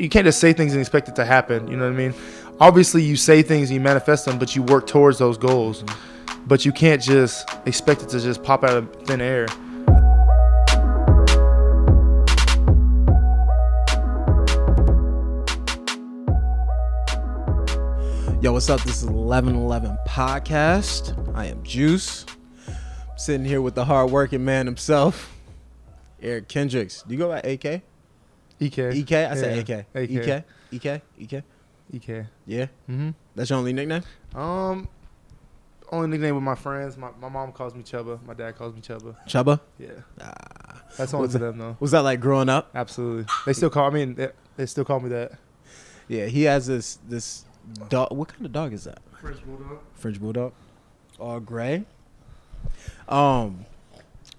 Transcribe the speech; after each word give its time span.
you 0.00 0.08
can't 0.08 0.24
just 0.24 0.40
say 0.40 0.52
things 0.52 0.72
and 0.72 0.80
expect 0.80 1.08
it 1.08 1.16
to 1.16 1.24
happen. 1.24 1.68
You 1.68 1.76
know 1.76 1.84
what 1.84 1.94
I 1.94 1.96
mean? 1.96 2.14
Obviously, 2.60 3.02
you 3.02 3.16
say 3.16 3.42
things 3.42 3.70
and 3.70 3.74
you 3.74 3.80
manifest 3.80 4.24
them, 4.24 4.38
but 4.38 4.56
you 4.56 4.62
work 4.62 4.86
towards 4.86 5.18
those 5.18 5.38
goals. 5.38 5.84
But 6.46 6.64
you 6.64 6.72
can't 6.72 7.02
just 7.02 7.48
expect 7.66 8.02
it 8.02 8.08
to 8.10 8.20
just 8.20 8.42
pop 8.42 8.64
out 8.64 8.76
of 8.76 8.92
thin 9.04 9.20
air. 9.20 9.46
Yo, 18.42 18.52
what's 18.52 18.70
up? 18.70 18.80
This 18.82 19.02
is 19.02 19.06
1111 19.06 19.98
Podcast. 20.06 21.34
I 21.34 21.46
am 21.46 21.62
Juice. 21.64 22.26
sitting 23.16 23.46
here 23.46 23.60
with 23.60 23.74
the 23.74 23.84
hardworking 23.84 24.44
man 24.44 24.66
himself, 24.66 25.34
Eric 26.22 26.48
Kendricks. 26.48 27.02
Do 27.02 27.12
you 27.14 27.18
go 27.18 27.28
by 27.28 27.40
AK? 27.40 27.82
EK. 28.60 28.78
EK? 28.96 29.12
I 29.26 29.34
said 29.34 29.68
Yeah, 29.68 29.76
AK. 29.76 29.86
AK. 29.94 30.10
EK? 30.10 30.44
EK? 30.72 31.02
EK? 31.18 31.42
EK. 31.92 32.26
Yeah? 32.46 32.66
Mm-hmm. 32.88 33.10
That's 33.34 33.50
your 33.50 33.58
only 33.58 33.72
nickname? 33.72 34.02
Um, 34.34 34.88
only 35.92 36.08
nickname 36.08 36.34
with 36.34 36.44
my 36.44 36.54
friends. 36.54 36.96
My, 36.96 37.10
my 37.20 37.28
mom 37.28 37.52
calls 37.52 37.74
me 37.74 37.82
Chubba. 37.82 38.22
My 38.24 38.34
dad 38.34 38.56
calls 38.56 38.74
me 38.74 38.80
Chubba. 38.80 39.14
Chubba? 39.26 39.60
Yeah, 39.78 39.90
Ah. 40.20 40.82
that's 40.96 41.12
only 41.14 41.24
What's 41.24 41.32
to 41.34 41.38
that? 41.38 41.44
them 41.46 41.58
though. 41.58 41.76
Was 41.80 41.90
that 41.92 42.00
like 42.00 42.20
growing 42.20 42.48
up? 42.48 42.70
Absolutely. 42.74 43.26
They 43.44 43.52
still 43.52 43.70
call. 43.70 43.86
I 43.86 43.90
mean, 43.90 44.14
they, 44.14 44.30
they 44.56 44.66
still 44.66 44.84
call 44.84 45.00
me 45.00 45.10
that. 45.10 45.32
Yeah, 46.08 46.26
he 46.26 46.42
has 46.44 46.66
this 46.66 46.98
this 47.08 47.44
dog. 47.88 48.10
What 48.12 48.28
kind 48.28 48.46
of 48.46 48.52
dog 48.52 48.72
is 48.72 48.84
that? 48.84 48.98
French 49.20 49.44
bulldog. 49.44 49.78
French 49.94 50.20
bulldog, 50.20 50.52
all 51.20 51.40
gray. 51.40 51.84
Um, 53.08 53.64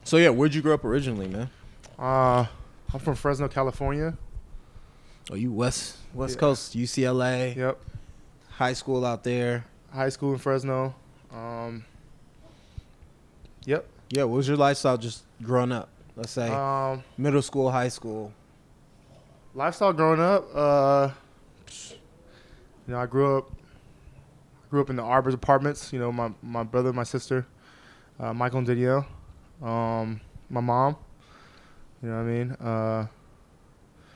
so 0.04 0.18
yeah, 0.18 0.30
where'd 0.30 0.54
you 0.54 0.62
grow 0.62 0.74
up 0.74 0.84
originally, 0.86 1.28
man? 1.28 1.50
Uh, 1.98 2.46
I'm 2.94 3.00
from 3.00 3.16
Fresno, 3.16 3.48
California. 3.48 4.18
Oh, 5.30 5.36
you 5.36 5.52
West 5.52 5.98
West 6.14 6.36
Yeah. 6.36 6.40
Coast, 6.40 6.76
UCLA, 6.76 7.56
Yep. 7.56 7.78
high 8.52 8.74
school 8.74 9.06
out 9.06 9.24
there. 9.24 9.66
High 9.94 10.10
school 10.10 10.34
in 10.34 10.40
Fresno. 10.40 10.96
Um. 11.32 11.84
Yep. 13.66 13.86
Yeah, 14.10 14.24
what 14.24 14.38
was 14.38 14.48
your 14.48 14.56
lifestyle 14.58 14.98
just 14.98 15.24
growing 15.44 15.72
up? 15.74 15.90
Let's 16.16 16.32
say 16.32 16.50
Um, 16.50 17.04
middle 17.18 17.42
school, 17.42 17.70
high 17.72 17.90
school. 17.90 18.32
lifestyle 19.54 19.92
growing 19.92 20.22
up. 20.22 20.46
Uh, 20.56 21.10
you 22.88 22.94
know, 22.94 23.00
I 23.00 23.06
grew 23.06 23.38
up. 23.38 23.52
Grew 24.70 24.82
up 24.82 24.90
in 24.90 24.96
the 24.96 25.04
Arbors 25.04 25.34
apartments. 25.34 25.92
You 25.94 26.00
know, 26.00 26.12
my 26.12 26.32
my 26.42 26.64
brother, 26.64 26.92
my 26.94 27.04
sister, 27.04 27.46
uh, 28.20 28.32
Mychal 28.34 28.60
and 28.60 28.68
Danielle, 28.68 29.06
um, 29.62 30.22
my 30.50 30.62
mom. 30.62 30.96
You 32.04 32.10
know 32.10 32.16
what 32.16 32.22
I 32.22 32.26
mean? 32.26 32.52
Uh, 32.54 33.08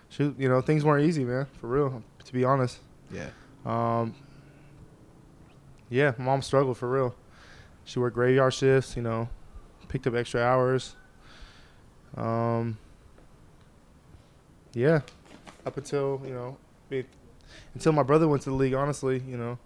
shoot, 0.10 0.36
you 0.38 0.48
know, 0.50 0.62
things 0.62 0.84
weren't 0.86 1.06
easy, 1.06 1.24
man. 1.26 1.48
For 1.60 1.68
real, 1.68 2.04
to 2.26 2.34
be 2.34 2.44
honest. 2.44 2.80
Yeah. 3.12 3.30
Um, 3.66 4.16
yeah, 5.90 6.14
mom 6.18 6.42
struggled 6.42 6.78
for 6.78 6.90
real. 6.90 7.16
She 7.84 8.00
worked 8.00 8.16
graveyard 8.16 8.54
shifts, 8.54 8.96
you 8.96 9.02
know, 9.02 9.28
picked 9.88 10.08
up 10.08 10.14
extra 10.16 10.42
hours. 10.42 10.96
Um, 12.16 12.78
yeah, 14.74 15.02
up 15.66 15.78
until 15.78 16.22
you 16.26 16.34
know, 16.34 16.58
me- 16.90 17.06
until 17.74 17.92
my 17.94 18.04
brother 18.04 18.28
went 18.28 18.44
to 18.44 18.50
the 18.50 18.56
league. 18.56 18.74
Honestly, 18.74 19.22
you 19.28 19.38
know. 19.38 19.58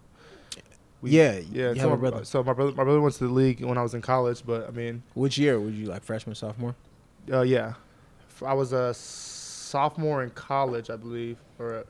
Yeah, 1.04 1.40
yeah. 1.52 1.68
have 1.76 1.86
a 1.86 1.90
my- 1.90 1.96
brother. 1.98 2.26
So 2.26 2.44
my 2.44 2.54
brother, 2.54 2.72
my 2.72 2.84
brother 2.84 3.02
went 3.02 3.14
to 3.16 3.28
the 3.28 3.34
league 3.34 3.64
when 3.64 3.78
I 3.78 3.84
was 3.84 3.94
in 3.94 4.02
college. 4.02 4.42
But 4.46 4.68
I 4.68 4.72
mean, 4.72 5.04
Which 5.14 5.38
year? 5.38 5.60
Would 5.60 5.74
you 5.76 5.86
like 5.88 6.04
freshman, 6.04 6.36
sophomore? 6.36 6.76
uh, 7.32 7.42
yeah, 7.42 7.74
I 8.44 8.53
was 8.53 8.73
a 8.73 8.94
sophomore 8.94 10.23
in 10.23 10.30
college, 10.31 10.89
I 10.89 10.95
believe, 10.95 11.38
or 11.59 11.86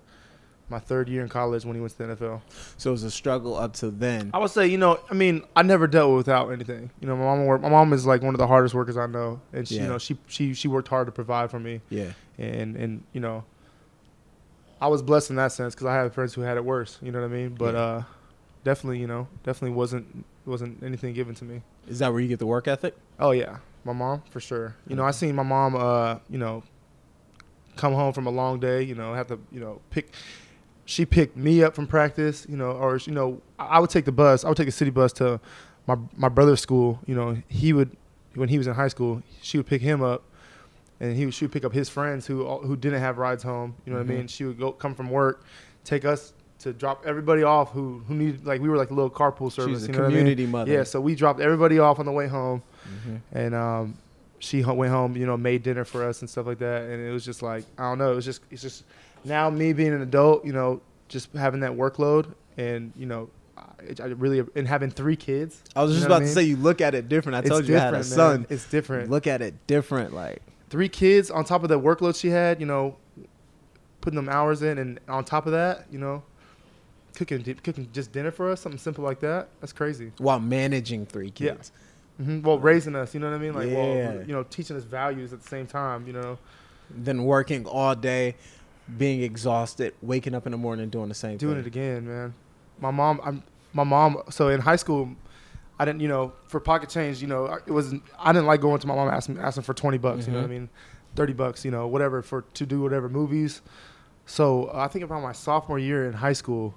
my 0.70 0.80
third 0.80 1.08
year 1.10 1.22
in 1.22 1.30
college 1.30 1.64
when 1.64 1.76
he 1.76 1.82
went 1.82 1.96
to 1.98 2.08
the 2.08 2.16
NFL. 2.16 2.42
So 2.78 2.90
it 2.90 2.94
was 2.94 3.04
a 3.04 3.12
struggle 3.12 3.56
up 3.56 3.74
to 3.74 3.92
then. 3.92 4.32
I 4.34 4.40
would 4.40 4.50
say, 4.50 4.66
you 4.68 4.78
know, 4.80 5.00
I 5.12 5.14
mean, 5.14 5.44
I 5.56 5.62
never 5.62 5.86
dealt 5.88 6.16
without 6.16 6.50
anything. 6.52 6.90
You 7.00 7.08
know, 7.08 7.16
my 7.16 7.24
mom 7.24 7.46
work, 7.46 7.62
my 7.62 7.70
mom 7.70 7.94
is 7.94 8.06
like 8.06 8.22
one 8.24 8.34
of 8.34 8.40
the 8.40 8.48
hardest 8.48 8.74
workers 8.74 8.98
I 8.98 9.06
know, 9.06 9.42
and 9.54 9.68
she, 9.68 9.76
Yeah. 9.76 9.84
you 9.84 9.88
know, 9.90 9.98
she 10.00 10.18
she 10.28 10.54
she 10.54 10.68
worked 10.68 10.88
hard 10.88 11.06
to 11.08 11.12
provide 11.12 11.52
for 11.52 11.60
me, 11.60 11.82
Yeah. 11.90 12.12
and 12.40 12.76
and 12.76 13.04
you 13.14 13.22
know, 13.22 13.44
I 14.82 14.88
was 14.88 15.02
blessed 15.02 15.30
in 15.30 15.36
that 15.38 15.52
sense 15.52 15.74
because 15.76 15.88
I 15.88 15.96
had 15.96 16.14
friends 16.14 16.34
who 16.34 16.42
had 16.42 16.58
it 16.58 16.66
worse. 16.66 16.98
You 17.02 17.12
know 17.12 17.22
what 17.22 17.26
I 17.26 17.34
mean? 17.34 17.56
But 17.58 17.76
Yeah. 17.76 17.80
uh, 17.82 18.04
definitely, 18.64 19.00
you 19.00 19.08
know, 19.08 19.28
definitely 19.44 19.76
wasn't 19.76 20.26
wasn't 20.46 20.84
anything 20.84 21.14
given 21.14 21.34
to 21.36 21.46
me. 21.46 21.62
Is 21.88 22.00
that 22.00 22.12
where 22.12 22.22
you 22.22 22.28
get 22.28 22.40
the 22.40 22.46
work 22.48 22.68
ethic? 22.68 22.96
Oh 23.20 23.32
yeah, 23.32 23.58
my 23.86 23.94
mom 23.94 24.24
for 24.30 24.40
sure. 24.40 24.76
You 24.88 24.96
know, 24.96 25.04
I 25.06 25.12
seen 25.12 25.36
my 25.36 25.44
mom, 25.44 25.76
uh, 25.76 26.18
you 26.30 26.38
know, 26.38 26.64
come 27.76 27.94
home 27.94 28.12
from 28.14 28.28
a 28.28 28.32
long 28.32 28.60
day. 28.60 28.82
You 28.84 28.96
know, 28.96 29.14
have 29.14 29.28
to, 29.28 29.40
you 29.52 29.60
know, 29.60 29.80
pick. 29.92 30.14
She 30.86 31.06
picked 31.06 31.38
me 31.38 31.64
up 31.64 31.74
from 31.76 31.88
practice. 31.88 32.46
You 32.50 32.58
know, 32.58 32.72
or 32.72 32.98
you 32.98 33.14
know, 33.14 33.42
I 33.58 33.80
would 33.80 33.90
take 33.90 34.06
the 34.06 34.12
bus. 34.12 34.44
I 34.44 34.50
would 34.50 34.58
take 34.58 34.68
a 34.68 34.72
city 34.72 34.92
bus 34.92 35.14
to 35.14 35.40
my 35.88 35.96
my 36.18 36.30
brother's 36.30 36.60
school. 36.62 37.00
You 37.06 37.16
know, 37.16 37.38
he 37.48 37.72
would 37.74 37.96
when 38.34 38.50
he 38.50 38.58
was 38.58 38.68
in 38.68 38.74
high 38.74 38.90
school, 38.90 39.24
she 39.42 39.58
would 39.58 39.68
pick 39.68 39.82
him 39.82 40.02
up, 40.04 40.24
and 41.00 41.16
he 41.16 41.26
would, 41.26 41.34
she 41.34 41.46
would 41.46 41.52
pick 41.54 41.64
up 41.64 41.74
his 41.74 41.88
friends 41.90 42.26
who 42.28 42.46
who 42.60 42.76
didn't 42.76 43.00
have 43.00 43.18
rides 43.18 43.44
home. 43.44 43.76
You 43.86 43.94
know 43.94 44.00
what 44.00 44.08
Mhm. 44.08 44.12
I 44.12 44.16
mean? 44.18 44.28
She 44.28 44.44
would 44.46 44.60
go 44.60 44.72
come 44.72 44.94
from 44.96 45.10
work, 45.10 45.44
take 45.84 46.06
us 46.06 46.34
to 46.66 46.74
drop 46.74 47.04
everybody 47.06 47.44
off 47.44 47.72
who 47.72 48.02
who 48.08 48.14
needed 48.16 48.46
like 48.46 48.60
we 48.60 48.68
were 48.70 48.76
like 48.78 48.90
a 48.92 48.94
little 48.94 49.10
carpool 49.10 49.52
service. 49.52 49.80
She's 49.82 49.90
a 49.90 49.92
you 49.92 49.94
know 49.94 50.00
what 50.00 50.06
I 50.06 50.10
mean? 50.10 50.18
community 50.20 50.46
mother. 50.46 50.72
Yeah, 50.72 50.84
so 50.84 51.00
we 51.00 51.16
dropped 51.16 51.40
everybody 51.40 51.80
off 51.80 52.00
on 52.00 52.06
the 52.06 52.12
way 52.12 52.28
home 52.28 52.62
Mhm. 53.08 53.20
and 53.32 53.56
um, 53.56 53.94
she 54.40 54.64
went 54.64 54.92
home, 54.92 55.16
you 55.16 55.26
know, 55.26 55.38
made 55.38 55.64
dinner 55.64 55.86
for 55.86 56.04
us 56.04 56.22
and 56.22 56.30
stuff 56.30 56.46
like 56.46 56.60
that. 56.60 56.84
And 56.84 57.02
it 57.08 57.12
was 57.12 57.24
just 57.24 57.42
like 57.42 57.64
I 57.78 57.84
don't 57.84 57.98
know, 58.00 58.12
it 58.12 58.16
was 58.16 58.26
just 58.26 58.42
it's 58.52 58.62
just 58.62 58.84
now 59.24 59.50
me 59.50 59.74
being 59.74 59.94
an 59.94 60.02
adult, 60.02 60.44
you 60.46 60.54
know, 60.54 60.82
just 61.08 61.32
having 61.34 61.62
that 61.62 61.72
workload 61.72 62.26
and 62.58 62.92
you 62.98 63.06
know, 63.06 63.30
I, 64.02 64.06
really 64.06 64.44
and 64.56 64.68
having 64.68 64.90
three 64.90 65.16
kids. 65.16 65.62
I 65.76 65.84
was 65.84 65.92
You 65.92 65.98
just 66.00 66.10
know 66.10 66.16
about 66.16 66.24
I 66.24 66.28
to 66.28 66.32
say 66.34 66.44
you 66.44 66.58
look 66.58 66.82
at 66.82 66.96
it 66.96 67.08
different. 67.10 67.36
I 67.36 67.40
It's 67.40 67.50
told 67.50 67.68
you 67.68 67.76
I 67.76 67.80
had 67.80 67.94
a 67.94 67.98
different, 67.98 68.06
son. 68.06 68.40
man. 68.42 68.48
It's 68.50 68.68
different. 68.70 69.10
Look 69.12 69.28
at 69.28 69.42
it 69.42 69.54
different. 69.68 70.14
Like 70.14 70.42
Three 70.72 70.90
kids 70.90 71.30
on 71.30 71.46
top 71.46 71.62
of 71.64 71.70
the 71.70 71.80
workload 71.80 72.20
she 72.20 72.30
had, 72.30 72.60
you 72.60 72.66
know, 72.66 72.96
putting 74.02 74.16
them 74.18 74.30
hours 74.30 74.62
in, 74.62 74.78
and 74.78 75.00
on 75.08 75.24
top 75.26 75.46
of 75.48 75.52
that, 75.54 75.86
you 75.92 75.98
know, 76.00 76.22
cooking 77.16 77.44
cooking 77.64 77.90
just 77.94 78.12
dinner 78.12 78.32
for 78.32 78.52
us, 78.52 78.62
something 78.62 78.80
simple 78.80 79.04
like 79.04 79.20
that. 79.22 79.50
That's 79.62 79.74
crazy. 79.74 80.12
while 80.18 80.40
managing 80.40 81.06
three 81.06 81.32
Yeah. 81.38 81.54
kids. 81.54 81.72
hmm 82.18 82.42
Well, 82.42 82.60
raising 82.60 82.96
us, 82.96 83.14
you 83.14 83.20
know 83.20 83.30
what 83.30 83.36
I 83.36 83.40
mean? 83.40 83.54
Like, 83.54 83.68
Yeah. 83.70 83.76
well, 83.76 84.24
you 84.26 84.34
know, 84.34 84.44
teaching 84.44 84.78
us 84.78 84.84
values 84.84 85.34
at 85.34 85.42
the 85.42 85.48
same 85.48 85.68
time, 85.68 86.08
you 86.08 86.14
know. 86.14 86.38
Then 86.90 87.26
working 87.26 87.66
all 87.66 87.96
day, 87.96 88.36
being 88.98 89.22
exhausted, 89.22 89.94
waking 90.02 90.36
up 90.36 90.46
in 90.46 90.52
the 90.52 90.58
morning 90.58 90.90
doing 90.90 91.10
the 91.10 91.16
same 91.16 91.38
doing 91.38 91.56
thing. 91.56 91.62
it 91.62 91.68
again, 91.68 92.08
man. 92.08 92.34
My 92.80 92.92
mom, 92.92 93.20
I'm 93.24 93.44
my 93.74 93.84
mom. 93.84 94.22
So 94.30 94.48
in 94.50 94.62
high 94.62 94.76
school, 94.78 95.10
I 95.80 95.84
didn't, 95.86 96.00
you 96.02 96.08
know, 96.08 96.32
for 96.48 96.60
pocket 96.60 96.90
change, 96.90 97.22
you 97.22 97.28
know, 97.28 97.46
it 97.66 97.72
was 97.72 97.94
I 98.20 98.32
didn't 98.32 98.46
like 98.46 98.62
going 98.62 98.80
to 98.80 98.88
my 98.88 98.96
mom 98.96 99.10
asking 99.10 99.40
asking 99.40 99.64
for 99.64 99.74
twenty 99.74 99.98
bucks. 99.98 100.28
You 100.28 100.34
know 100.34 100.40
what 100.40 100.46
I 100.46 100.48
Mhm. 100.48 100.52
mean? 100.52 100.70
Thirty 101.16 101.34
bucks, 101.34 101.66
you 101.66 101.72
know, 101.72 101.88
whatever 101.88 102.22
for 102.22 102.44
to 102.54 102.66
do 102.66 102.82
whatever 102.82 103.10
movies. 103.10 103.62
So 104.26 104.66
uh, 104.66 104.80
I 104.80 104.88
think 104.88 105.04
about 105.04 105.22
my 105.22 105.32
sophomore 105.34 105.80
year 105.80 106.06
in 106.06 106.14
high 106.14 106.34
school, 106.34 106.76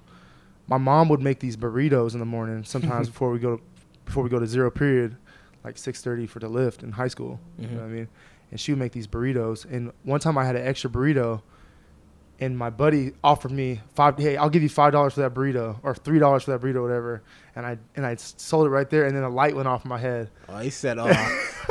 my 0.69 0.77
mom 0.77 1.09
would 1.09 1.21
make 1.21 1.39
these 1.39 1.57
burritos 1.57 2.13
in 2.13 2.19
the 2.19 2.25
morning 2.25 2.63
sometimes 2.63 3.07
before 3.13 3.31
we 3.31 3.39
go 3.39 3.59
before 4.05 4.23
we 4.23 4.29
go 4.29 4.39
to 4.39 4.47
zero 4.47 4.69
period, 4.71 5.17
like 5.63 5.77
six 5.77 6.01
thirty 6.01 6.25
for 6.27 6.39
the 6.39 6.47
lift 6.49 6.83
in 6.83 6.91
high 6.93 7.07
school. 7.09 7.39
You 7.57 7.67
Mhm. 7.67 7.71
know 7.73 7.81
what 7.81 7.85
I 7.85 7.89
mean? 7.89 8.07
And 8.51 8.59
she 8.59 8.71
would 8.71 8.79
make 8.79 8.91
these 8.93 9.07
burritos. 9.07 9.65
And 9.71 9.91
one 10.03 10.19
time 10.19 10.37
I 10.37 10.45
had 10.45 10.55
an 10.55 10.65
extra 10.65 10.89
burrito 10.89 11.41
and 12.41 12.57
my 12.57 12.69
buddy 12.69 13.11
offered 13.23 13.51
me 13.51 13.81
five. 13.95 14.17
Hey, 14.17 14.37
I'll 14.37 14.49
give 14.49 14.63
you 14.63 14.69
five 14.69 14.91
dollars 14.93 15.13
for 15.15 15.21
that 15.21 15.33
burrito, 15.33 15.77
or 15.83 15.93
three 15.95 16.19
dollars 16.19 16.43
for 16.43 16.51
that 16.51 16.61
burrito, 16.61 16.81
whatever. 16.81 17.21
And 17.55 17.65
I 17.65 17.77
and 17.95 18.05
I 18.05 18.15
sold 18.15 18.67
it 18.67 18.69
right 18.69 18.89
there, 18.89 19.05
and 19.05 19.15
then 19.15 19.23
a 19.23 19.29
light 19.29 19.55
went 19.55 19.67
off 19.67 19.83
in 19.83 19.89
my 19.89 19.97
head. 19.97 20.29
Oh, 20.47 20.59
he 20.59 20.69
said, 20.69 20.97
"Oh, 20.97 21.11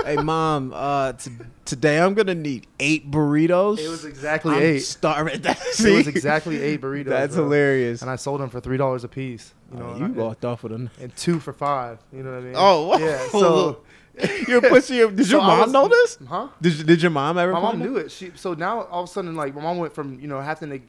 hey 0.05 0.17
mom, 0.17 0.73
uh, 0.75 1.13
t- 1.15 1.31
today 1.65 1.99
I'm 2.01 2.13
gonna 2.15 2.35
need 2.35 2.67
eight 2.79 3.11
burritos. 3.11 3.79
It 3.79 3.89
was 3.89 4.05
exactly 4.05 4.55
I'm 4.57 4.63
eight. 4.63 4.81
Starving. 4.81 5.41
That 5.43 5.59
It 5.81 5.91
was 5.97 6.07
exactly 6.09 6.61
eight 6.61 6.81
burritos. 6.83 7.07
That's 7.07 7.35
bro. 7.35 7.45
hilarious. 7.45 8.03
And 8.03 8.11
I 8.11 8.17
sold 8.17 8.41
them 8.41 8.51
for 8.51 8.61
three 8.61 8.77
dollars 8.77 9.05
a 9.05 9.09
piece. 9.09 9.55
You 9.73 9.79
know, 9.79 9.91
Oh, 9.95 9.97
you 9.99 10.05
I- 10.05 10.09
walked 10.09 10.45
off 10.45 10.63
with 10.63 10.73
them, 10.73 10.91
and 11.01 11.15
two 11.17 11.41
for 11.41 11.53
five. 11.55 11.99
You 12.13 12.23
know 12.23 12.33
what 12.33 12.39
I 12.39 12.43
mean? 12.43 12.55
Oh, 12.57 12.99
yeah. 13.05 13.27
So, 13.29 13.81
you're 14.49 14.61
pushing. 14.61 14.97
Your, 14.97 15.11
did 15.11 15.27
so 15.27 15.33
your 15.39 15.41
mom 15.43 15.61
was- 15.61 15.73
know 15.73 15.89
this? 15.89 16.19
Huh? 16.29 16.49
Did, 16.61 16.87
did 16.87 17.03
your 17.03 17.11
mom 17.11 17.39
ever? 17.39 17.53
My 17.53 17.61
mom 17.61 17.79
knew 17.79 17.97
it. 17.97 18.11
She 18.11 18.33
so 18.35 18.55
now 18.55 18.83
all 18.85 19.05
of 19.05 19.09
a 19.09 19.13
sudden 19.13 19.35
like 19.37 19.55
my 19.55 19.63
mom 19.63 19.79
went 19.79 19.95
from 19.95 20.19
you 20.21 20.29
know 20.29 20.41
having 20.41 20.71
to 20.71 20.81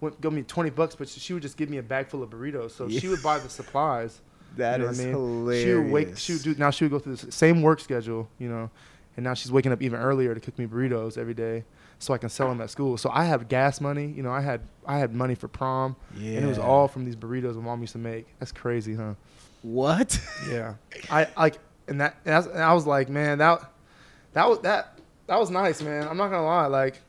went, 0.00 0.20
give 0.20 0.32
me 0.32 0.42
twenty 0.42 0.70
bucks, 0.70 0.94
but 0.94 1.08
she, 1.08 1.20
she 1.20 1.32
would 1.32 1.42
just 1.42 1.56
give 1.56 1.70
me 1.70 1.78
a 1.78 1.82
bag 1.82 2.08
full 2.08 2.22
of 2.22 2.30
burritos. 2.30 2.72
So 2.72 2.86
Yeah. 2.86 3.00
she 3.00 3.08
would 3.08 3.22
buy 3.22 3.38
the 3.38 3.48
supplies. 3.60 4.20
That 4.56 4.78
you 4.78 4.84
know 4.86 4.90
is 4.92 5.00
I 5.00 5.04
mean? 5.04 5.12
hilarious. 5.12 5.64
She 5.64 5.74
would 5.74 5.90
wake. 5.92 6.16
She 6.18 6.32
would 6.34 6.42
do 6.42 6.54
now. 6.56 6.70
She 6.70 6.84
would 6.84 6.90
go 6.92 6.98
through 6.98 7.16
the 7.16 7.32
same 7.32 7.62
work 7.62 7.80
schedule, 7.80 8.28
you 8.38 8.48
know, 8.48 8.70
and 9.16 9.24
now 9.24 9.34
she's 9.34 9.50
waking 9.50 9.72
up 9.72 9.82
even 9.82 9.98
earlier 9.98 10.32
to 10.34 10.40
cook 10.40 10.56
me 10.58 10.66
burritos 10.66 11.18
every 11.18 11.34
day, 11.34 11.64
so 11.98 12.14
I 12.14 12.18
can 12.18 12.28
sell 12.28 12.48
them 12.48 12.60
at 12.60 12.70
school. 12.70 12.96
So 12.96 13.10
I 13.12 13.24
have 13.24 13.48
gas 13.48 13.80
money. 13.80 14.06
You 14.06 14.22
know, 14.22 14.30
I 14.30 14.40
had 14.42 14.60
I 14.86 14.98
had 14.98 15.12
money 15.12 15.34
for 15.34 15.48
prom, 15.48 15.96
Yeah. 16.16 16.36
and 16.36 16.44
it 16.44 16.48
was 16.48 16.58
all 16.58 16.86
from 16.86 17.04
these 17.04 17.16
burritos 17.16 17.56
my 17.56 17.62
mom 17.62 17.80
used 17.80 17.94
to 17.94 17.98
make. 17.98 18.26
That's 18.38 18.52
crazy, 18.52 18.94
huh? 18.94 19.14
what? 19.62 20.20
Yeah. 20.48 20.74
I 21.10 21.26
like 21.36 21.58
and 21.88 22.00
that 22.00 22.16
and, 22.24 22.34
that's, 22.34 22.46
and 22.46 22.62
I 22.62 22.72
was 22.72 22.86
like, 22.86 23.08
man, 23.08 23.38
that 23.38 23.62
that 24.32 24.48
was 24.48 24.60
that 24.60 24.98
that 25.26 25.38
was 25.38 25.50
nice, 25.50 25.82
man. 25.82 26.06
I'm 26.06 26.16
not 26.16 26.30
gonna 26.30 26.44
lie. 26.44 26.66
Like, 26.66 27.00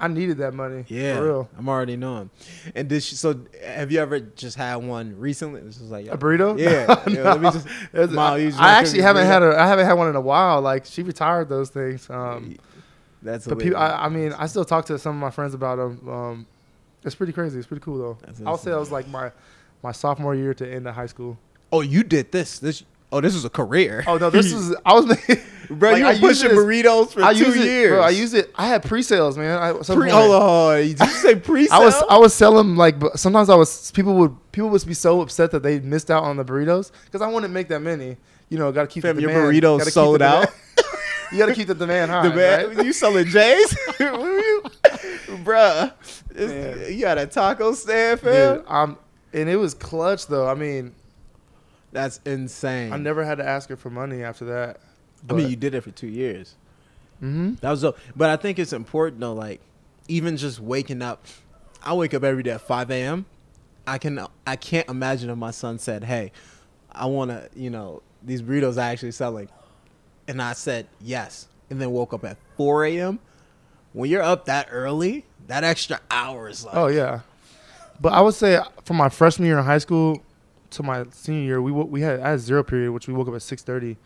I 0.00 0.08
needed 0.08 0.38
that 0.38 0.54
money. 0.54 0.84
Yeah, 0.88 1.16
for 1.16 1.24
real. 1.24 1.48
I'm 1.58 1.68
already 1.68 1.96
knowing. 1.96 2.30
And 2.74 2.88
did 2.88 3.02
she, 3.02 3.16
so? 3.16 3.40
Have 3.64 3.90
you 3.90 4.00
ever 4.00 4.20
just 4.20 4.56
had 4.56 4.76
one 4.76 5.18
recently? 5.18 5.60
This 5.62 5.80
was 5.80 5.90
like 5.90 6.06
A 6.06 6.16
burrito? 6.16 6.58
Yeah. 6.58 7.02
No, 7.12 7.34
yeah, 7.34 7.36
me 7.36 7.50
just. 7.50 7.66
Mom, 8.12 8.34
I, 8.34 8.52
I 8.58 8.72
actually 8.78 9.02
haven't 9.02 9.24
burrito? 9.24 9.26
had 9.26 9.42
a 9.42 9.58
I 9.58 9.66
haven't 9.66 9.86
had 9.86 9.94
one 9.94 10.08
in 10.08 10.16
a 10.16 10.20
while. 10.20 10.60
Like 10.60 10.84
she 10.86 11.02
retired 11.02 11.48
those 11.48 11.70
things. 11.70 12.08
Um, 12.10 12.56
That's 13.22 13.46
but 13.46 13.58
people, 13.58 13.78
I, 13.78 14.04
I 14.04 14.08
mean, 14.08 14.32
I 14.34 14.46
still 14.46 14.64
talk 14.64 14.84
to 14.86 14.98
some 14.98 15.16
of 15.16 15.20
my 15.20 15.30
friends 15.30 15.54
about 15.54 15.76
them. 15.76 16.08
Um, 16.08 16.46
it's 17.04 17.14
pretty 17.14 17.32
crazy. 17.32 17.58
It's 17.58 17.66
pretty 17.66 17.82
cool 17.82 17.98
though. 17.98 18.18
That's 18.24 18.40
I'll 18.42 18.56
say 18.56 18.70
insane. 18.70 18.74
it 18.74 18.78
was 18.80 18.92
like 18.92 19.08
my 19.08 19.32
my 19.82 19.92
sophomore 19.92 20.34
year 20.34 20.54
to 20.54 20.72
end 20.72 20.86
of 20.86 20.94
high 20.94 21.06
school. 21.06 21.38
oh, 21.72 21.80
you 21.80 22.02
did 22.04 22.30
this. 22.30 22.58
This. 22.58 22.84
Oh, 23.10 23.20
this 23.20 23.34
is 23.34 23.44
a 23.44 23.50
career. 23.50 24.04
Oh 24.06 24.18
no, 24.18 24.28
this 24.30 24.52
is 24.52 24.74
I 24.84 24.92
was 24.92 25.06
making 25.28 25.38
bro. 25.70 25.92
like, 25.92 26.00
you 26.00 26.06
I 26.06 26.18
pushing 26.18 26.50
burritos 26.50 27.12
for 27.12 27.22
I 27.22 27.32
two 27.32 27.52
it, 27.52 27.56
years. 27.56 27.90
bro. 27.92 28.02
I 28.02 28.10
use 28.10 28.34
it. 28.34 28.50
I 28.54 28.68
had 28.68 28.82
pre-sales, 28.84 29.38
man. 29.38 29.58
I, 29.58 29.72
Pre- 29.72 30.10
on. 30.10 30.76
Did 30.80 31.00
you 31.00 31.06
say 31.06 31.34
pre? 31.36 31.68
I 31.72 31.78
was 31.78 31.94
I 32.10 32.18
was 32.18 32.34
selling 32.34 32.76
like 32.76 32.96
sometimes 33.16 33.48
I 33.48 33.54
was 33.54 33.90
people 33.92 34.14
would 34.16 34.36
people 34.52 34.68
would 34.68 34.86
be 34.86 34.94
so 34.94 35.20
upset 35.22 35.50
that 35.52 35.62
they 35.62 35.80
missed 35.80 36.10
out 36.10 36.24
on 36.24 36.36
the 36.36 36.44
burritos 36.44 36.90
because 37.06 37.22
I 37.22 37.28
wouldn't 37.28 37.52
make 37.52 37.68
that 37.68 37.80
many. 37.80 38.16
You 38.50 38.58
know, 38.58 38.72
got 38.72 38.82
to 38.82 38.86
keep 38.88 39.02
Fam, 39.02 39.16
the 39.16 39.22
your 39.22 39.30
burritos 39.30 39.78
gotta 39.78 39.90
sold 39.90 40.22
out. 40.22 40.48
you 41.32 41.38
got 41.38 41.46
to 41.46 41.54
keep 41.54 41.68
the 41.68 41.74
demand 41.74 42.10
high. 42.10 42.28
The 42.28 42.34
man, 42.34 42.76
right? 42.76 42.86
you 42.86 42.92
selling 42.94 43.26
J's, 43.26 43.76
you, 44.00 44.62
bruh? 45.44 45.92
You 46.90 47.00
got 47.02 47.18
a 47.18 47.26
taco 47.26 47.72
stand, 47.72 48.20
fam. 48.20 48.56
Dude, 48.58 48.64
um, 48.68 48.98
and 49.32 49.48
it 49.48 49.56
was 49.56 49.74
clutch 49.74 50.26
though. 50.26 50.48
I 50.48 50.54
mean, 50.54 50.94
That's 51.92 52.20
insane. 52.24 52.92
I 52.92 52.96
never 52.98 53.24
had 53.24 53.38
to 53.38 53.46
ask 53.48 53.68
her 53.70 53.76
for 53.76 53.90
money 53.90 54.22
after 54.22 54.44
that. 54.46 54.80
I 55.28 55.32
mean, 55.32 55.48
you 55.50 55.56
did 55.56 55.74
it 55.74 55.80
for 55.82 55.90
two 55.90 56.06
years. 56.06 56.54
hmm 57.20 57.54
That 57.60 57.70
was, 57.70 57.82
dope. 57.82 57.98
but 58.14 58.30
I 58.30 58.36
think 58.36 58.58
it's 58.58 58.72
important 58.72 59.20
though. 59.20 59.32
Like, 59.34 59.60
even 60.06 60.36
just 60.36 60.60
waking 60.60 61.02
up, 61.02 61.24
I 61.82 61.94
wake 61.94 62.14
up 62.14 62.22
every 62.24 62.42
day 62.42 62.50
at 62.52 62.60
five 62.60 62.90
a.m. 62.90 63.26
I 63.86 63.98
can, 63.98 64.20
I 64.46 64.56
can't 64.56 64.88
imagine 64.88 65.30
if 65.30 65.38
my 65.38 65.50
son 65.50 65.78
said, 65.78 66.04
"Hey, 66.04 66.32
I 66.92 67.06
want 67.06 67.30
to, 67.30 67.48
you 67.56 67.70
know, 67.70 68.02
these 68.22 68.42
burritos 68.42 68.76
are 68.76 68.80
actually 68.80 69.12
selling," 69.12 69.48
and 70.28 70.40
I 70.42 70.52
said 70.52 70.86
yes, 71.00 71.48
and 71.70 71.80
then 71.80 71.90
woke 71.90 72.12
up 72.12 72.24
at 72.24 72.36
four 72.56 72.84
a.m. 72.84 73.18
When 73.94 74.10
you're 74.10 74.22
up 74.22 74.44
that 74.44 74.68
early, 74.70 75.24
that 75.46 75.64
extra 75.64 76.00
hour 76.10 76.48
is 76.48 76.64
like, 76.64 76.76
Oh 76.76 76.88
yeah, 76.88 77.20
but 78.00 78.12
I 78.12 78.20
would 78.20 78.34
say 78.34 78.60
from 78.84 78.98
my 78.98 79.08
freshman 79.08 79.48
year 79.48 79.58
in 79.58 79.64
high 79.64 79.78
school 79.78 80.22
to 80.70 80.82
my 80.82 81.04
senior 81.10 81.42
year, 81.42 81.62
we 81.62 81.72
we 81.72 82.00
had 82.00 82.20
I 82.20 82.30
had 82.30 82.40
zero 82.40 82.62
period, 82.62 82.92
which 82.92 83.08
we 83.08 83.14
woke 83.14 83.28
up 83.28 83.34
at 83.34 83.42
six 83.42 83.62
thirty. 83.62 83.96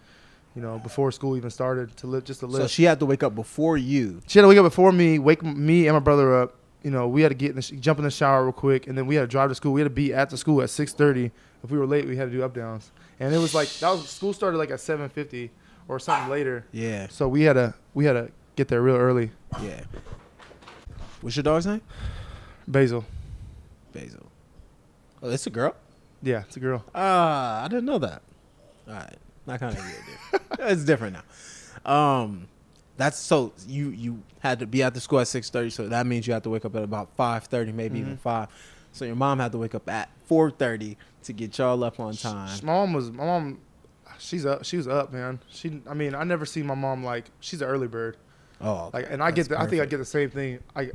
You 0.55 0.61
know, 0.61 0.79
before 0.79 1.11
school 1.13 1.35
even 1.39 1.49
started 1.49 1.97
to 1.97 2.07
live 2.07 2.25
just 2.25 2.41
to 2.41 2.47
live. 2.47 2.61
so 2.63 2.69
she 2.69 2.85
had 2.85 2.99
to 3.01 3.07
wake 3.07 3.23
up 3.23 3.35
before 3.35 3.79
you. 3.79 4.21
She 4.27 4.39
had 4.39 4.43
to 4.43 4.49
wake 4.49 4.59
up 4.59 4.65
before 4.65 4.93
me, 4.93 5.19
wake 5.19 5.43
me 5.43 5.87
and 5.87 5.95
my 5.97 6.01
brother 6.01 6.35
up. 6.43 6.57
You 6.83 6.91
know, 6.91 7.09
we 7.09 7.23
had 7.23 7.31
to 7.31 7.35
get 7.35 7.51
in 7.51 7.57
the 7.57 7.63
sh- 7.63 7.73
jump 7.81 7.99
in 7.99 8.05
the 8.05 8.11
shower 8.11 8.43
real 8.45 8.53
quick, 8.53 8.87
and 8.87 8.99
then 8.99 9.07
we 9.07 9.15
had 9.15 9.23
to 9.23 9.27
drive 9.29 9.49
to 9.49 9.55
school. 9.55 9.73
We 9.73 9.81
had 9.81 9.87
to 9.87 9.91
be 9.95 10.13
at 10.13 10.29
the 10.29 10.37
school 10.37 10.61
at 10.61 10.69
six 10.69 10.93
thirty. 10.93 11.31
If 11.65 11.71
we 11.71 11.79
were 11.79 11.87
late, 11.87 12.07
we 12.07 12.17
had 12.17 12.31
to 12.31 12.37
do 12.37 12.43
up 12.43 12.55
downs, 12.55 12.91
and 13.19 13.35
it 13.35 13.39
was 13.39 13.55
like 13.55 13.69
that 13.81 13.89
was 13.91 14.07
school 14.11 14.33
started 14.35 14.59
like 14.59 14.71
at 14.71 14.81
seven 14.81 15.09
fifty 15.09 15.51
or 15.89 15.99
something 15.99 16.29
later. 16.31 16.67
Yeah, 16.71 17.07
So 17.09 17.29
we 17.29 17.43
had 17.45 17.55
to 17.55 17.73
we 17.95 18.05
had 18.05 18.13
to 18.15 18.31
get 18.57 18.69
there 18.69 18.83
real 18.83 18.97
early. 18.97 19.31
yeah. 19.63 19.85
What's 21.23 21.37
your 21.37 21.45
dog's 21.45 21.67
name? 21.67 21.81
Basil, 22.69 23.05
Basil. 23.93 24.27
Oh, 25.23 25.31
it's 25.31 25.47
a 25.47 25.51
girl. 25.51 25.75
Yeah, 26.23 26.43
it's 26.47 26.57
a 26.57 26.61
girl. 26.61 26.85
Ah, 26.95 27.65
I 27.65 27.69
didn't 27.69 27.85
know 27.87 27.99
that. 27.99 28.23
All 28.89 28.95
right, 28.95 29.17
not 29.47 29.61
kind 29.61 29.77
of 29.77 29.85
weird. 29.85 30.43
it's 30.71 30.85
different 30.85 31.17
now. 31.17 31.91
Um, 31.93 32.49
that's 32.97 33.19
so 33.19 33.53
you 33.67 33.89
you 33.91 34.23
had 34.41 34.59
to 34.61 34.67
be 34.67 34.83
at 34.83 34.95
the 34.95 35.01
school 35.01 35.21
at 35.21 35.29
six 35.29 35.51
thirty, 35.51 35.71
so 35.71 35.89
that 35.89 36.07
means 36.07 36.27
you 36.27 36.33
have 36.33 36.43
to 36.43 36.51
wake 36.51 36.65
up 36.65 36.77
at 36.77 36.83
about 36.83 37.11
five 37.17 37.45
thirty, 37.45 37.73
maybe 37.73 37.99
even 38.01 38.17
Mhm. 38.17 38.21
five. 38.21 38.49
So 38.93 39.05
your 39.05 39.17
mom 39.17 39.39
had 39.39 39.53
to 39.53 39.59
wake 39.59 39.75
up 39.75 39.89
at 39.89 40.09
four 40.27 40.51
thirty 40.51 40.99
to 41.25 41.33
get 41.33 41.57
y'all 41.59 41.83
up 41.83 41.99
on 41.99 42.15
time. 42.15 42.51
My 42.63 42.73
mom 42.73 42.93
was 42.93 43.11
my 43.11 43.25
mom. 43.25 43.61
She's 44.19 44.45
up. 44.47 44.65
She 44.65 44.77
was 44.77 44.87
up, 44.87 45.13
man. 45.13 45.41
She. 45.49 45.81
I 45.89 45.95
mean, 45.95 46.15
I 46.15 46.23
never 46.25 46.45
see 46.45 46.63
my 46.63 46.75
mom 46.75 47.03
like 47.05 47.31
she's 47.41 47.63
an 47.63 47.69
early 47.69 47.89
bird. 47.89 48.17
Oh, 48.61 48.91
Like, 48.93 49.07
and 49.11 49.23
I 49.23 49.31
get. 49.33 49.49
The, 49.49 49.59
I 49.61 49.67
think 49.67 49.83
I 49.83 49.87
get 49.87 49.97
the 49.97 50.05
same 50.05 50.31
thing. 50.31 50.61
I, 50.77 50.93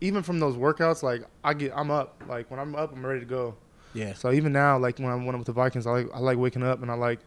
even 0.00 0.22
from 0.22 0.38
those 0.38 0.54
workouts, 0.56 1.02
like 1.02 1.22
I 1.42 1.54
get. 1.54 1.72
I'm 1.74 1.90
up. 1.90 2.22
Like 2.28 2.50
when 2.50 2.60
I'm 2.60 2.74
up, 2.76 2.92
I'm 2.92 3.04
ready 3.04 3.20
to 3.20 3.26
go. 3.26 3.56
Yeah. 3.94 4.14
So 4.14 4.32
even 4.32 4.52
now, 4.52 4.78
like 4.78 4.98
when 4.98 5.08
I'm 5.08 5.24
when 5.24 5.34
I'm 5.34 5.40
with 5.40 5.46
the 5.46 5.52
Vikings, 5.52 5.86
I 5.86 5.90
like 5.92 6.08
I 6.14 6.18
like 6.18 6.36
waking 6.38 6.62
up 6.62 6.82
and 6.82 6.90
I 6.90 6.94
like 6.94 7.20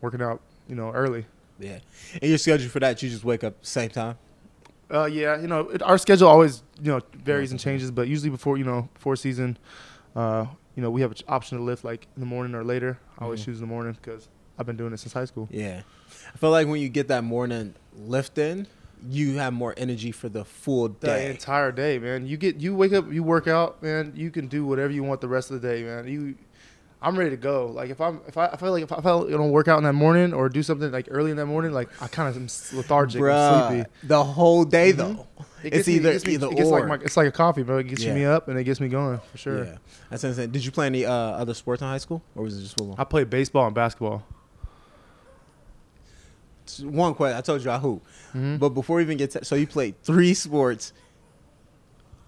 working 0.00 0.20
out. 0.22 0.40
You 0.68 0.76
know, 0.76 0.90
early. 0.92 1.26
Yeah. 1.58 1.78
And 2.20 2.28
your 2.30 2.38
schedule 2.38 2.68
for 2.68 2.78
that, 2.80 3.02
you 3.02 3.10
just 3.10 3.24
wake 3.24 3.42
up 3.42 3.54
same 3.64 3.90
time. 3.90 4.16
Uh, 4.90 5.04
yeah. 5.06 5.40
You 5.40 5.46
know, 5.48 5.68
it, 5.70 5.82
our 5.82 5.98
schedule 5.98 6.28
always 6.28 6.62
you 6.80 6.92
know 6.92 7.00
varies 7.14 7.50
and 7.50 7.58
changes, 7.60 7.90
but 7.90 8.06
usually 8.08 8.30
before 8.30 8.56
you 8.56 8.64
know 8.64 8.88
before 8.94 9.16
season, 9.16 9.58
uh, 10.14 10.46
you 10.76 10.82
know 10.82 10.90
we 10.90 11.00
have 11.00 11.10
an 11.10 11.16
option 11.28 11.58
to 11.58 11.64
lift 11.64 11.84
like 11.84 12.06
in 12.16 12.20
the 12.20 12.26
morning 12.26 12.54
or 12.54 12.62
later. 12.64 12.98
I 13.18 13.24
always 13.24 13.40
Mhm. 13.40 13.44
choose 13.46 13.56
in 13.58 13.62
the 13.62 13.66
morning 13.72 13.96
because 14.00 14.28
I've 14.58 14.66
been 14.66 14.76
doing 14.76 14.92
it 14.92 14.98
since 15.00 15.12
high 15.12 15.24
school. 15.24 15.48
Yeah. 15.50 15.82
I 16.34 16.38
feel 16.38 16.50
like 16.50 16.66
when 16.68 16.80
you 16.80 16.88
get 16.88 17.08
that 17.08 17.24
morning 17.24 17.74
lift 17.96 18.38
in, 18.38 18.66
you 19.08 19.38
have 19.38 19.52
more 19.52 19.74
energy 19.76 20.12
for 20.12 20.28
the 20.28 20.44
full 20.44 20.88
day. 20.88 21.24
The 21.26 21.30
entire 21.30 21.72
day, 21.72 21.98
man. 21.98 22.26
You 22.26 22.36
get 22.36 22.56
you 22.60 22.74
wake 22.74 22.92
up, 22.92 23.10
you 23.12 23.22
work 23.22 23.46
out, 23.48 23.82
man. 23.82 24.12
You 24.16 24.30
can 24.30 24.46
do 24.48 24.64
whatever 24.66 24.92
you 24.92 25.02
want 25.02 25.20
the 25.20 25.28
rest 25.28 25.50
of 25.50 25.60
the 25.60 25.68
day, 25.68 25.82
man. 25.82 26.06
You, 26.08 26.34
I'm 27.02 27.16
ready 27.18 27.30
to 27.30 27.36
go. 27.38 27.66
Like 27.68 27.88
if 27.90 28.00
I'm 28.00 28.20
if 28.28 28.36
I, 28.36 28.48
I 28.48 28.56
feel 28.56 28.72
like 28.72 28.82
if 28.82 28.92
I 28.92 29.00
felt 29.00 29.30
you 29.30 29.38
know 29.38 29.46
work 29.46 29.68
out 29.68 29.78
in 29.78 29.84
that 29.84 29.94
morning 29.94 30.34
or 30.34 30.48
do 30.50 30.62
something 30.62 30.90
like 30.92 31.08
early 31.10 31.30
in 31.30 31.36
that 31.38 31.46
morning, 31.46 31.72
like 31.72 31.88
I 32.02 32.08
kind 32.08 32.28
of 32.28 32.36
am 32.36 32.48
lethargic, 32.76 33.20
I'm 33.22 33.26
Bruh, 33.26 33.68
sleepy. 33.68 33.90
the 34.04 34.22
whole 34.22 34.64
day 34.64 34.92
Mhm. 34.92 34.96
though. 34.96 35.26
It 35.62 35.74
It's 35.74 35.76
gets 35.76 35.88
me- 35.88 35.94
either 35.94 36.08
it 36.10 36.12
gets 36.12 36.26
me- 36.26 36.32
either 36.34 36.46
it 36.48 36.56
gets 36.56 36.68
or. 36.70 36.80
like 36.80 36.88
my, 36.88 36.94
it's 37.04 37.16
like 37.16 37.28
a 37.28 37.32
coffee, 37.32 37.62
bro. 37.62 37.78
It 37.78 37.84
gets 37.88 38.02
Yeah. 38.04 38.14
me 38.14 38.24
up 38.26 38.48
and 38.48 38.58
it 38.58 38.64
gets 38.64 38.80
me 38.80 38.88
going 38.88 39.18
for 39.32 39.38
sure. 39.38 39.64
Yeah, 39.64 39.76
that's 40.10 40.24
insane. 40.24 40.50
Did 40.50 40.64
you 40.64 40.70
play 40.72 40.86
any 40.86 41.04
uh, 41.06 41.12
other 41.12 41.54
sports 41.54 41.80
in 41.82 41.88
high 41.88 41.98
school, 41.98 42.22
or 42.34 42.42
was 42.44 42.58
it 42.58 42.62
just 42.62 42.76
football? 42.78 42.96
I 42.98 43.04
played 43.04 43.30
baseball 43.30 43.64
and 43.66 43.74
basketball. 43.74 44.22
One 46.78 47.14
question. 47.14 47.36
I 47.36 47.40
told 47.40 47.64
you 47.64 47.70
I 47.70 47.78
hoop, 47.78 48.04
Mhm. 48.34 48.58
but 48.60 48.68
before 48.70 48.96
we 48.98 49.02
even 49.02 49.16
get 49.16 49.32
to, 49.32 49.44
so 49.44 49.56
you 49.56 49.66
played 49.66 49.96
three 50.04 50.34
sports. 50.34 50.92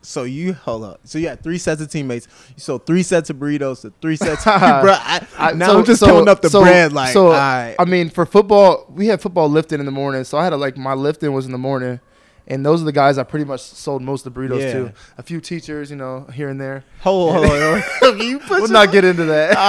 So 0.05 0.25
you 0.25 0.53
hold 0.55 0.83
up. 0.83 1.01
So 1.05 1.19
you 1.19 1.29
had 1.29 1.45
three 1.45 1.59
sets 1.59 1.81
of 1.81 1.89
teammates. 1.89 2.27
So 2.57 2.77
three 2.79 3.05
sets 3.05 3.31
of 3.31 3.37
burritos, 3.37 3.83
to 3.83 3.93
three 4.03 4.17
sets. 4.17 4.43
Bro, 4.45 4.55
I, 4.57 5.25
I- 5.39 5.53
now 5.53 5.69
so- 5.69 5.79
I'm 5.79 5.85
just 5.85 6.01
so- 6.01 6.07
counting 6.07 6.29
up 6.29 6.43
the 6.43 6.51
so- 6.51 6.63
bread. 6.63 6.93
Like, 6.93 7.13
so. 7.13 7.31
I 7.31 7.77
mean, 7.87 8.11
for 8.11 8.27
football, 8.27 8.87
we 8.93 9.07
had 9.07 9.21
football 9.21 9.49
lifting 9.49 9.79
in 9.79 9.87
the 9.87 9.93
morning, 9.93 10.25
so 10.25 10.39
I 10.39 10.45
had 10.45 10.53
a, 10.53 10.57
like 10.57 10.77
my 10.77 10.95
lifting 10.95 11.33
was 11.33 11.47
in 11.47 11.53
the 11.53 11.59
morning, 11.59 12.01
and 12.47 12.67
those 12.67 12.83
are 12.83 12.85
the 12.85 12.93
guys 12.93 13.19
I 13.19 13.23
pretty 13.23 13.45
much 13.45 13.61
sold 13.61 14.03
most 14.03 14.27
of 14.27 14.35
the 14.35 14.41
burritos 14.41 14.61
Yeah. 14.61 14.73
to. 14.73 14.93
A 15.19 15.23
few 15.23 15.41
teachers, 15.41 15.91
you 15.91 15.97
know, 15.97 16.25
here 16.35 16.49
and 16.49 16.61
there. 16.61 16.85
hold, 17.01 17.35
hold, 17.37 17.47
hold, 17.49 17.83
hold. 17.83 18.19
you 18.23 18.41
We'll 18.51 18.69
not 18.69 18.91
get 18.93 19.05
into 19.05 19.25
that. 19.27 19.57
All 19.57 19.63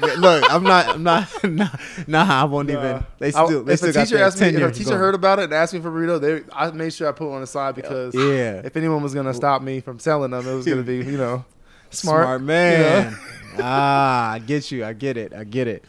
right, 0.00 0.18
look, 0.18 0.44
I'm 0.52 0.62
not, 0.62 0.88
I'm 0.88 1.02
not, 1.02 1.28
nah, 1.44 1.68
nah 2.06 2.42
I 2.42 2.44
won't 2.44 2.70
even. 2.70 2.82
Nah. 2.82 3.02
They 3.18 3.28
I- 3.32 3.44
still, 3.44 3.64
they 3.64 3.72
if 3.72 3.78
still 3.80 3.90
a 3.90 3.92
teacher 4.04 4.18
asked 4.18 4.40
me, 4.40 4.48
if 4.48 4.62
a 4.62 4.72
teacher 4.72 4.96
heard 4.96 5.14
about 5.14 5.38
it 5.40 5.44
and 5.44 5.54
asked 5.54 5.74
me 5.74 5.80
for 5.80 5.90
burrito, 5.90 6.20
they, 6.20 6.42
I 6.52 6.70
made 6.70 6.92
sure 6.92 7.08
I 7.08 7.12
put 7.12 7.28
one 7.28 7.42
aside 7.42 7.74
because 7.74 8.14
yeah, 8.14 8.62
if 8.64 8.76
anyone 8.76 9.02
was 9.02 9.14
gonna 9.14 9.34
stop 9.34 9.62
me 9.62 9.80
from 9.80 9.98
selling 9.98 10.30
them, 10.30 10.46
it 10.46 10.54
was 10.54 10.66
gonna 10.66 10.82
be, 10.82 10.98
you 10.98 11.18
know, 11.18 11.44
smart, 11.90 12.24
smart. 12.24 12.42
man. 12.42 13.16
ah, 13.58 14.30
I 14.32 14.38
get 14.38 14.70
you. 14.70 14.84
I 14.84 14.92
get 14.92 15.16
it. 15.16 15.34
I 15.34 15.44
get 15.44 15.66
it. 15.66 15.84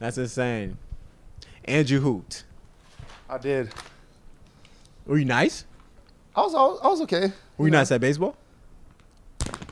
That's 0.00 0.18
insane. 0.18 0.76
Andrew 1.64 2.00
Hoot. 2.00 2.42
I 3.30 3.38
did. 3.38 3.72
Were 5.06 5.18
you 5.18 5.24
nice? 5.24 5.64
I 6.36 6.40
was, 6.40 6.54
I 6.54 6.62
was, 6.62 6.80
I 6.82 6.88
was 6.88 7.00
okay. 7.02 7.32
Were 7.56 7.66
you 7.66 7.70
know. 7.70 7.78
nice 7.78 7.92
at 7.92 8.00
baseball? 8.00 8.36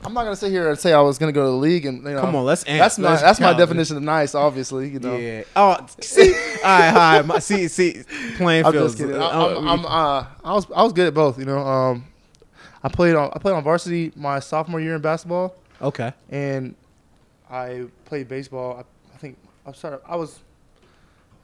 I'm 0.05 0.13
not 0.13 0.23
gonna 0.23 0.35
sit 0.35 0.51
here 0.51 0.69
and 0.69 0.77
say 0.77 0.93
I 0.93 1.01
was 1.01 1.17
gonna 1.17 1.31
go 1.31 1.45
to 1.45 1.51
the 1.51 1.57
league 1.57 1.85
and 1.85 2.03
you 2.03 2.11
know. 2.11 2.21
Come 2.21 2.35
on, 2.35 2.45
let's. 2.45 2.63
Answer. 2.63 2.77
That's 2.77 2.99
my 2.99 3.15
that's 3.15 3.39
my 3.39 3.53
definition 3.53 3.97
of 3.97 4.03
nice. 4.03 4.35
Obviously, 4.35 4.89
you 4.89 4.99
know. 4.99 5.15
Yeah. 5.15 5.43
Oh, 5.55 5.85
see. 6.01 6.33
all 6.63 6.63
right, 6.63 6.93
right. 6.93 7.25
My, 7.25 7.39
see, 7.39 7.67
see. 7.67 8.03
Playing 8.35 8.65
I'm 8.65 8.73
fields. 8.73 8.95
just 8.95 9.03
kidding. 9.03 9.21
uh, 9.21 9.25
I, 9.25 9.57
I'm, 9.57 9.67
I'm, 9.67 9.85
uh, 9.85 10.25
I 10.43 10.53
was 10.53 10.67
I 10.75 10.83
was 10.83 10.93
good 10.93 11.07
at 11.07 11.13
both. 11.13 11.39
You 11.39 11.45
know, 11.45 11.59
um, 11.59 12.05
I 12.83 12.89
played 12.89 13.15
on 13.15 13.31
I 13.33 13.39
played 13.39 13.53
on 13.53 13.63
varsity 13.63 14.11
my 14.15 14.39
sophomore 14.39 14.81
year 14.81 14.95
in 14.95 15.01
basketball, 15.01 15.55
okay. 15.81 16.11
and 16.29 16.75
I 17.49 17.85
played 18.05 18.27
baseball. 18.27 18.77
I, 18.77 19.13
I 19.13 19.17
think 19.17 19.37
I'm 19.65 19.73
sorry. 19.73 19.99
I 20.05 20.17
was 20.17 20.39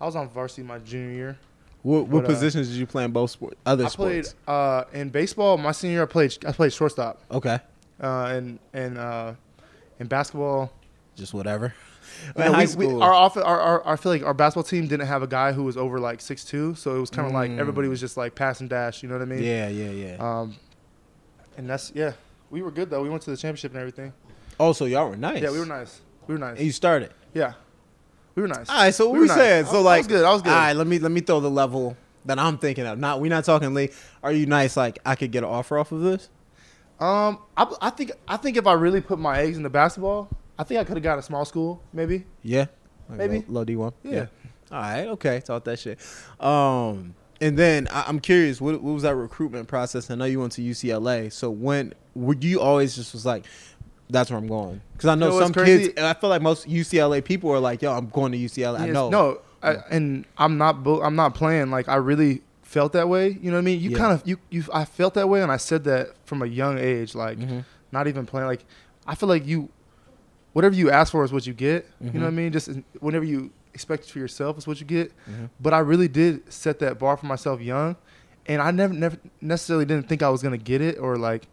I 0.02 0.06
was 0.06 0.16
on 0.16 0.30
varsity 0.30 0.64
my 0.64 0.80
junior 0.80 1.12
year. 1.12 1.38
What, 1.82 2.08
what 2.08 2.24
But, 2.24 2.32
uh, 2.32 2.34
positions 2.34 2.68
did 2.68 2.78
you 2.78 2.86
play 2.86 3.06
in 3.06 3.12
both 3.12 3.32
sport, 3.32 3.58
other 3.66 3.86
I 3.86 3.88
sports? 3.88 4.34
played 4.34 4.54
uh, 4.54 4.84
in 4.94 5.10
baseball 5.10 5.58
my 5.58 5.72
senior 5.72 5.94
year. 5.96 6.04
I 6.04 6.08
played 6.08 6.36
I 6.46 6.52
played 6.52 6.74
shortstop. 6.74 7.22
okay. 7.32 7.60
Uh, 8.02 8.26
and 8.32 8.60
and 8.74 8.98
uh, 8.98 9.34
in 10.00 10.08
basketball, 10.08 10.72
Just 11.16 11.34
whatever. 11.34 11.74
high 12.38 12.66
we, 12.76 12.88
we, 12.88 12.94
our, 13.02 13.14
off, 13.14 13.38
our, 13.38 13.44
our 13.62 13.88
I 13.88 13.96
feel 13.96 14.12
like 14.12 14.24
our 14.24 14.34
basketball 14.34 14.64
team 14.64 14.88
didn't 14.88 15.08
have 15.08 15.22
a 15.24 15.28
guy 15.28 15.52
who 15.54 15.64
was 15.64 15.78
over 15.78 16.00
like 16.00 16.20
six 16.22 16.44
two, 16.44 16.76
so 16.76 16.96
it 16.96 17.00
was 17.00 17.10
kind 17.10 17.28
of 17.28 17.34
like 17.34 17.52
Mm. 17.52 17.60
everybody 17.60 17.88
was 17.88 18.00
just 18.00 18.18
like 18.18 18.36
pass 18.36 18.60
and 18.62 18.70
dash. 18.70 19.04
You 19.04 19.10
know 19.10 19.16
what 19.16 19.22
I 19.22 19.26
mean? 19.26 19.44
yeah, 19.44 19.68
yeah, 19.70 19.90
yeah. 19.92 20.16
Um, 20.20 20.56
and 21.58 21.70
that's 21.70 21.92
yeah, 21.96 22.14
we 22.50 22.62
were 22.62 22.72
good 22.72 22.90
though. 22.90 23.02
We 23.04 23.10
went 23.10 23.22
to 23.24 23.32
the 23.32 23.38
championship 23.38 23.72
and 23.72 23.80
everything. 23.80 24.14
oh, 24.60 24.74
so 24.74 24.86
y'all 24.86 25.10
were 25.10 25.18
nice. 25.18 25.42
Yeah, 25.42 25.52
we 25.52 25.60
were 25.60 25.66
nice. 25.66 26.02
We 26.28 26.34
were 26.36 26.40
nice. 26.40 26.58
And 26.58 26.66
you 26.66 26.72
started. 26.72 27.12
Yeah, 27.34 27.54
we 28.40 28.44
were 28.44 28.48
nice. 28.48 28.70
All 28.70 28.76
right, 28.78 28.94
so 28.94 29.06
what 29.08 29.14
We 29.14 29.20
we, 29.20 29.24
were 29.24 29.28
nice. 29.28 29.38
saying? 29.38 29.66
I- 29.66 29.70
So 29.72 29.78
I 29.78 29.82
like, 29.82 29.98
was 30.00 30.08
good. 30.08 30.26
I 30.26 30.32
was 30.34 30.42
good. 30.42 30.50
All 30.54 30.56
right, 30.60 30.74
let 30.76 30.88
me 30.88 31.00
let 31.00 31.12
me 31.12 31.22
throw 31.22 31.40
the 31.40 31.50
level 31.52 31.98
that 32.26 32.40
I'm 32.40 32.58
thinking 32.58 32.86
of. 32.86 32.98
Not 33.00 33.20
we're 33.22 33.30
not 33.30 33.44
talking 33.46 33.74
late. 33.74 33.94
Are 34.24 34.32
you 34.32 34.46
nice? 34.46 34.78
Like 34.78 35.00
I 35.06 35.16
could 35.16 35.32
get 35.32 35.44
an 35.44 35.50
offer 35.50 35.78
off 35.78 35.92
of 35.92 36.02
this. 36.02 36.30
Um, 37.00 37.40
I, 37.56 37.66
I 37.82 37.90
think 37.92 38.12
I 38.28 38.38
think 38.38 38.58
if 38.58 38.68
I 38.68 38.74
really 38.74 39.02
put 39.02 39.20
my 39.20 39.40
eggs 39.40 39.58
in 39.58 39.64
the 39.64 39.70
basketball, 39.70 40.30
I 40.58 40.64
think 40.64 40.80
I 40.80 40.84
could 40.84 40.96
have 40.98 41.04
got 41.04 41.18
a 41.20 41.22
small 41.22 41.46
school, 41.46 41.82
maybe. 41.94 42.26
Yeah, 42.44 42.66
Like 43.10 43.18
Maybe. 43.20 43.38
low, 43.48 43.60
low 43.62 43.66
D 43.66 43.76
one. 43.76 43.94
Yeah. 44.04 44.26
All 44.72 44.80
right. 44.82 45.08
Okay. 45.08 45.40
Talk 45.42 45.64
that 45.64 45.80
shit. 45.80 45.98
Um, 46.40 47.16
and 47.42 47.58
then 47.58 47.88
I, 47.90 48.04
I'm 48.08 48.20
curious, 48.20 48.60
what, 48.60 48.82
what 48.84 48.94
was 48.94 49.04
that 49.04 49.16
recruitment 49.16 49.68
process? 49.70 50.12
I 50.12 50.16
know 50.16 50.26
you 50.26 50.42
went 50.42 50.52
to 50.54 50.62
UCLA. 50.62 51.32
So 51.32 51.50
when 51.50 51.94
were 52.14 52.36
you 52.40 52.60
always 52.60 52.96
just 52.96 53.14
was 53.14 53.26
like, 53.26 53.46
that's 54.10 54.30
where 54.30 54.40
I'm 54.40 54.48
going? 54.48 54.82
Because 54.94 55.10
I 55.10 55.16
know, 55.16 55.28
You 55.34 55.40
know 55.40 55.46
some 55.52 55.54
kids. 55.66 55.94
And 55.96 56.06
I 56.06 56.14
feel 56.14 56.30
like 56.30 56.42
most 56.42 56.68
UCLA 56.68 57.24
people 57.24 57.52
are 57.52 57.60
like, 57.60 57.82
yo, 57.82 57.94
I'm 57.94 58.10
going 58.10 58.32
to 58.32 58.38
UCLA. 58.38 58.80
I 58.82 58.88
know. 58.88 59.10
No, 59.10 59.40
I, 59.62 59.76
and 59.92 60.26
I'm 60.38 60.58
not. 60.58 60.78
I'm 60.86 61.16
not 61.16 61.36
playing. 61.36 61.70
Like 61.72 61.88
I 61.88 61.96
really 61.96 62.42
felt 62.64 62.94
that 62.94 63.08
way. 63.10 63.30
You 63.30 63.52
know 63.52 63.58
what 63.58 63.60
I 63.60 63.62
mean? 63.64 63.80
You 63.80 63.92
Yeah. 63.92 63.98
kind 63.98 64.14
of 64.14 64.24
you 64.28 64.38
you. 64.50 64.64
I 64.74 64.86
felt 64.86 65.14
that 65.16 65.30
way, 65.30 65.42
and 65.42 65.52
I 65.52 65.58
said 65.58 65.84
that 65.86 66.10
from 66.26 66.42
a 66.42 66.46
young 66.46 66.78
age. 66.78 67.14
Like 67.16 67.38
Mhm. 67.38 67.64
not 67.92 68.08
even 68.08 68.26
playing. 68.26 68.48
Like 68.48 68.66
I 69.08 69.16
feel 69.16 69.30
like 69.30 69.46
you, 69.46 69.70
whatever 70.54 70.76
you 70.76 70.90
ask 70.92 71.12
for 71.12 71.24
is 71.24 71.32
what 71.32 71.46
you 71.48 71.54
get. 71.54 71.88
You 72.02 72.10
Mhm. 72.12 72.14
know 72.16 72.20
what 72.22 72.28
I 72.28 72.32
mean? 72.32 72.52
Just 72.52 72.70
whenever 73.00 73.26
you 73.26 73.52
expect 73.74 74.06
it 74.06 74.10
for 74.12 74.20
yourself 74.20 74.58
is 74.58 74.66
what 74.68 74.80
you 74.80 74.86
get. 74.86 75.12
Mhm. 75.30 75.50
But 75.60 75.74
I 75.74 75.80
really 75.80 76.08
did 76.08 76.52
set 76.52 76.80
that 76.80 76.98
bar 77.00 77.16
for 77.18 77.26
myself 77.28 77.62
young, 77.62 77.96
and 78.48 78.62
I 78.62 78.72
never 78.72 78.94
never 78.94 79.18
necessarily 79.42 79.86
didn't 79.86 80.08
think 80.10 80.24
I 80.24 80.30
was 80.30 80.42
gonna 80.42 80.58
get 80.58 80.82
it 80.82 80.98
or 81.00 81.16
like. 81.18 81.48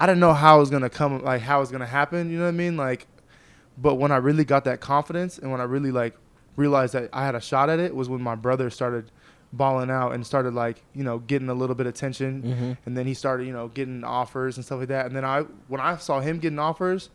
I 0.00 0.06
didn't 0.06 0.20
know 0.20 0.32
how 0.32 0.56
it 0.58 0.60
was 0.60 0.70
gonna 0.70 0.90
come, 0.90 1.22
like 1.22 1.42
how 1.42 1.58
it 1.58 1.60
was 1.60 1.70
gonna 1.72 1.86
happen. 1.86 2.30
You 2.30 2.38
know 2.38 2.44
what 2.44 2.48
I 2.50 2.52
mean? 2.52 2.76
Like, 2.76 3.06
but 3.76 3.96
when 3.96 4.12
I 4.12 4.16
really 4.16 4.44
got 4.44 4.64
that 4.64 4.80
confidence 4.80 5.38
and 5.38 5.50
when 5.50 5.60
I 5.60 5.64
really 5.64 5.90
like 5.90 6.16
realized 6.56 6.94
that 6.94 7.08
I 7.12 7.24
had 7.24 7.34
a 7.34 7.40
shot 7.40 7.68
at 7.70 7.78
it 7.78 7.94
was 7.94 8.08
when 8.08 8.20
my 8.20 8.34
brother 8.34 8.70
started 8.70 9.10
balling 9.52 9.90
out 9.90 10.12
and 10.12 10.26
started 10.26 10.52
like 10.52 10.82
you 10.94 11.02
know 11.04 11.18
getting 11.20 11.48
a 11.48 11.54
little 11.54 11.74
bit 11.74 11.86
of 11.86 11.94
attention 11.94 12.42
Mhm. 12.42 12.76
and 12.84 12.96
then 12.98 13.06
he 13.06 13.14
started 13.14 13.46
you 13.46 13.52
know 13.52 13.68
getting 13.68 14.04
offers 14.04 14.56
and 14.56 14.64
stuff 14.66 14.80
like 14.80 14.88
that 14.88 15.06
and 15.06 15.16
then 15.16 15.24
I 15.24 15.42
when 15.68 15.80
I 15.80 15.96
saw 15.96 16.20
him 16.20 16.38
getting 16.38 16.58
offers 16.58 17.08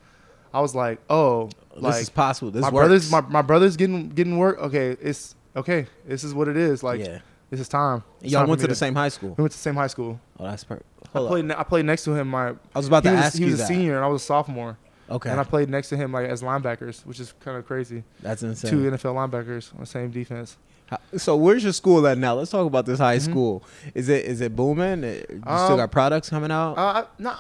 I 0.54 0.60
was 0.62 0.74
like 0.74 1.00
oh 1.12 1.50
like 1.76 1.94
this 1.96 2.02
is 2.04 2.10
possible. 2.10 2.50
This 2.52 2.62
my 2.64 2.70
works. 2.72 2.82
brother's 2.88 3.12
my, 3.12 3.22
my 3.22 3.42
brother's 3.44 3.78
getting 3.78 4.10
getting 4.10 4.38
work 4.40 4.58
okay 4.60 4.98
it's 5.00 5.36
okay 5.56 5.86
this 6.08 6.24
is 6.24 6.34
what 6.34 6.48
it 6.48 6.58
is 6.58 6.82
like 6.82 7.02
yeah. 7.02 7.20
This 7.54 7.62
is 7.62 7.68
time 7.70 8.04
It's 8.22 8.32
Y'all 8.32 8.42
time 8.42 8.50
went 8.50 8.62
to 8.62 8.68
the 8.68 8.76
same 8.76 8.96
high 8.96 9.10
school. 9.10 9.36
we 9.38 9.44
went 9.44 9.52
to 9.52 9.58
the 9.58 9.62
same 9.62 9.76
high 9.76 9.88
school 9.88 10.20
Oh, 10.40 10.46
that's 10.46 10.64
perfect. 10.64 10.88
I 11.14 11.20
played 11.20 11.52
up. 11.52 11.60
I 11.60 11.64
played 11.64 11.86
next 11.86 12.04
to 12.06 12.14
him 12.16 12.28
my 12.30 12.50
I 12.50 12.56
was 12.76 12.88
about 12.88 13.04
to 13.04 13.12
was, 13.12 13.20
ask 13.20 13.38
he 13.38 13.44
you 13.46 13.52
was 13.52 13.56
a 13.56 13.58
that. 13.58 13.68
senior 13.68 13.96
and 13.96 14.04
I 14.04 14.08
was 14.08 14.22
a 14.22 14.26
sophomore 14.26 14.78
Okay, 15.10 15.30
and 15.30 15.40
I 15.40 15.44
played 15.44 15.70
next 15.70 15.90
to 15.90 15.98
him 15.98 16.12
like 16.12 16.28
as 16.28 16.42
linebackers 16.42 17.06
which 17.06 17.20
is 17.20 17.34
kind 17.42 17.58
of 17.58 17.66
crazy 17.68 18.04
that's 18.22 18.42
insane. 18.42 18.72
two 18.72 18.78
NFL 18.92 19.14
linebackers 19.16 19.74
on 19.74 19.82
the 19.82 19.86
same 19.86 20.10
defense 20.12 20.58
How- 20.88 21.00
So 21.18 21.36
where's 21.36 21.64
your 21.64 21.74
school 21.74 22.06
at 22.08 22.18
now? 22.18 22.34
Let's 22.36 22.52
talk 22.52 22.66
about 22.66 22.86
this 22.86 23.00
high 23.00 23.18
Mhm. 23.18 23.22
school. 23.30 23.64
Is 23.94 24.10
it 24.10 24.26
is 24.26 24.42
it 24.42 24.56
booming? 24.56 25.04
You 25.04 25.24
still 25.46 25.50
Um, 25.54 25.78
got 25.78 25.92
products 25.92 26.30
coming 26.30 26.52
out? 26.52 26.78
Uh, 26.78 26.82
I, 26.82 27.04
no, 27.20 27.34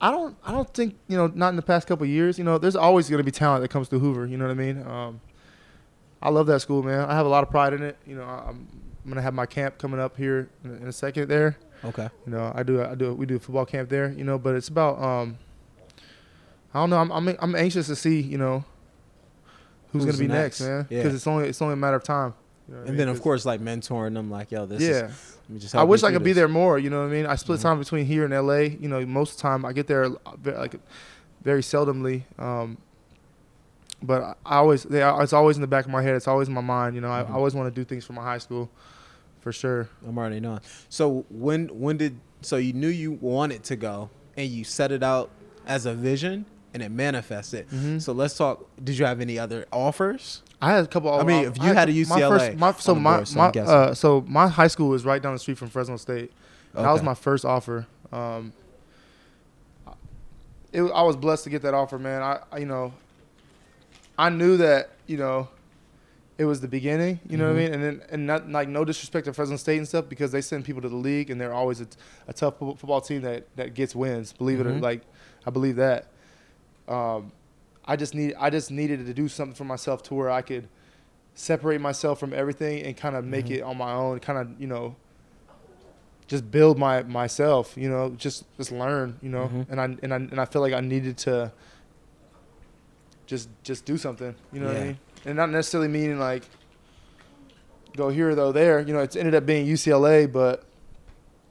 I 0.00 0.10
don't. 0.10 0.34
I 0.46 0.50
don't 0.50 0.72
think 0.72 0.96
you 1.08 1.16
know. 1.18 1.30
Not 1.34 1.50
in 1.50 1.56
the 1.56 1.62
past 1.62 1.86
couple 1.86 2.04
years. 2.06 2.38
You 2.38 2.44
know, 2.44 2.56
there's 2.58 2.74
always 2.76 3.08
going 3.10 3.18
to 3.18 3.24
be 3.24 3.30
talent 3.30 3.60
that 3.62 3.68
comes 3.68 3.88
to 3.90 3.98
Hoover. 3.98 4.26
You 4.26 4.36
know 4.38 4.46
what 4.46 4.50
I 4.52 4.54
mean? 4.54 4.82
Um, 4.86 5.20
I 6.22 6.30
love 6.30 6.46
that 6.46 6.60
school, 6.60 6.82
man. 6.82 7.00
I 7.08 7.14
have 7.14 7.26
a 7.26 7.28
lot 7.28 7.42
of 7.44 7.50
pride 7.50 7.74
in 7.74 7.82
it. 7.82 7.96
You 8.06 8.16
know, 8.16 8.24
I'm, 8.24 8.66
I'm 9.04 9.10
gonna 9.10 9.22
have 9.22 9.34
my 9.34 9.46
camp 9.46 9.78
coming 9.78 9.98
up 10.00 10.16
here 10.16 10.48
in, 10.64 10.76
in 10.78 10.88
a 10.88 10.92
second. 10.92 11.28
There, 11.28 11.56
okay. 11.84 12.08
you 12.26 12.32
know, 12.32 12.52
I 12.54 12.62
do. 12.62 12.82
I 12.82 12.94
do. 12.94 13.14
We 13.14 13.26
do 13.26 13.36
a 13.36 13.38
football 13.38 13.64
camp 13.66 13.88
there. 13.88 14.12
You 14.12 14.24
know, 14.24 14.38
but 14.38 14.54
it's 14.54 14.68
about. 14.68 15.00
Um, 15.02 15.38
I 16.74 16.80
don't 16.80 16.90
know. 16.90 16.98
I'm. 16.98 17.10
I'm, 17.10 17.36
I'm 17.40 17.54
anxious 17.56 17.86
to 17.88 17.96
see. 17.96 18.20
You 18.20 18.38
know, 18.38 18.64
who's, 19.92 20.04
Who's 20.04 20.16
gonna 20.16 20.18
be 20.18 20.32
next? 20.32 20.60
next, 20.60 20.68
man? 20.68 20.86
Yeah. 20.90 20.98
Because 20.98 21.14
it's 21.14 21.26
only 21.26 21.48
it's 21.48 21.60
only 21.62 21.74
a 21.74 21.76
matter 21.76 21.96
of 21.96 22.04
time. 22.04 22.34
You 22.68 22.74
know 22.74 22.80
what 22.80 22.84
I 22.84 22.88
And 22.88 22.98
mean? 22.98 23.06
then 23.06 23.08
of 23.08 23.22
course 23.22 23.44
like 23.44 23.60
mentoring 23.60 24.14
them, 24.14 24.30
like 24.30 24.50
yo, 24.50 24.66
this 24.66 24.82
yeah. 24.82 25.06
is. 25.06 25.36
Let 25.48 25.50
me 25.54 25.58
just. 25.60 25.74
I 25.74 25.82
wish 25.82 26.02
I 26.02 26.12
could 26.12 26.22
be 26.22 26.32
there 26.32 26.46
more. 26.48 26.78
You 26.78 26.90
know 26.90 27.00
what 27.00 27.08
I 27.08 27.12
mean? 27.12 27.26
I 27.26 27.34
split 27.36 27.58
Mhm. 27.58 27.62
time 27.62 27.78
between 27.78 28.06
here 28.06 28.24
and 28.24 28.32
LA. 28.32 28.58
You 28.78 28.88
know, 28.88 29.04
most 29.06 29.32
of 29.32 29.36
the 29.38 29.42
time 29.42 29.64
I 29.64 29.72
get 29.72 29.86
there 29.86 30.04
uh, 30.04 30.10
like 30.44 30.74
very 31.42 31.62
seldomly. 31.62 32.22
Um, 32.38 32.76
but 34.02 34.22
I 34.22 34.34
I 34.46 34.56
always, 34.56 34.82
they, 34.84 35.02
it's 35.22 35.32
always 35.32 35.56
in 35.56 35.60
the 35.60 35.66
back 35.66 35.84
of 35.84 35.90
my 35.90 36.02
head. 36.02 36.14
It's 36.14 36.28
always 36.28 36.48
in 36.48 36.54
my 36.54 36.60
mind. 36.60 36.94
You 36.94 37.00
know, 37.00 37.10
I, 37.10 37.22
Mhm. 37.22 37.30
I 37.30 37.34
always 37.34 37.54
want 37.54 37.72
to 37.72 37.80
do 37.80 37.84
things 37.84 38.04
for 38.04 38.12
my 38.14 38.22
high 38.22 38.38
school, 38.38 38.70
for 39.40 39.52
sure. 39.52 39.88
I'm 40.06 40.16
already 40.18 40.40
knowing. 40.40 40.60
So 40.88 41.24
when 41.30 41.68
when 41.68 41.96
did 41.96 42.18
so 42.42 42.56
you 42.56 42.72
knew 42.72 42.88
you 42.88 43.12
wanted 43.20 43.62
to 43.64 43.76
go 43.76 44.10
and 44.36 44.48
you 44.48 44.64
set 44.64 44.90
it 44.92 45.02
out 45.02 45.30
as 45.66 45.84
a 45.86 45.92
vision 45.94 46.46
and 46.72 46.82
it 46.82 46.90
manifested. 46.90 47.68
Mhm. 47.68 48.00
So 48.00 48.12
let's 48.12 48.36
talk. 48.36 48.66
Did 48.82 48.96
you 48.98 49.04
have 49.04 49.20
any 49.20 49.38
other 49.38 49.66
offers? 49.72 50.42
I 50.62 50.72
had 50.72 50.84
a 50.84 50.86
couple. 50.86 51.12
I 51.12 51.22
mean, 51.22 51.44
if 51.46 51.56
you 51.58 51.72
had 51.72 51.88
a 51.88 51.92
my 51.92 52.20
UCLA 52.20 52.28
first, 52.50 52.58
my, 52.58 52.72
so 52.72 52.94
my, 52.94 53.16
board, 53.16 53.28
so 53.28 53.38
my 53.38 53.48
uh, 53.48 53.94
so 53.94 54.24
my 54.28 54.46
high 54.48 54.66
school 54.68 54.92
is 54.94 55.04
right 55.04 55.20
down 55.22 55.32
the 55.32 55.38
street 55.38 55.58
from 55.58 55.68
Fresno 55.68 55.96
State. 55.96 56.32
That 56.74 56.90
was 56.92 57.02
my 57.02 57.14
first 57.14 57.44
offer. 57.44 57.86
Um, 58.12 58.52
it, 60.72 60.82
I 60.82 61.02
was 61.02 61.16
blessed 61.16 61.44
to 61.44 61.50
get 61.50 61.62
that 61.62 61.74
offer, 61.74 61.98
man. 61.98 62.22
I, 62.22 62.40
I, 62.52 62.58
you 62.58 62.66
know, 62.66 62.92
I 64.20 64.28
knew 64.28 64.56
that, 64.58 64.90
you 65.06 65.16
know, 65.16 65.48
it 66.36 66.44
was 66.44 66.60
the 66.60 66.68
beginning. 66.68 67.20
You 67.28 67.38
know 67.38 67.46
what 67.46 67.52
I 67.52 67.54
Mhm. 67.54 67.56
mean? 67.64 67.74
And 67.74 67.82
then, 67.82 68.02
and 68.10 68.26
not 68.26 68.50
like 68.50 68.68
no 68.68 68.84
disrespect 68.84 69.24
to 69.26 69.32
Fresno 69.32 69.56
State 69.56 69.78
and 69.78 69.88
stuff 69.88 70.08
because 70.08 70.30
they 70.30 70.40
send 70.42 70.64
people 70.64 70.82
to 70.82 70.88
the 70.90 70.96
league 70.96 71.30
and 71.30 71.40
they're 71.40 71.52
always 71.54 71.80
a, 71.80 71.86
a 72.28 72.32
tough 72.34 72.58
football 72.58 73.00
team 73.00 73.22
that 73.22 73.46
that 73.56 73.72
gets 73.74 73.94
wins. 73.94 74.32
Believe 74.34 74.60
it 74.60 74.66
or 74.66 74.72
Mhm. 74.72 74.82
like, 74.82 75.02
I 75.46 75.50
believe 75.50 75.76
that. 75.76 76.08
Um, 76.86 77.32
I 77.86 77.96
just 77.96 78.14
need 78.14 78.34
I 78.38 78.50
just 78.50 78.70
needed 78.70 79.04
to 79.06 79.14
do 79.14 79.26
something 79.28 79.54
for 79.54 79.64
myself 79.64 80.02
to 80.04 80.14
where 80.14 80.30
I 80.30 80.42
could 80.42 80.68
separate 81.34 81.80
myself 81.80 82.20
from 82.20 82.32
everything 82.34 82.82
and 82.84 82.96
kind 82.96 83.16
of 83.16 83.24
make 83.24 83.46
Mhm. 83.46 83.56
it 83.58 83.62
on 83.62 83.76
my 83.78 83.92
own. 83.92 84.18
Kind 84.20 84.38
of, 84.38 84.60
you 84.60 84.66
know 84.66 84.96
just 86.26 86.48
build 86.48 86.78
my 86.78 87.02
myself, 87.02 87.76
you 87.76 87.88
know, 87.90 88.10
just 88.10 88.44
just 88.56 88.70
learn, 88.70 89.18
you 89.20 89.28
know, 89.28 89.48
Mhm. 89.52 89.66
and 89.68 89.80
I 89.80 89.84
and 90.02 90.12
I 90.14 90.16
and 90.16 90.40
I 90.40 90.44
feel 90.44 90.62
like 90.62 90.72
I 90.72 90.80
needed 90.80 91.16
to 91.26 91.50
just 93.30 93.48
just 93.62 93.84
do 93.84 93.96
something, 93.96 94.34
you 94.52 94.58
know 94.60 94.66
what 94.66 94.76
I 94.76 94.84
mean, 94.86 94.98
and 95.24 95.36
not 95.36 95.50
necessarily 95.50 95.86
meaning 95.88 96.18
like 96.18 96.42
go 97.96 98.08
here 98.08 98.30
or 98.30 98.34
though 98.34 98.50
there, 98.52 98.80
you 98.80 98.92
know, 98.92 98.98
it's 99.00 99.14
ended 99.16 99.34
up 99.36 99.46
being 99.46 99.66
UCLA, 99.66 100.30
but 100.30 100.64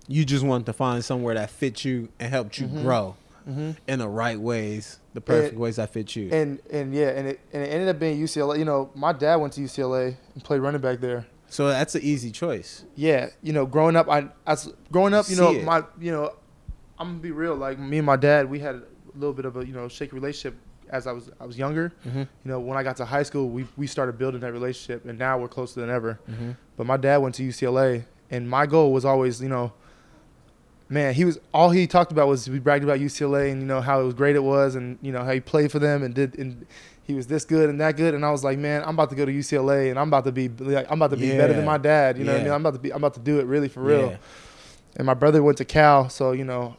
You 0.07 0.25
just 0.25 0.43
wanted 0.43 0.65
to 0.65 0.73
find 0.73 1.03
somewhere 1.05 1.35
that 1.35 1.49
fit 1.49 1.85
you 1.85 2.09
and 2.19 2.29
helped 2.31 2.57
you 2.59 2.67
Mhm. 2.67 2.81
grow 2.81 3.15
in 3.87 3.99
the 3.99 4.07
right 4.07 4.39
ways, 4.39 4.99
the 5.15 5.21
perfect 5.21 5.57
ways 5.57 5.77
that 5.77 5.89
fit 5.91 6.15
you. 6.15 6.29
and 6.31 6.59
and 6.69 6.93
yeah, 6.93 7.09
and 7.09 7.27
it 7.29 7.39
and 7.53 7.63
it 7.63 7.67
ended 7.67 7.87
up 7.89 7.97
being 7.99 8.19
UCLA. 8.19 8.59
You 8.59 8.65
know, 8.65 8.89
my 8.93 9.13
dad 9.13 9.37
went 9.37 9.53
to 9.53 9.61
UCLA 9.61 10.17
and 10.35 10.43
played 10.43 10.59
running 10.61 10.81
back 10.81 10.99
there. 10.99 11.25
so 11.47 11.67
that's 11.69 11.95
an 11.95 12.01
easy 12.03 12.29
choice. 12.31 12.83
Yeah, 12.95 13.29
you 13.41 13.53
know, 13.53 13.65
growing 13.65 13.95
up, 13.95 14.07
I 14.09 14.27
as 14.45 14.71
growing 14.91 15.13
up, 15.15 15.29
you 15.29 15.35
See 15.35 15.41
know, 15.41 15.51
it. 15.51 15.63
my 15.63 15.83
you 15.99 16.11
know, 16.11 16.33
I'm 16.99 17.07
gonna 17.07 17.19
be 17.19 17.31
real. 17.31 17.55
Like 17.55 17.79
me 17.79 17.97
and 17.97 18.05
my 18.05 18.17
dad, 18.17 18.49
we 18.49 18.59
had 18.59 18.75
a 18.75 18.83
little 19.15 19.33
bit 19.33 19.45
of 19.45 19.55
a 19.57 19.65
you 19.65 19.73
know 19.73 19.87
shaky 19.87 20.13
relationship 20.15 20.55
as 20.89 21.07
I 21.07 21.11
was 21.11 21.29
I 21.39 21.45
was 21.45 21.57
younger. 21.57 21.93
Mm-hmm. 22.07 22.19
You 22.19 22.27
know, 22.43 22.59
when 22.59 22.77
I 22.77 22.83
got 22.83 22.97
to 22.97 23.05
high 23.05 23.23
school, 23.23 23.49
we 23.49 23.65
we 23.77 23.87
started 23.87 24.17
building 24.17 24.41
that 24.41 24.51
relationship, 24.51 25.05
and 25.05 25.17
now 25.17 25.37
we're 25.37 25.47
closer 25.47 25.81
than 25.81 25.89
ever. 25.89 26.19
Mm-hmm. 26.29 26.51
But 26.77 26.87
my 26.87 26.97
dad 26.97 27.17
went 27.17 27.35
to 27.35 27.43
UCLA, 27.43 28.05
and 28.29 28.49
my 28.49 28.65
goal 28.65 28.93
was 28.93 29.05
always, 29.05 29.41
you 29.41 29.49
know, 29.49 29.73
man, 30.89 31.13
he 31.13 31.25
was 31.25 31.39
all 31.53 31.69
he 31.69 31.87
talked 31.87 32.11
about 32.11 32.27
was 32.27 32.49
we 32.49 32.59
bragged 32.59 32.83
about 32.83 32.99
UCLA 32.99 33.51
and 33.51 33.61
you 33.61 33.67
know 33.67 33.81
how 33.81 34.01
it 34.01 34.03
was 34.03 34.13
great 34.13 34.35
it 34.35 34.43
was, 34.43 34.75
and 34.75 34.97
you 35.01 35.11
know 35.11 35.23
how 35.23 35.31
he 35.31 35.39
played 35.39 35.71
for 35.71 35.79
them 35.79 36.03
and 36.03 36.13
did 36.13 36.37
and 36.37 36.65
he 37.03 37.15
was 37.15 37.27
this 37.27 37.45
good 37.45 37.69
and 37.69 37.81
that 37.81 37.97
good, 37.97 38.13
and 38.13 38.25
I 38.25 38.31
was 38.31 38.43
like, 38.43 38.59
man, 38.59 38.83
I'm 38.83 38.89
about 38.89 39.09
to 39.09 39.15
go 39.15 39.25
to 39.25 39.31
UCLA 39.31 39.89
and 39.89 39.97
I'm 39.97 40.09
about 40.09 40.25
to 40.25 40.31
be 40.31 40.47
like 40.49 40.87
I'm 40.89 41.01
about 41.01 41.11
to 41.11 41.17
be 41.17 41.31
better 41.31 41.53
than 41.53 41.65
my 41.65 41.77
dad. 41.77 42.17
You 42.17 42.23
know 42.23 42.33
what 42.33 42.41
I 42.41 42.43
mean? 42.43 42.53
I'm 42.53 42.61
about 42.61 42.73
to 42.73 42.79
be 42.79 42.91
I'm 42.91 42.97
about 42.97 43.13
to 43.15 43.19
do 43.19 43.39
it 43.39 43.45
really 43.45 43.67
for 43.67 43.81
real. 43.81 44.11
Yeah. 44.11 44.17
And 44.95 45.05
my 45.05 45.13
brother 45.13 45.41
went 45.41 45.57
to 45.59 45.65
Cal, 45.65 46.09
so 46.09 46.31
you 46.31 46.43
know, 46.43 46.75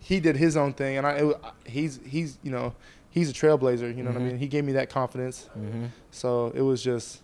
he 0.00 0.20
did 0.20 0.36
his 0.36 0.56
own 0.56 0.72
thing, 0.72 0.96
and 0.96 1.06
I 1.06 1.12
it, 1.12 1.36
he's 1.64 2.00
he's 2.04 2.38
you 2.42 2.50
know 2.50 2.74
he's 3.10 3.30
a 3.30 3.32
trailblazer. 3.32 3.94
You 3.96 4.02
know 4.02 4.10
what 4.10 4.18
I 4.18 4.24
Mhm. 4.24 4.26
mean? 4.28 4.38
He 4.38 4.46
gave 4.48 4.64
me 4.64 4.72
that 4.72 4.90
confidence. 4.90 5.48
Mm-hmm. 5.58 5.86
So 6.10 6.52
it 6.54 6.62
was 6.62 6.82
just 6.82 7.20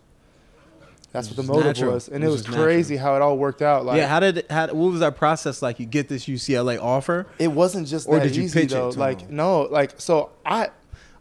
that's 1.13 1.29
It 1.31 1.37
what 1.37 1.47
the 1.47 1.53
motive 1.53 1.67
natural. 1.67 1.93
was, 1.95 2.09
and 2.09 2.25
It 2.25 2.27
it 2.27 2.31
was 2.31 2.39
was, 2.39 2.47
just 2.47 2.59
crazy 2.59 2.97
how 2.97 3.15
it 3.15 3.23
all 3.23 3.39
worked 3.39 3.63
out. 3.63 3.85
Like 3.87 3.99
yeah. 3.99 4.09
How 4.09 4.19
did 4.21 4.47
how 4.51 4.67
what 4.69 4.91
was 4.91 5.01
that 5.01 5.17
process 5.17 5.63
like? 5.63 5.79
You 5.79 5.87
get 5.87 6.09
this 6.09 6.27
UCLA 6.27 6.77
offer. 6.81 7.27
it 7.39 7.53
wasn't 7.53 7.87
just 7.87 8.09
Or 8.09 8.17
that 8.19 8.25
did 8.25 8.35
you 8.37 8.45
easy 8.45 8.61
pitch 8.63 8.73
it 8.73 8.75
though. 8.75 8.91
to 8.91 8.99
like 8.99 9.21
him? 9.21 9.37
no, 9.37 9.63
like 9.63 9.93
so 10.01 10.31
I 10.45 10.71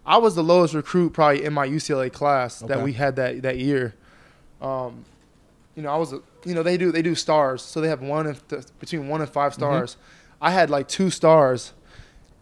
I 0.06 0.18
was 0.18 0.36
the 0.36 0.44
lowest 0.44 0.74
recruit 0.74 1.14
probably 1.14 1.46
in 1.46 1.54
my 1.54 1.66
UCLA 1.68 2.12
class 2.12 2.60
that 2.60 2.82
we 2.82 2.94
had 2.94 3.16
that 3.18 3.42
that 3.44 3.58
year. 3.58 3.94
Um, 4.62 5.06
you 5.76 5.84
know, 5.84 5.90
I 5.90 5.98
was 5.98 6.12
a, 6.14 6.20
you 6.46 6.56
know 6.56 6.64
they 6.64 6.78
do 6.78 6.92
they 6.92 7.02
do 7.04 7.14
stars, 7.16 7.62
so 7.62 7.80
they 7.80 7.88
have 7.90 8.02
one 8.02 8.28
and 8.28 8.50
th- 8.50 8.64
between 8.80 9.08
one 9.08 9.22
and 9.22 9.30
Mm-hmm. 9.30 9.34
five 9.34 9.54
stars. 9.54 9.98
I 10.42 10.52
had 10.52 10.70
like 10.70 10.88
two 10.88 11.10
stars, 11.10 11.74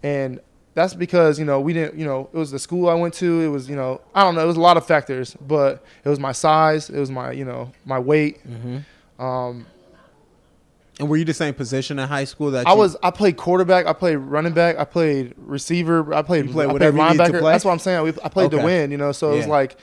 and 0.02 0.40
that's 0.74 0.94
because 0.94 1.38
you 1.38 1.46
know 1.46 1.60
we 1.60 1.74
didn't 1.74 1.98
you 2.00 2.06
know 2.06 2.30
it 2.34 2.38
was 2.38 2.52
the 2.52 2.60
school 2.60 2.88
I 2.90 2.94
went 2.94 3.14
to. 3.16 3.42
It 3.42 3.48
was 3.50 3.70
you 3.70 3.76
know 3.76 4.02
I 4.16 4.24
don't 4.24 4.36
know 4.36 4.42
it 4.42 4.48
was 4.48 4.58
a 4.58 4.62
lot 4.62 4.78
of 4.78 4.86
factors, 4.86 5.36
but 5.42 5.84
it 6.04 6.10
was 6.10 6.20
my 6.20 6.32
size, 6.32 6.90
it 6.90 7.00
was 7.00 7.12
my 7.12 7.32
you 7.32 7.46
know 7.46 7.72
my 7.86 8.00
weight. 8.00 8.40
Mm-hmm. 8.48 9.22
Um, 9.24 9.66
And 11.00 11.10
were 11.10 11.18
you 11.18 11.26
the 11.26 11.34
same 11.34 11.54
position 11.54 11.98
in 12.00 12.08
high 12.08 12.26
school 12.26 12.52
that 12.52 12.68
I 12.68 12.72
you- 12.74 12.78
was 12.78 12.96
I 13.02 13.12
played 13.12 13.38
quarterback, 13.38 13.86
I 13.88 13.94
played 13.94 14.16
running 14.18 14.54
back, 14.54 14.78
I 14.78 14.84
played 14.86 15.34
receiver, 15.38 16.14
I 16.14 16.22
played, 16.22 16.52
played 16.52 16.70
I 16.70 16.78
played 16.78 16.94
linebacker. 16.94 17.40
play? 17.40 17.52
That's 17.52 17.66
what 17.66 17.72
I'm 17.72 17.80
saying. 17.80 18.04
We, 18.04 18.10
I 18.24 18.30
played 18.30 18.48
Okay. 18.54 18.58
to 18.58 18.64
win, 18.64 18.92
you 18.92 18.98
know. 18.98 19.12
So 19.12 19.34
it 19.34 19.38
was 19.38 19.48
like 19.48 19.78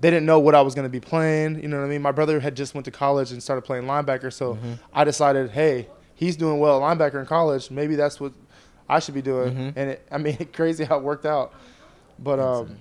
they 0.00 0.10
didn't 0.10 0.26
know 0.26 0.40
what 0.40 0.54
I 0.54 0.62
was 0.62 0.74
going 0.74 0.86
to 0.86 0.90
be 0.90 1.00
playing. 1.00 1.60
You 1.62 1.68
know 1.68 1.78
what 1.78 1.84
I 1.86 1.88
mean? 1.88 2.02
My 2.02 2.12
brother 2.12 2.40
had 2.40 2.56
just 2.56 2.74
went 2.74 2.84
to 2.86 2.90
college 2.90 3.30
and 3.32 3.42
started 3.42 3.62
playing 3.62 3.84
linebacker, 3.84 4.32
so 4.32 4.54
Mhm. 4.54 4.78
I 4.92 5.04
decided, 5.04 5.50
hey, 5.50 5.88
he's 6.14 6.36
doing 6.36 6.58
well 6.58 6.80
linebacker 6.80 7.20
in 7.20 7.26
college. 7.26 7.70
Maybe 7.70 7.94
that's 7.94 8.18
what 8.18 8.32
I 8.88 8.98
should 8.98 9.14
be 9.14 9.22
doing. 9.22 9.54
Mhm. 9.54 9.72
And 9.76 9.90
it, 9.90 10.06
I 10.10 10.18
mean, 10.18 10.36
crazy 10.52 10.84
how 10.84 10.98
it 10.98 11.02
worked 11.02 11.26
out. 11.26 11.52
But 12.18 12.38
um, 12.38 12.80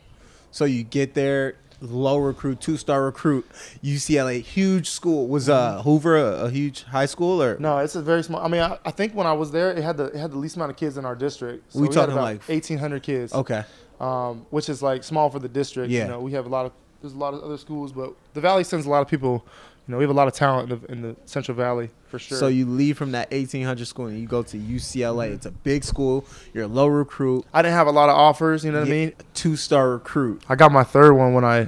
So 0.51 0.65
you 0.65 0.83
get 0.83 1.13
there, 1.13 1.55
low 1.79 2.17
recruit, 2.17 2.59
two 2.61 2.77
star 2.77 3.03
recruit, 3.03 3.45
UCLA, 3.83 4.41
huge 4.41 4.89
school. 4.89 5.27
Was 5.27 5.49
uh 5.49 5.81
Hoover 5.83 6.17
a, 6.17 6.45
a 6.45 6.49
huge 6.49 6.83
high 6.83 7.05
school 7.07 7.41
or 7.41 7.53
Mm-hmm. 7.55 7.63
no, 7.63 7.77
it's 7.79 7.95
a 7.95 8.01
very 8.01 8.23
small. 8.23 8.41
I 8.43 8.47
mean, 8.47 8.61
I, 8.61 8.77
I 8.85 8.91
think 8.91 9.13
when 9.15 9.25
I 9.27 9.33
was 9.33 9.51
there, 9.51 9.71
it 9.71 9.83
had 9.83 9.97
the 9.97 10.05
it 10.05 10.15
had 10.15 10.31
the 10.31 10.37
least 10.37 10.55
amount 10.57 10.71
of 10.71 10.77
kids 10.77 10.97
in 10.97 11.05
our 11.05 11.15
district. 11.15 11.73
So 11.73 11.79
We 11.79 11.87
had 11.87 11.93
talking 11.93 12.13
about 12.13 12.23
like- 12.23 12.43
1,800 12.47 13.03
kids. 13.03 13.33
okay? 13.33 13.63
um, 13.99 14.47
which 14.49 14.67
is 14.67 14.81
like 14.81 15.03
small 15.03 15.29
for 15.29 15.37
the 15.39 15.47
district. 15.49 15.91
Yeah. 15.91 16.03
You 16.03 16.07
know, 16.09 16.19
we 16.19 16.31
have 16.33 16.45
a 16.47 16.49
lot 16.49 16.65
of 16.65 16.71
there's 17.01 17.13
a 17.13 17.17
lot 17.17 17.33
of 17.33 17.41
other 17.41 17.57
schools, 17.57 17.91
but 17.93 18.13
the 18.33 18.41
Valley 18.41 18.63
sends 18.63 18.85
a 18.85 18.89
lot 18.89 19.01
of 19.01 19.07
people. 19.07 19.43
You 19.91 19.95
know, 19.95 19.99
we 19.99 20.03
have 20.05 20.11
a 20.11 20.13
lot 20.13 20.29
of 20.29 20.33
talent 20.33 20.71
in 20.71 20.79
the, 20.79 20.91
in 20.93 21.01
the 21.01 21.15
Central 21.25 21.53
Valley 21.57 21.89
for 22.07 22.17
sure. 22.17 22.37
So 22.37 22.47
you 22.47 22.65
leave 22.65 22.97
from 22.97 23.11
that 23.11 23.29
1800 23.29 23.85
school 23.85 24.05
and 24.05 24.17
you 24.17 24.25
go 24.25 24.41
to 24.41 24.57
UCLA. 24.57 25.33
It's 25.33 25.45
a 25.45 25.51
big 25.51 25.83
school. 25.83 26.25
You're 26.53 26.63
a 26.63 26.67
low 26.67 26.87
recruit. 26.87 27.43
I 27.53 27.61
didn't 27.61 27.73
have 27.73 27.87
a 27.87 27.91
lot 27.91 28.07
of 28.07 28.15
offers. 28.15 28.63
You 28.63 28.71
know 28.71 28.79
what 28.79 28.87
I 28.87 28.91
mean? 28.91 29.13
Two 29.33 29.57
star 29.57 29.89
recruit. 29.89 30.43
I 30.47 30.55
got 30.55 30.71
my 30.71 30.85
third 30.85 31.11
one 31.11 31.33
when 31.33 31.43
I 31.43 31.67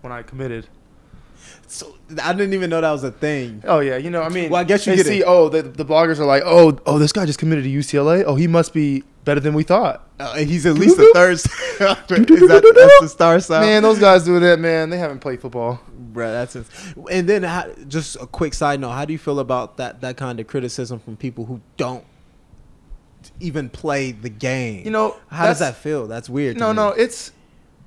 when 0.00 0.10
I 0.10 0.22
committed. 0.22 0.68
So 1.66 1.94
I 2.22 2.32
didn't 2.32 2.54
even 2.54 2.70
know 2.70 2.80
that 2.80 2.90
was 2.92 3.04
a 3.04 3.10
thing. 3.10 3.62
Oh 3.66 3.80
yeah, 3.80 3.98
you 3.98 4.08
know, 4.08 4.22
I 4.22 4.30
mean, 4.30 4.48
Well, 4.48 4.62
I 4.62 4.64
guess 4.64 4.86
you 4.86 4.96
see. 4.96 5.20
it. 5.20 5.24
Oh, 5.26 5.50
the, 5.50 5.60
the 5.60 5.84
bloggers 5.84 6.18
are 6.20 6.24
like, 6.24 6.44
oh, 6.46 6.78
oh, 6.86 6.98
this 6.98 7.12
guy 7.12 7.26
just 7.26 7.38
committed 7.38 7.64
to 7.64 7.70
UCLA. 7.70 8.24
Oh, 8.26 8.36
he 8.36 8.46
must 8.46 8.72
be 8.72 9.04
better 9.26 9.40
than 9.40 9.52
we 9.52 9.64
thought. 9.64 10.03
Uh, 10.18 10.36
he's 10.36 10.64
at 10.64 10.74
least 10.74 10.96
a 10.98 11.10
third. 11.12 11.40
star. 11.40 11.56
Is 11.88 11.96
that 11.98 12.72
that's 12.76 13.00
the 13.00 13.08
star 13.08 13.40
sound? 13.40 13.66
Man, 13.66 13.82
those 13.82 13.98
guys 13.98 14.24
doing 14.24 14.42
that, 14.42 14.60
man. 14.60 14.88
They 14.90 14.98
haven't 14.98 15.18
played 15.18 15.40
football. 15.40 15.80
Bruh, 16.12 16.30
that's 16.30 16.54
it. 16.54 16.66
And 17.10 17.28
then, 17.28 17.42
how, 17.42 17.68
just 17.88 18.14
a 18.20 18.26
quick 18.26 18.54
side 18.54 18.78
note: 18.78 18.90
How 18.92 19.04
do 19.04 19.12
you 19.12 19.18
feel 19.18 19.40
about 19.40 19.76
that 19.78 20.02
that 20.02 20.16
kind 20.16 20.38
of 20.38 20.46
criticism 20.46 21.00
from 21.00 21.16
people 21.16 21.46
who 21.46 21.60
don't 21.76 22.04
even 23.40 23.68
play 23.68 24.12
the 24.12 24.28
game? 24.28 24.84
You 24.84 24.90
know, 24.92 25.16
how 25.28 25.46
does 25.46 25.58
that 25.58 25.76
feel? 25.76 26.06
That's 26.06 26.28
weird. 26.28 26.58
No, 26.58 26.72
no, 26.72 26.88
it's 26.90 27.32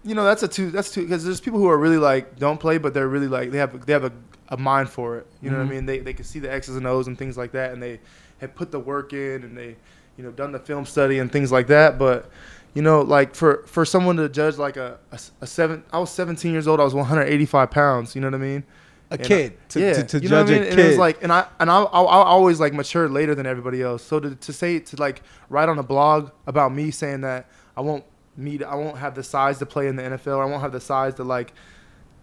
you 0.03 0.15
know 0.15 0.23
that's 0.25 0.43
a 0.43 0.47
two 0.47 0.71
that's 0.71 0.91
two 0.91 1.03
because 1.03 1.23
there's 1.23 1.39
people 1.41 1.59
who 1.59 1.67
are 1.67 1.77
really 1.77 1.97
like 1.97 2.37
don't 2.39 2.59
play 2.59 2.77
but 2.77 2.93
they're 2.93 3.07
really 3.09 3.27
like 3.27 3.51
they 3.51 3.57
have 3.57 3.85
they 3.85 3.93
have 3.93 4.03
a, 4.05 4.11
a 4.49 4.57
mind 4.57 4.89
for 4.89 5.17
it. 5.17 5.27
You 5.41 5.49
know 5.49 5.57
Mhm. 5.57 5.65
what 5.65 5.67
I 5.67 5.75
mean? 5.75 5.85
They 5.85 5.99
they 5.99 6.13
can 6.13 6.25
see 6.25 6.39
the 6.39 6.51
X's 6.51 6.75
and 6.75 6.85
O's 6.87 7.07
and 7.07 7.17
things 7.17 7.37
like 7.37 7.51
that, 7.53 7.71
and 7.71 7.81
they 7.81 7.99
have 8.39 8.53
put 8.55 8.71
the 8.71 8.79
work 8.79 9.13
in 9.13 9.43
and 9.43 9.57
they 9.57 9.75
you 10.17 10.23
know 10.23 10.31
done 10.31 10.51
the 10.51 10.59
film 10.59 10.85
study 10.85 11.19
and 11.19 11.31
things 11.31 11.51
like 11.51 11.67
that. 11.67 11.97
But 11.97 12.29
you 12.73 12.81
know, 12.81 13.01
like 13.01 13.35
for 13.35 13.63
for 13.67 13.85
someone 13.85 14.17
to 14.17 14.29
judge 14.29 14.57
like 14.57 14.77
a 14.77 14.97
a 15.41 15.47
seven, 15.47 15.83
I 15.91 15.99
was 15.99 16.09
17 16.11 16.51
years 16.51 16.67
old. 16.67 16.79
I 16.79 16.83
was 16.83 16.93
185 16.93 17.71
pounds. 17.71 18.15
You 18.15 18.21
know 18.21 18.27
what 18.27 18.35
I 18.35 18.39
mean? 18.39 18.63
a 19.09 19.13
And, 19.13 19.23
kid 19.23 19.57
to, 19.69 19.79
yeah, 19.79 19.93
to, 19.93 20.03
to 20.03 20.19
you 20.19 20.27
know 20.27 20.43
judge 20.43 20.49
what 20.49 20.55
I 20.55 20.59
mean? 20.59 20.67
a 20.67 20.71
And 20.71 20.79
it 20.81 20.87
was 20.89 20.97
like, 20.97 21.23
and 21.23 21.31
I 21.31 21.47
and 21.59 21.71
I, 21.71 21.81
I, 21.83 22.01
I 22.01 22.23
always 22.25 22.59
like 22.59 22.73
matured 22.73 23.11
later 23.11 23.33
than 23.35 23.45
everybody 23.45 23.81
else. 23.81 24.03
So 24.03 24.19
to, 24.19 24.35
to 24.35 24.51
say 24.53 24.79
to 24.79 24.95
like 24.97 25.21
write 25.49 25.69
on 25.69 25.79
a 25.79 25.83
blog 25.83 26.31
about 26.45 26.73
me 26.73 26.91
saying 26.91 27.21
that 27.21 27.49
I 27.77 27.81
won't 27.81 28.03
meet, 28.35 28.61
I 28.63 28.75
won't 28.75 28.97
have 28.97 29.15
the 29.15 29.23
size 29.23 29.59
to 29.59 29.65
play 29.65 29.87
in 29.87 29.95
the 29.95 30.03
NFL, 30.03 30.35
or 30.37 30.43
I 30.43 30.45
won't 30.45 30.61
have 30.61 30.73
the 30.73 30.81
size 30.81 31.13
to 31.15 31.23
like 31.23 31.53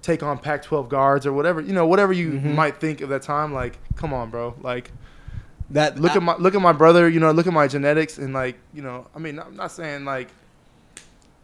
take 0.02 0.22
on 0.22 0.36
Pac-12 0.36 0.90
guards 0.90 1.24
or 1.24 1.32
whatever, 1.32 1.62
you 1.62 1.72
know, 1.72 1.86
whatever 1.86 2.12
you 2.12 2.32
Mhm. 2.32 2.54
might 2.54 2.78
think 2.78 3.00
of 3.00 3.08
that 3.08 3.22
time. 3.22 3.54
Like, 3.54 3.78
come 3.96 4.12
on, 4.12 4.28
bro. 4.28 4.54
Like, 4.60 4.90
that. 5.74 6.00
look 6.00 6.12
I- 6.12 6.16
at 6.16 6.22
my 6.22 6.36
look 6.36 6.54
at 6.54 6.60
my 6.62 6.72
brother. 6.72 7.08
You 7.08 7.20
know, 7.20 7.30
look 7.30 7.46
at 7.46 7.52
my 7.52 7.68
genetics 7.68 8.18
and 8.18 8.32
like, 8.34 8.56
you 8.72 8.82
know, 8.82 9.06
I 9.14 9.18
mean, 9.20 9.38
I'm 9.38 9.54
not 9.56 9.70
saying 9.70 10.04
like. 10.04 10.28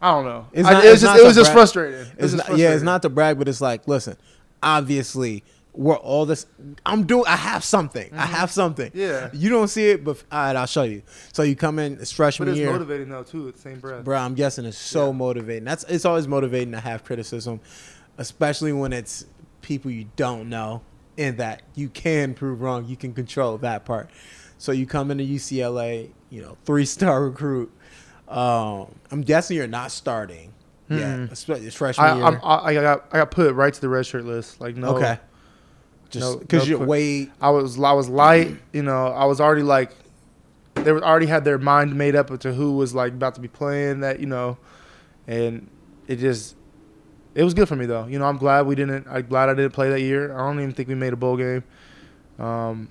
I 0.03 0.09
don't 0.13 0.25
know. 0.25 0.47
It's 0.51 0.67
I- 0.67 0.71
it 0.71 0.75
was 0.75 0.83
it's 0.85 1.01
just 1.01 1.03
not 1.03 1.19
it 1.19 1.23
was 1.27 1.35
just 1.35 1.47
brag. 1.49 1.55
frustrating. 1.57 1.99
It 1.99 2.21
was 2.21 2.33
It's 2.33 2.33
just 2.33 2.49
not, 2.49 2.57
yeah, 2.57 2.73
it's 2.73 2.81
not 2.83 3.01
to 3.03 3.09
brag, 3.09 3.37
but 3.37 3.47
it's 3.47 3.61
like, 3.61 3.87
listen, 3.87 4.17
obviously, 4.63 5.43
we're 5.73 5.95
all 5.95 6.25
this. 6.25 6.47
I'm 6.85 7.03
doing. 7.03 7.25
I 7.27 7.35
have 7.35 7.63
something. 7.63 8.09
I 8.13 8.25
have 8.25 8.49
something. 8.51 8.89
Mm-hmm. 8.89 8.99
Yeah. 8.99 9.29
You 9.33 9.49
don't 9.49 9.67
see 9.67 9.89
it, 9.91 10.03
but 10.03 10.21
all 10.31 10.39
right, 10.39 10.55
I'll 10.55 10.65
show 10.65 10.83
you. 10.83 11.03
So 11.33 11.43
you 11.43 11.55
come 11.55 11.77
in, 11.79 11.93
it's 11.93 12.11
But 12.11 12.15
freshman 12.17 12.49
it's 12.49 12.57
year. 12.57 12.71
motivating 12.71 13.09
though 13.09 13.23
too. 13.23 13.47
At 13.47 13.55
the 13.55 13.61
same 13.61 13.79
breath. 13.79 14.03
Bro, 14.03 14.17
I'm 14.17 14.33
guessing 14.33 14.65
it's 14.65 14.77
so 14.77 15.07
Yeah. 15.07 15.11
motivating. 15.13 15.65
That's 15.65 15.83
it's 15.83 16.03
always 16.05 16.27
motivating 16.27 16.71
to 16.71 16.79
have 16.79 17.03
criticism, 17.03 17.59
especially 18.17 18.73
when 18.73 18.91
it's 18.93 19.25
people 19.61 19.91
you 19.91 20.07
don't 20.15 20.49
know 20.49 20.81
and 21.17 21.37
that 21.37 21.61
you 21.75 21.89
can 21.89 22.33
prove 22.33 22.61
wrong. 22.61 22.85
You 22.85 22.95
can 22.95 23.13
control 23.13 23.57
that 23.59 23.85
part. 23.85 24.09
So 24.57 24.71
you 24.71 24.85
come 24.85 25.11
into 25.11 25.23
UCLA, 25.23 26.09
you 26.29 26.41
know, 26.41 26.57
three 26.65 26.85
star 26.85 27.23
recruit. 27.29 27.71
Um, 28.27 28.95
I'm 29.11 29.21
guessing 29.21 29.57
you're 29.57 29.67
not 29.67 29.91
starting. 29.91 30.53
Yeah, 30.89 31.15
Mm-mm. 31.17 31.31
it's, 31.31 31.75
freshman 31.75 32.05
I, 32.05 32.15
year. 32.15 32.39
I, 32.43 32.55
I 32.65 32.73
got 32.73 33.05
I 33.13 33.17
got 33.19 33.31
put 33.31 33.53
right 33.55 33.73
to 33.73 33.81
the 33.81 33.87
red 33.87 34.05
shirt 34.05 34.25
list. 34.25 34.59
Like 34.59 34.75
no, 34.75 34.97
okay, 34.97 35.19
just 36.09 36.39
because 36.41 36.63
no 36.63 36.69
you're 36.69 36.77
quick- 36.79 36.89
way 36.89 37.31
I 37.39 37.49
was 37.49 37.79
I 37.81 37.93
was 37.93 38.09
light. 38.09 38.57
You 38.73 38.83
know, 38.83 39.07
I 39.07 39.23
was 39.25 39.39
already 39.39 39.63
like 39.63 39.91
they 40.75 40.91
were 40.91 41.03
already 41.03 41.27
had 41.27 41.45
their 41.45 41.57
mind 41.57 41.95
made 41.95 42.15
up 42.15 42.37
to 42.39 42.53
who 42.53 42.73
was 42.75 42.93
like 42.93 43.13
about 43.13 43.35
to 43.35 43.41
be 43.41 43.47
playing 43.47 44.01
that. 44.01 44.19
You 44.19 44.25
know, 44.25 44.57
and 45.27 45.69
it 46.07 46.17
just 46.17 46.55
it 47.35 47.43
was 47.43 47.53
good 47.53 47.67
for 47.67 47.75
me 47.75 47.85
though. 47.85 48.05
You 48.07 48.19
know, 48.19 48.25
I'm 48.25 48.37
glad 48.37 48.65
we 48.65 48.75
didn't. 48.75 49.07
I'm 49.09 49.25
glad 49.27 49.49
I 49.49 49.53
didn't 49.53 49.71
play 49.71 49.89
that 49.89 50.01
year. 50.01 50.33
I 50.33 50.37
don't 50.47 50.59
even 50.59 50.73
think 50.73 50.89
we 50.89 50.95
made 50.95 51.13
a 51.13 51.15
bowl 51.17 51.37
game. 51.37 51.63
Um, 52.39 52.89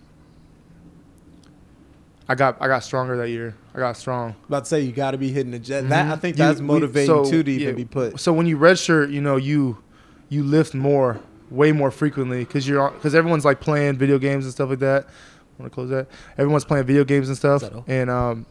I 2.29 2.35
got 2.37 2.57
I 2.61 2.69
got 2.69 2.85
stronger 2.85 3.17
that 3.17 3.29
year. 3.29 3.57
I 3.75 3.79
got 3.79 3.97
strong. 3.97 4.37
about 4.49 4.65
to 4.65 4.69
say 4.69 4.81
you 4.83 4.93
got 4.93 5.13
to 5.13 5.19
be 5.19 5.33
hitting 5.33 5.51
the 5.53 5.59
jet. 5.59 5.89
That 5.89 6.13
I 6.13 6.17
think 6.17 6.37
You- 6.37 6.45
that's 6.45 6.61
we- 6.61 6.67
motivating 6.67 7.07
so, 7.07 7.25
too 7.29 7.43
to 7.43 7.51
even 7.51 7.69
yeah, 7.69 7.73
be 7.75 7.85
put. 7.85 8.21
So 8.21 8.33
when 8.33 8.47
you 8.47 8.57
redshirt, 8.57 9.11
you 9.13 9.21
know 9.21 9.37
you 9.37 9.79
you 10.29 10.45
lift 10.45 10.75
more, 10.75 11.19
way 11.51 11.73
more 11.73 11.91
frequently 11.91 12.41
because 12.45 12.69
you're 12.69 12.91
because 12.91 13.15
everyone's 13.17 13.45
like 13.45 13.61
playing 13.61 13.97
video 13.97 14.19
games 14.19 14.45
and 14.45 14.55
stuff 14.55 14.71
like 14.71 14.79
that. 14.79 15.07
Want 15.59 15.71
to 15.71 15.75
close 15.75 15.91
that? 15.91 16.07
Everyone's 16.39 16.65
playing 16.65 16.87
video 16.87 17.03
games 17.05 17.29
and 17.29 17.37
stuff, 17.37 17.65
and 17.89 18.09
um, 18.09 18.47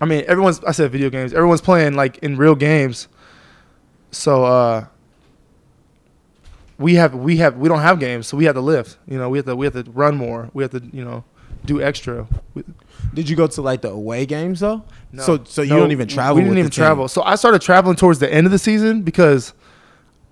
I 0.00 0.06
mean 0.06 0.24
everyone's. 0.26 0.64
I 0.64 0.72
said 0.72 0.90
video 0.90 1.10
games. 1.10 1.34
Everyone's 1.34 1.60
playing 1.60 1.94
like 1.94 2.18
in 2.18 2.36
real 2.38 2.54
games. 2.54 3.08
So 4.12 4.44
uh, 4.44 4.86
we 6.78 6.94
have 6.94 7.14
we 7.14 7.36
have 7.38 7.56
we 7.56 7.68
don't 7.68 7.80
have 7.80 8.00
games, 8.00 8.26
so 8.26 8.36
we 8.36 8.44
have 8.46 8.54
to 8.54 8.60
lift. 8.60 8.96
You 9.06 9.18
know, 9.18 9.28
we 9.28 9.38
have 9.38 9.46
to 9.46 9.56
we 9.56 9.66
have 9.66 9.74
to 9.84 9.90
run 9.90 10.16
more. 10.16 10.50
We 10.54 10.62
have 10.64 10.72
to 10.72 10.82
you 10.92 11.04
know 11.04 11.24
do 11.64 11.80
extra. 11.82 12.26
Did 13.14 13.28
you 13.28 13.36
go 13.36 13.46
to 13.46 13.62
like 13.62 13.82
the 13.82 13.90
away 13.90 14.26
games 14.26 14.60
though? 14.60 14.82
No. 15.12 15.22
So 15.22 15.44
so 15.44 15.62
you 15.62 15.70
No, 15.70 15.80
don't 15.80 15.92
even 15.92 16.08
travel. 16.08 16.36
We 16.36 16.42
didn't 16.42 16.58
even 16.58 16.70
travel. 16.70 17.08
So 17.08 17.22
I 17.22 17.36
started 17.36 17.60
traveling 17.62 17.96
towards 17.96 18.18
the 18.18 18.32
end 18.32 18.46
of 18.46 18.50
the 18.52 18.58
season 18.58 19.02
because 19.02 19.52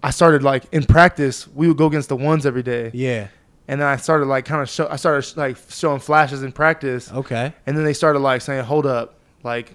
I 0.03 0.11
started 0.11 0.43
like 0.43 0.65
in 0.73 0.85
practice. 0.85 1.47
We 1.49 1.69
would 1.69 1.77
go 1.77 1.87
against 1.87 2.09
the 2.09 2.17
ones 2.17 2.45
every 2.45 2.63
day, 2.65 2.91
Yeah. 2.93 3.29
and 3.69 3.81
then 3.81 3.87
I 3.87 3.97
started 3.97 4.27
like 4.27 4.45
kind 4.45 4.61
of 4.61 4.69
show. 4.69 4.89
I 4.91 4.97
started 4.97 5.37
like 5.37 5.57
showing 5.71 6.01
flashes 6.01 6.43
in 6.43 6.51
practice, 6.53 7.11
Okay. 7.13 7.53
and 7.67 7.77
then 7.77 7.85
they 7.85 7.93
started 7.95 8.19
like 8.19 8.41
saying, 8.43 8.65
"Hold 8.65 8.85
up, 8.87 9.15
like 9.45 9.75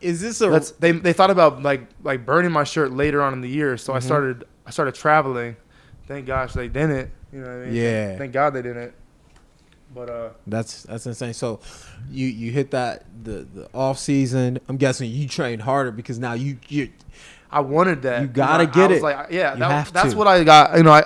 Is 0.00 0.20
this 0.20 0.40
a 0.40 0.46
let's." 0.48 0.70
They 0.72 0.92
they 0.92 1.12
thought 1.12 1.30
about 1.30 1.62
like 1.62 1.82
like 2.04 2.24
burning 2.24 2.52
my 2.52 2.64
shirt 2.64 2.92
later 2.92 3.20
on 3.22 3.32
in 3.32 3.40
the 3.40 3.48
year. 3.48 3.76
So 3.76 3.92
I 3.92 3.98
Mhm. 3.98 4.02
started 4.02 4.44
I 4.66 4.70
started 4.70 4.94
traveling. 4.94 5.56
Thank 6.08 6.26
gosh 6.26 6.52
they 6.52 6.68
didn't. 6.68 7.10
You 7.32 7.40
know 7.40 7.46
what 7.46 7.62
I 7.62 7.66
mean? 7.66 7.74
Yeah. 7.74 8.18
Thank 8.18 8.32
God 8.32 8.50
they 8.54 8.62
didn't. 8.62 8.92
But 9.94 10.08
uh, 10.10 10.28
That's 10.46 10.84
that's 10.84 11.04
insane. 11.06 11.34
So 11.34 11.60
you 12.10 12.26
you 12.26 12.50
hit 12.50 12.70
that 12.70 13.04
the 13.24 13.46
the 13.54 13.68
off 13.74 13.98
season. 13.98 14.58
I'm 14.68 14.78
guessing 14.78 15.10
you 15.10 15.28
trained 15.28 15.62
harder 15.62 15.90
because 15.90 16.18
now 16.18 16.32
you 16.32 16.58
you 16.68 16.90
I 17.50 17.60
wanted 17.60 18.00
that. 18.02 18.22
You 18.22 18.28
gotta 18.28 18.64
know, 18.64 18.70
get 18.72 18.84
I 18.84 18.86
was 18.88 18.98
it. 18.98 19.02
Like, 19.02 19.26
yeah, 19.30 19.52
You 19.52 19.58
that, 19.60 19.88
that's 19.92 20.12
to. 20.12 20.16
what 20.16 20.26
I 20.26 20.42
got. 20.44 20.76
You 20.78 20.82
know, 20.82 20.92
I 20.92 21.04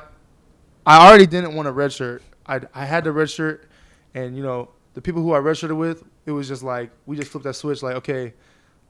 I 0.86 1.08
already 1.08 1.26
didn't 1.26 1.54
want 1.56 1.66
a 1.66 1.72
red 1.72 1.92
shirt. 1.92 2.22
I 2.46 2.60
I 2.72 2.84
had 2.84 3.02
the 3.02 3.10
red 3.10 3.28
shirt, 3.28 3.68
and 4.14 4.36
you 4.36 4.42
know 4.44 4.68
the 4.94 5.02
people 5.02 5.20
who 5.20 5.32
I 5.34 5.40
redshirted 5.40 5.76
with, 5.76 6.04
it 6.24 6.30
was 6.30 6.46
just 6.46 6.62
like 6.62 6.90
we 7.06 7.16
just 7.16 7.30
flipped 7.32 7.42
that 7.44 7.54
switch. 7.54 7.82
Like, 7.82 7.96
okay, 7.96 8.34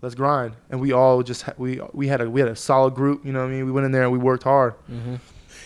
let's 0.03 0.15
grind, 0.15 0.53
and 0.69 0.79
we 0.79 0.93
all 0.93 1.23
just 1.23 1.41
ha- 1.43 1.55
we 1.57 1.81
we 1.95 2.07
had 2.07 2.21
a 2.21 2.29
we 2.29 2.41
had 2.41 2.51
a 2.51 2.57
solid 2.57 2.95
group. 2.95 3.25
You 3.25 3.33
know 3.33 3.41
what 3.41 3.47
I 3.49 3.51
mean? 3.53 3.65
We 3.65 3.73
went 3.73 3.87
in 3.87 3.93
there 3.93 4.03
and 4.03 4.13
we 4.13 4.19
worked 4.19 4.43
hard. 4.43 4.75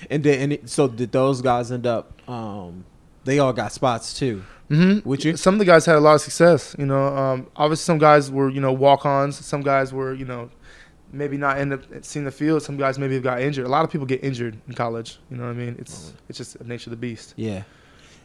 and 0.10 0.22
then 0.22 0.40
and 0.40 0.52
it, 0.54 0.68
so 0.70 0.88
did 0.88 1.12
those 1.12 1.42
guys 1.42 1.70
end 1.72 1.86
up 1.86 2.12
um 2.28 2.84
they 3.24 3.38
all 3.38 3.52
got 3.52 3.72
spots 3.72 4.14
too. 4.18 4.42
Mm-hmm. 4.70 5.06
Would 5.08 5.24
you? 5.24 5.36
Some 5.36 5.54
of 5.54 5.58
the 5.58 5.64
guys 5.64 5.84
had 5.84 5.96
a 5.96 6.00
lot 6.00 6.14
of 6.14 6.20
success. 6.20 6.76
You 6.78 6.86
know, 6.86 7.08
um, 7.16 7.48
obviously 7.56 7.82
some 7.84 7.98
guys 7.98 8.30
were 8.30 8.48
you 8.48 8.60
know 8.60 8.72
walk-ons. 8.72 9.44
Some 9.44 9.62
guys 9.62 9.92
were 9.92 10.14
you 10.14 10.24
know 10.24 10.48
maybe 11.12 11.36
not 11.36 11.58
end 11.58 11.72
up 11.72 11.82
seeing 12.02 12.24
the 12.24 12.30
field. 12.30 12.62
Some 12.62 12.76
guys 12.76 12.98
maybe 12.98 13.14
have 13.14 13.22
got 13.24 13.40
injured. 13.40 13.66
A 13.66 13.68
lot 13.68 13.84
of 13.84 13.90
people 13.90 14.06
get 14.06 14.22
injured 14.22 14.56
in 14.68 14.74
college. 14.74 15.18
You 15.28 15.36
know 15.38 15.44
what 15.44 15.50
I 15.50 15.54
mean? 15.54 15.74
It's 15.78 16.12
it's 16.28 16.38
just 16.38 16.56
the 16.58 16.64
nature 16.64 16.88
of 16.88 16.92
the 16.92 16.96
beast. 16.96 17.34
Yeah. 17.36 17.64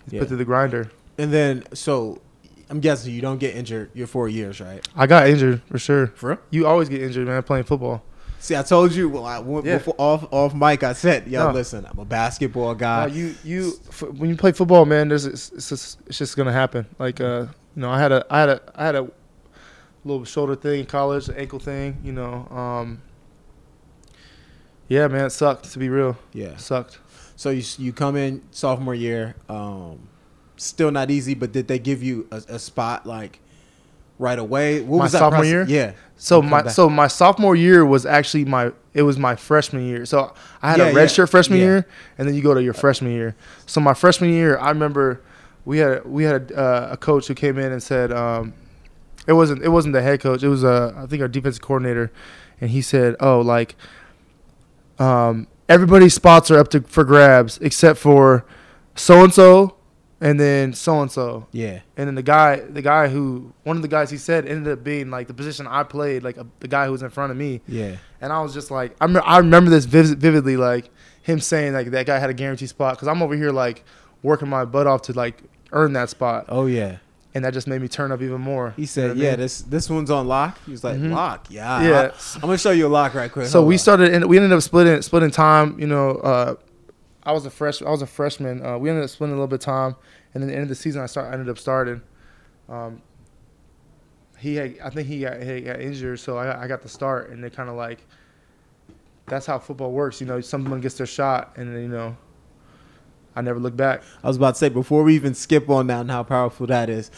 It's 0.05 0.13
Yeah. 0.13 0.19
put 0.19 0.27
through 0.27 0.37
the 0.37 0.45
grinder. 0.45 0.91
And 1.17 1.33
then 1.33 1.63
so 1.73 2.21
I'm 2.69 2.79
guessing 2.79 3.13
you 3.13 3.21
don't 3.21 3.39
get 3.39 3.55
injured 3.55 3.89
your 3.95 4.07
four 4.07 4.29
years, 4.29 4.61
right? 4.61 4.87
I 4.95 5.07
got 5.07 5.27
injured 5.27 5.61
for 5.69 5.79
sure. 5.79 6.07
For 6.15 6.29
real? 6.29 6.39
You 6.51 6.67
always 6.67 6.89
get 6.89 7.01
injured, 7.01 7.27
man, 7.27 7.41
playing 7.43 7.63
football. 7.65 8.03
See, 8.45 8.55
I 8.55 8.61
told 8.61 8.93
you 8.93 9.09
well, 9.09 9.25
I 9.25 9.39
went 9.39 9.65
Yeah. 9.65 9.77
before 9.79 9.95
off 9.97 10.27
off 10.31 10.53
mic. 10.53 10.83
I 10.83 10.93
said, 10.93 11.27
"Yo, 11.27 11.47
No. 11.47 11.51
listen, 11.53 11.83
I'm 11.89 11.97
a 11.97 12.05
basketball 12.05 12.75
guy." 12.75 13.05
Uh, 13.05 13.07
you 13.07 13.33
you 13.43 13.71
when 14.17 14.29
you 14.29 14.35
play 14.35 14.51
football, 14.51 14.85
man, 14.85 15.07
there's 15.09 15.25
it's, 15.25 15.51
it's 15.51 15.69
just 15.69 15.97
it's 16.05 16.19
just 16.19 16.37
gonna 16.37 16.51
happen. 16.53 16.85
Like 16.99 17.19
uh, 17.19 17.47
you 17.75 17.81
know, 17.81 17.89
I 17.89 17.97
had 17.99 18.11
a 18.11 18.23
I 18.29 18.39
had 18.41 18.49
a 18.49 18.61
I 18.75 18.85
had 18.85 18.95
a 18.95 19.09
little 20.03 20.25
shoulder 20.25 20.55
thing 20.55 20.81
in 20.81 20.85
college, 20.85 21.27
an 21.27 21.35
ankle 21.37 21.57
thing. 21.57 21.97
You 22.03 22.11
know, 22.11 22.47
um, 22.51 23.01
yeah, 24.87 25.07
man, 25.07 25.25
it 25.25 25.29
sucked 25.31 25.71
to 25.73 25.79
be 25.79 25.89
real. 25.89 26.15
yeah. 26.33 26.49
It 26.49 26.59
sucked. 26.61 26.99
So 27.35 27.49
you 27.49 27.63
you 27.79 27.91
come 27.93 28.15
in 28.15 28.43
sophomore 28.51 28.93
year, 28.95 29.35
um, 29.49 30.07
still 30.57 30.91
not 30.91 31.09
easy. 31.09 31.33
But 31.33 31.51
did 31.51 31.67
they 31.67 31.79
give 31.79 32.03
you 32.03 32.27
a, 32.31 32.43
a 32.49 32.59
spot 32.59 33.07
like 33.07 33.39
right 34.19 34.37
away? 34.37 34.81
What 34.81 34.97
My 34.99 35.03
was 35.05 35.11
that 35.13 35.17
sophomore 35.19 35.39
process? 35.41 35.51
year? 35.51 35.65
Yeah. 35.67 35.91
So 36.17 36.41
my 36.41 36.61
back. 36.63 36.71
so 36.73 36.89
my 36.89 37.07
sophomore 37.07 37.55
year 37.55 37.85
was 37.85 38.05
actually 38.05 38.45
my 38.45 38.71
it 38.93 39.01
was 39.01 39.17
my 39.17 39.35
freshman 39.35 39.85
year. 39.85 40.05
So 40.05 40.33
I 40.61 40.71
had 40.71 40.79
Yeah, 40.79 40.85
a 40.85 40.91
yeah. 40.91 40.95
red 40.97 41.11
shirt 41.11 41.29
freshman 41.29 41.59
Yeah. 41.59 41.65
year, 41.65 41.87
and 42.17 42.27
then 42.27 42.35
you 42.35 42.41
go 42.41 42.53
to 42.53 42.63
your 42.63 42.73
freshman 42.73 43.11
year. 43.11 43.35
So 43.65 43.81
my 43.81 43.93
freshman 43.93 44.29
year, 44.31 44.57
I 44.57 44.69
remember 44.69 45.21
we 45.65 45.79
had 45.79 46.05
we 46.05 46.23
had 46.23 46.51
uh, 46.53 46.89
a 46.91 46.97
coach 46.97 47.27
who 47.27 47.33
came 47.35 47.57
in 47.57 47.71
and 47.71 47.83
said 47.83 48.11
um, 48.13 48.53
it 49.27 49.33
wasn't 49.33 49.61
it 49.63 49.69
wasn't 49.69 49.93
the 49.93 50.01
head 50.01 50.21
coach. 50.21 50.41
It 50.43 50.47
was 50.49 50.63
uh, 50.63 50.93
I 50.97 51.05
think 51.05 51.21
our 51.21 51.27
defensive 51.27 51.61
coordinator, 51.61 52.11
and 52.61 52.69
he 52.69 52.81
said, 52.81 53.15
"Oh, 53.19 53.41
like 53.41 53.75
um, 54.99 55.47
everybody's 55.67 56.13
spots 56.13 56.49
are 56.51 56.57
up 56.57 56.69
to 56.69 56.81
for 56.81 57.03
grabs 57.03 57.57
except 57.59 57.99
for 57.99 58.45
so 58.95 59.23
and 59.23 59.33
so, 59.33 59.74
and 60.21 60.39
then 60.39 60.73
so 60.73 61.01
and 61.01 61.11
so." 61.11 61.47
Yeah. 61.51 61.79
And 61.97 62.07
then 62.07 62.15
the 62.15 62.23
guy, 62.23 62.57
the 62.57 62.81
guy 62.81 63.07
who, 63.07 63.53
one 63.63 63.75
of 63.75 63.81
the 63.81 63.87
guys 63.87 64.09
he 64.09 64.17
said 64.17 64.45
ended 64.47 64.71
up 64.71 64.83
being 64.83 65.09
like 65.11 65.27
the 65.27 65.33
position 65.33 65.67
I 65.67 65.83
played, 65.83 66.23
like 66.23 66.37
a, 66.37 66.45
the 66.59 66.67
guy 66.67 66.85
who 66.85 66.91
was 66.91 67.03
in 67.03 67.09
front 67.09 67.31
of 67.31 67.37
me. 67.37 67.61
Yeah. 67.67 67.95
And 68.21 68.31
I 68.33 68.41
was 68.41 68.53
just 68.53 68.71
like, 68.71 68.95
I, 69.01 69.05
rem- 69.05 69.23
I 69.25 69.37
remember 69.39 69.69
this 69.69 69.85
vivid, 69.85 70.19
vividly, 70.19 70.57
like 70.57 70.89
him 71.21 71.39
saying 71.39 71.73
like 71.73 71.91
that 71.91 72.05
guy 72.05 72.19
had 72.19 72.29
a 72.29 72.33
guaranteed 72.33 72.69
spot 72.69 72.95
because 72.95 73.07
I'm 73.07 73.21
over 73.21 73.35
here 73.35 73.51
like 73.51 73.83
working 74.23 74.47
my 74.49 74.63
butt 74.65 74.87
off 74.87 75.03
to 75.03 75.13
like 75.13 75.41
earn 75.71 75.93
that 75.93 76.09
spot, 76.09 76.45
Oh 76.49 76.65
yeah. 76.67 76.97
and 77.33 77.43
that 77.43 77.53
just 77.53 77.67
made 77.67 77.81
me 77.81 77.87
turn 77.87 78.11
up 78.11 78.21
even 78.21 78.39
more. 78.41 78.71
He 78.77 78.83
You 78.83 78.85
know 78.85 78.87
said, 78.87 79.11
I 79.11 79.13
"Yeah, 79.15 79.29
mean? 79.31 79.39
this 79.41 79.61
this 79.63 79.89
one's 79.89 80.09
on 80.11 80.27
lock." 80.27 80.57
He 80.65 80.71
was 80.71 80.83
like, 80.83 80.97
Mhm. 80.97 81.11
"Lock, 81.11 81.47
yeah, 81.49 81.81
Yeah. 81.81 82.11
I, 82.13 82.35
am 82.35 82.41
gonna 82.41 82.57
show 82.57 82.71
you 82.71 82.87
a 82.87 82.89
lock 82.89 83.13
right 83.13 83.31
quick." 83.31 83.47
So 83.47 83.59
Hold 83.59 83.67
we 83.69 83.75
on. 83.75 83.79
started, 83.79 84.13
and 84.13 84.25
we 84.25 84.37
ended 84.37 84.53
up 84.53 84.61
splitting 84.61 85.01
splitting 85.01 85.31
time. 85.31 85.77
You 85.79 85.87
know, 85.87 86.11
uh, 86.11 86.55
I 87.25 87.31
was 87.31 87.45
a 87.45 87.49
fresh, 87.49 87.81
I 87.81 87.89
was 87.89 88.01
a 88.01 88.07
freshman. 88.07 88.63
Uh, 88.65 88.77
we 88.77 88.89
ended 88.89 89.03
up 89.03 89.09
splitting 89.09 89.33
a 89.33 89.35
little 89.37 89.47
bit 89.47 89.55
of 89.55 89.65
time, 89.65 89.95
and 90.33 90.43
then 90.43 90.47
the 90.49 90.53
end 90.53 90.63
of 90.63 90.69
the 90.69 90.75
season, 90.75 91.01
I 91.01 91.07
start, 91.07 91.27
I 91.29 91.33
ended 91.33 91.49
up 91.49 91.57
starting. 91.57 92.01
Um, 92.69 93.01
he 94.37 94.55
had, 94.55 94.77
I 94.83 94.89
think 94.89 95.07
he 95.07 95.21
got, 95.21 95.41
he 95.41 95.61
got 95.61 95.79
injured, 95.81 96.19
so 96.19 96.37
I, 96.37 96.63
I 96.63 96.67
got 96.67 96.81
the 96.81 96.89
start, 96.89 97.29
and 97.31 97.43
they 97.43 97.49
kind 97.49 97.69
of 97.69 97.75
like, 97.75 98.05
that's 99.27 99.45
how 99.45 99.57
football 99.57 99.91
works. 99.91 100.21
You 100.21 100.27
know, 100.27 100.39
someone 100.41 100.81
gets 100.81 100.95
their 100.95 101.07
shot, 101.07 101.53
and 101.57 101.73
you 101.81 101.87
know, 101.87 102.15
I 103.35 103.41
never 103.41 103.59
look 103.59 103.75
back. 103.75 104.03
I 104.23 104.27
was 104.27 104.37
about 104.37 104.55
to 104.55 104.59
say 104.59 104.69
before 104.69 105.03
we 105.03 105.15
even 105.15 105.33
skip 105.33 105.69
on 105.69 105.87
that 105.87 106.01
and 106.01 106.11
how 106.11 106.23
powerful 106.23 106.67
that 106.67 106.89
is. 106.89 107.09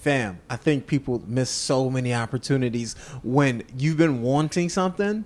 Fam, 0.00 0.40
I 0.50 0.56
think 0.56 0.86
people 0.88 1.22
miss 1.28 1.48
so 1.48 1.88
many 1.88 2.12
opportunities 2.12 2.94
when 3.22 3.62
you've 3.78 3.98
been 3.98 4.20
wanting 4.20 4.68
something 4.68 5.24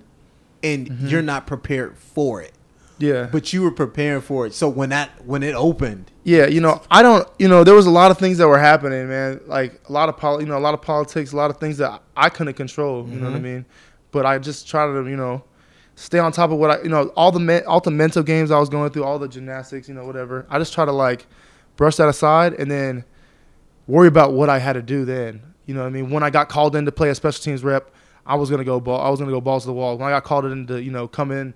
and 0.61 0.87
Mhm. 0.89 1.09
you're 1.09 1.21
not 1.23 1.47
prepared 1.47 1.97
for 1.97 2.41
it. 2.43 2.51
Yeah, 2.99 3.27
But 3.31 3.53
you 3.53 3.61
were 3.61 3.71
preparing 3.71 4.21
for 4.21 4.45
it. 4.47 4.53
So 4.53 4.67
when 4.69 4.89
that 4.89 5.09
when 5.25 5.43
it 5.43 5.53
opened, 5.55 6.11
Yeah, 6.23 6.47
you 6.47 6.61
know, 6.61 6.81
I 6.89 7.01
don't, 7.03 7.27
you 7.39 7.47
know, 7.47 7.63
there 7.63 7.75
was 7.75 7.85
a 7.85 7.91
lot 7.91 8.11
of 8.11 8.17
things 8.17 8.37
that 8.39 8.47
were 8.47 8.57
happening, 8.59 9.07
man. 9.07 9.39
Like 9.47 9.79
a 9.87 9.91
lot 9.91 10.09
of 10.09 10.17
poli- 10.17 10.43
you 10.43 10.49
know, 10.49 10.57
a 10.57 10.59
lot 10.59 10.73
of 10.73 10.81
politics, 10.81 11.31
a 11.31 11.35
lot 11.35 11.49
of 11.51 11.57
things 11.57 11.77
that 11.77 12.01
I 12.15 12.29
couldn't 12.29 12.55
control. 12.55 13.07
You 13.09 13.19
know 13.19 13.27
what 13.27 13.35
I 13.35 13.39
Mhm. 13.39 13.43
mean? 13.43 13.65
But 14.11 14.25
I 14.25 14.37
just 14.39 14.67
tried 14.67 14.87
to, 14.87 15.07
you 15.07 15.15
know, 15.17 15.43
stay 15.95 16.19
on 16.19 16.31
top 16.31 16.51
of 16.51 16.57
what 16.57 16.71
I, 16.71 16.81
you 16.83 16.89
know, 16.89 17.07
all 17.15 17.31
the 17.31 17.39
men, 17.39 17.63
all 17.67 17.79
the 17.79 17.91
mental 17.91 18.23
games 18.23 18.51
I 18.51 18.59
was 18.59 18.69
going 18.69 18.89
through, 18.91 19.03
all 19.03 19.19
the 19.19 19.27
gymnastics, 19.27 19.87
you 19.87 19.93
know, 19.95 20.05
whatever. 20.05 20.45
I 20.49 20.57
just 20.59 20.73
try 20.73 20.85
to 20.85 20.91
like 20.91 21.27
brush 21.75 21.95
that 21.97 22.07
aside 22.09 22.53
and 22.53 22.69
then 22.71 23.03
worry 23.87 24.07
about 24.07 24.33
what 24.33 24.49
I 24.49 24.59
had 24.59 24.73
to 24.73 24.81
do 24.81 25.05
then. 25.05 25.41
You 25.65 25.73
know 25.73 25.81
what 25.81 25.87
I 25.87 25.91
mean? 25.91 26.09
When 26.09 26.23
I 26.23 26.29
got 26.29 26.49
called 26.49 26.75
in 26.75 26.85
to 26.85 26.91
play 26.91 27.09
a 27.09 27.15
special 27.15 27.43
teams 27.43 27.63
rep, 27.63 27.91
I 28.25 28.35
was 28.35 28.49
gonna 28.49 28.63
go 28.63 28.79
ball. 28.79 28.99
I 29.01 29.09
was 29.09 29.19
gonna 29.19 29.31
go 29.31 29.41
balls 29.41 29.63
to 29.63 29.67
the 29.67 29.73
wall. 29.73 29.97
When 29.97 30.07
I 30.07 30.11
got 30.11 30.23
called 30.23 30.45
in 30.45 30.67
to, 30.67 30.81
you 30.81 30.91
know, 30.91 31.07
come 31.07 31.31
in. 31.31 31.53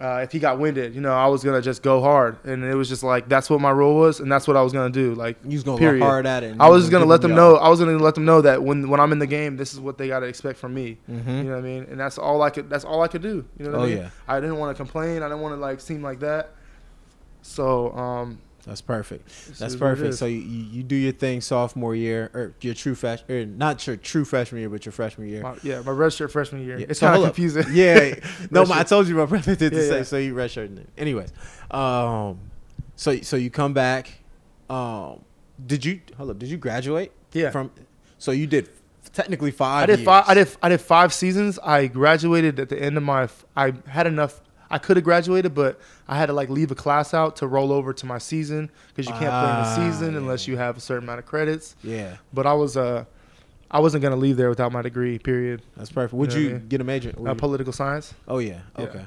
Uh, 0.00 0.20
if 0.22 0.30
he 0.30 0.38
got 0.38 0.58
winded, 0.60 0.94
you 0.94 1.00
know, 1.00 1.12
I 1.12 1.26
was 1.26 1.42
gonna 1.42 1.60
just 1.60 1.82
go 1.82 2.00
hard, 2.00 2.36
and 2.44 2.62
it 2.64 2.74
was 2.74 2.88
just 2.88 3.02
like 3.02 3.28
that's 3.28 3.50
what 3.50 3.60
my 3.60 3.70
role 3.72 3.96
was, 3.96 4.20
and 4.20 4.30
that's 4.30 4.46
what 4.46 4.56
I 4.56 4.62
was 4.62 4.72
gonna 4.72 4.90
do. 4.90 5.14
Like 5.14 5.36
you 5.44 5.52
was 5.52 5.64
gonna 5.64 5.78
Period. 5.78 6.00
go 6.00 6.06
hard 6.06 6.26
at 6.26 6.44
it. 6.44 6.56
I 6.60 6.68
was 6.68 6.82
just 6.82 6.92
gonna 6.92 7.02
give 7.04 7.10
let 7.10 7.22
them 7.22 7.34
know. 7.34 7.56
I 7.56 7.68
was 7.68 7.80
gonna 7.80 7.98
let 7.98 8.14
them 8.14 8.24
know 8.24 8.40
that 8.42 8.62
when 8.62 8.88
when 8.88 9.00
I'm 9.00 9.10
in 9.12 9.18
the 9.18 9.26
game, 9.26 9.56
this 9.56 9.72
is 9.74 9.80
what 9.80 9.98
they 9.98 10.06
gotta 10.08 10.26
expect 10.26 10.58
from 10.58 10.72
me. 10.74 10.98
Mhm. 11.10 11.26
You 11.38 11.42
know 11.44 11.50
what 11.50 11.58
I 11.58 11.62
mean? 11.62 11.86
And 11.90 11.98
that's 11.98 12.16
all 12.18 12.42
I 12.42 12.50
could. 12.50 12.70
That's 12.70 12.84
all 12.84 13.02
I 13.02 13.08
could 13.08 13.22
do. 13.22 13.44
You 13.58 13.64
know 13.66 13.70
what 13.72 13.80
Oh, 13.80 13.82
I 13.82 13.86
mean? 13.86 13.96
yeah. 13.98 14.10
I 14.28 14.38
didn't 14.40 14.58
want 14.58 14.76
to 14.76 14.80
complain. 14.82 15.22
I 15.22 15.26
didn't 15.28 15.40
want 15.40 15.54
to 15.56 15.60
like 15.60 15.80
seem 15.80 16.02
like 16.02 16.20
that. 16.20 16.50
So 17.42 17.92
um, 17.96 18.38
That's 18.68 18.80
perfect. 18.80 19.26
this 19.26 19.58
That's 19.58 19.74
is 19.74 19.80
what 19.80 19.88
it 19.88 19.96
perfect. 19.96 20.14
So 20.14 20.26
you, 20.26 20.38
you 20.38 20.82
do 20.82 20.94
your 20.94 21.12
thing 21.12 21.40
sophomore 21.40 21.94
year 21.94 22.30
or 22.34 22.54
your 22.60 22.74
true 22.74 22.94
fresh 22.94 23.20
or 23.28 23.44
not 23.46 23.86
your 23.86 23.96
true 23.96 24.24
freshman 24.24 24.60
year, 24.60 24.70
but 24.70 24.84
your 24.86 24.92
freshman 24.92 25.28
year. 25.28 25.42
my, 25.42 25.56
yeah, 25.62 25.80
my 25.80 25.90
red 25.92 26.12
shirt 26.12 26.30
freshman 26.30 26.64
year. 26.64 26.78
Yeah, 26.78 26.86
It's 26.88 27.00
so 27.00 27.06
kind 27.06 27.14
of 27.14 27.18
hold 27.20 27.28
up. 27.30 27.34
confusing. 27.34 27.64
Yeah. 27.72 28.14
no, 28.50 28.64
my, 28.66 28.80
I 28.80 28.82
told 28.84 29.08
you 29.08 29.14
my 29.16 29.26
brother 29.26 29.54
did 29.56 29.72
the 29.72 29.76
Yeah, 29.76 29.82
same. 29.88 29.96
yeah. 29.98 30.02
So 30.04 30.16
you 30.18 30.34
redshirting 30.34 30.78
it. 30.78 30.88
Anyways, 30.96 31.32
um, 31.70 32.38
so 32.96 33.20
so 33.22 33.36
you 33.36 33.50
come 33.50 33.72
back. 33.72 34.20
Um, 34.70 35.24
did 35.66 35.84
you 35.84 36.00
hold 36.16 36.30
up? 36.30 36.38
Did 36.38 36.48
you 36.50 36.56
graduate? 36.58 37.12
Yeah. 37.32 37.50
From 37.50 37.70
so 38.18 38.30
you 38.32 38.46
did 38.46 38.68
technically 39.12 39.50
five. 39.50 39.84
I 39.84 39.86
did 39.86 39.98
years. 40.00 40.04
five. 40.06 40.24
I 40.28 40.34
did. 40.34 40.48
I 40.62 40.68
did 40.68 40.80
five 40.80 41.12
seasons. 41.12 41.58
I 41.60 41.86
graduated 41.86 42.60
at 42.60 42.68
the 42.68 42.80
end 42.80 42.96
of 42.96 43.02
my. 43.02 43.28
I 43.56 43.72
had 43.86 44.06
enough. 44.06 44.40
I 44.70 44.78
could 44.78 44.96
have 44.96 45.04
graduated, 45.04 45.54
but 45.54 45.80
I 46.06 46.16
had 46.18 46.26
to 46.26 46.32
like 46.32 46.50
leave 46.50 46.70
a 46.70 46.74
class 46.74 47.14
out 47.14 47.36
to 47.36 47.46
roll 47.46 47.72
over 47.72 47.92
to 47.94 48.06
my 48.06 48.18
season 48.18 48.70
because 48.88 49.06
you 49.06 49.12
can't 49.12 49.30
play 49.30 49.50
in 49.50 49.56
the 49.62 49.68
Ah, 49.68 49.74
season 49.76 50.12
yeah. 50.12 50.18
unless 50.18 50.46
you 50.46 50.56
have 50.58 50.76
a 50.76 50.80
certain 50.80 51.04
amount 51.04 51.20
of 51.20 51.26
credits. 51.26 51.74
Yeah, 51.82 52.16
But 52.34 52.46
I 52.46 52.52
was 52.52 52.76
uh, 52.76 53.04
I 53.70 53.80
wasn't 53.80 54.02
gonna 54.02 54.16
leave 54.16 54.36
there 54.36 54.48
without 54.50 54.70
my 54.72 54.82
degree. 54.82 55.18
Period. 55.18 55.62
that's 55.76 55.90
perfect. 55.90 56.14
Would 56.14 56.32
You 56.34 56.38
know 56.40 56.44
you 56.44 56.50
I 56.50 56.58
mean? 56.58 56.68
get 56.68 56.80
a 56.80 56.84
major? 56.84 57.14
Uh, 57.26 57.34
political 57.34 57.72
science. 57.72 58.14
oh 58.26 58.38
yeah. 58.38 58.60
Yeah. 58.78 58.84
Okay. 58.84 59.06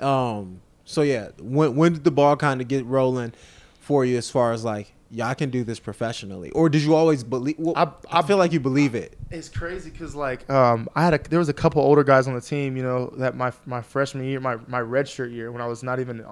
Um. 0.00 0.60
So 0.84 1.02
yeah, 1.02 1.28
when 1.40 1.74
when 1.76 1.92
did 1.94 2.04
the 2.04 2.10
ball 2.10 2.36
kind 2.36 2.60
of 2.60 2.68
get 2.68 2.84
rolling 2.86 3.32
for 3.80 4.04
you 4.04 4.16
as 4.16 4.30
far 4.30 4.52
as 4.52 4.64
like, 4.64 4.92
yeah, 5.10 5.28
I 5.28 5.34
can 5.34 5.50
do 5.50 5.62
this 5.64 5.78
professionally, 5.78 6.50
or 6.50 6.68
did 6.68 6.82
you 6.82 6.94
always 6.94 7.22
believe? 7.22 7.56
Well, 7.58 7.74
I, 7.76 7.84
I- 7.84 8.18
I 8.18 8.22
feel 8.22 8.36
like 8.38 8.52
you 8.52 8.60
believe 8.60 8.94
it. 8.94 9.16
It's 9.30 9.48
crazy 9.48 9.90
because 9.90 10.14
like 10.14 10.48
um, 10.50 10.88
I 10.96 11.04
had 11.04 11.14
a 11.14 11.18
there 11.30 11.38
was 11.38 11.48
a 11.48 11.52
couple 11.54 11.80
older 11.82 12.02
guys 12.04 12.26
on 12.26 12.34
the 12.34 12.40
team, 12.40 12.76
you 12.76 12.82
know, 12.82 13.12
that 13.18 13.36
my 13.36 13.52
my 13.66 13.82
freshman 13.82 14.24
year, 14.24 14.40
my 14.40 14.56
my 14.66 14.80
redshirt 14.80 15.32
year 15.32 15.52
when 15.52 15.62
I 15.62 15.66
was 15.66 15.82
not 15.82 16.00
even 16.00 16.24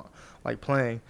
like 0.45 0.61
playing, 0.61 1.01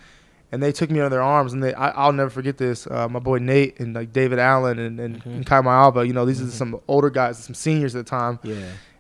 and 0.52 0.62
they 0.62 0.72
took 0.72 0.90
me 0.90 1.00
under 1.00 1.08
their 1.08 1.22
arms 1.22 1.52
and 1.54 1.62
they 1.64 1.72
I, 1.74 1.88
I'll 1.90 2.12
never 2.12 2.30
forget 2.30 2.58
this. 2.58 2.86
Uh, 2.86 3.08
my 3.08 3.18
boy 3.18 3.38
Nate 3.38 3.80
and 3.80 3.94
like 3.94 4.12
David 4.12 4.38
Allen 4.38 4.78
and 4.78 5.00
and, 5.00 5.22
Mhm. 5.22 5.26
and 5.26 5.46
Kai 5.46 5.60
Maiava, 5.62 6.06
you 6.06 6.12
know, 6.12 6.26
these 6.26 6.40
Mhm. 6.42 6.48
are 6.48 6.50
some 6.50 6.80
older 6.86 7.08
guys, 7.10 7.38
some 7.42 7.54
seniors 7.54 7.94
at 7.96 8.04
the 8.04 8.10
time, 8.10 8.38
Yeah. 8.42 8.56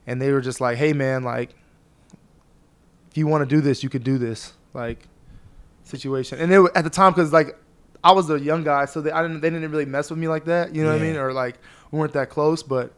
and 0.06 0.22
they 0.22 0.32
were 0.32 0.40
just 0.40 0.60
like, 0.60 0.78
hey 0.78 0.92
man, 0.94 1.22
like 1.22 1.54
if 3.10 3.18
you 3.18 3.26
want 3.26 3.48
to 3.48 3.54
do 3.54 3.60
this, 3.60 3.82
you 3.82 3.88
could 3.90 4.04
do 4.04 4.16
this, 4.18 4.54
like 4.72 5.06
situation. 5.84 6.40
And 6.40 6.50
it, 6.52 6.60
wa- 6.60 6.70
at 6.74 6.84
the 6.84 6.90
time, 6.90 7.12
because 7.12 7.32
like 7.32 7.56
I 8.04 8.12
was 8.12 8.28
a 8.30 8.38
young 8.38 8.62
guy, 8.62 8.84
so 8.84 9.00
they 9.00 9.10
I 9.10 9.22
didn't 9.22 9.40
they 9.40 9.50
didn't 9.50 9.70
really 9.70 9.86
mess 9.86 10.10
with 10.10 10.18
me 10.18 10.28
like 10.28 10.44
that, 10.44 10.74
you 10.74 10.82
know 10.84 10.90
what 10.92 11.00
I 11.00 11.02
mean, 11.02 11.16
or 11.16 11.32
like 11.32 11.56
we 11.90 11.98
weren't 11.98 12.12
that 12.12 12.28
close, 12.30 12.62
but 12.62 12.92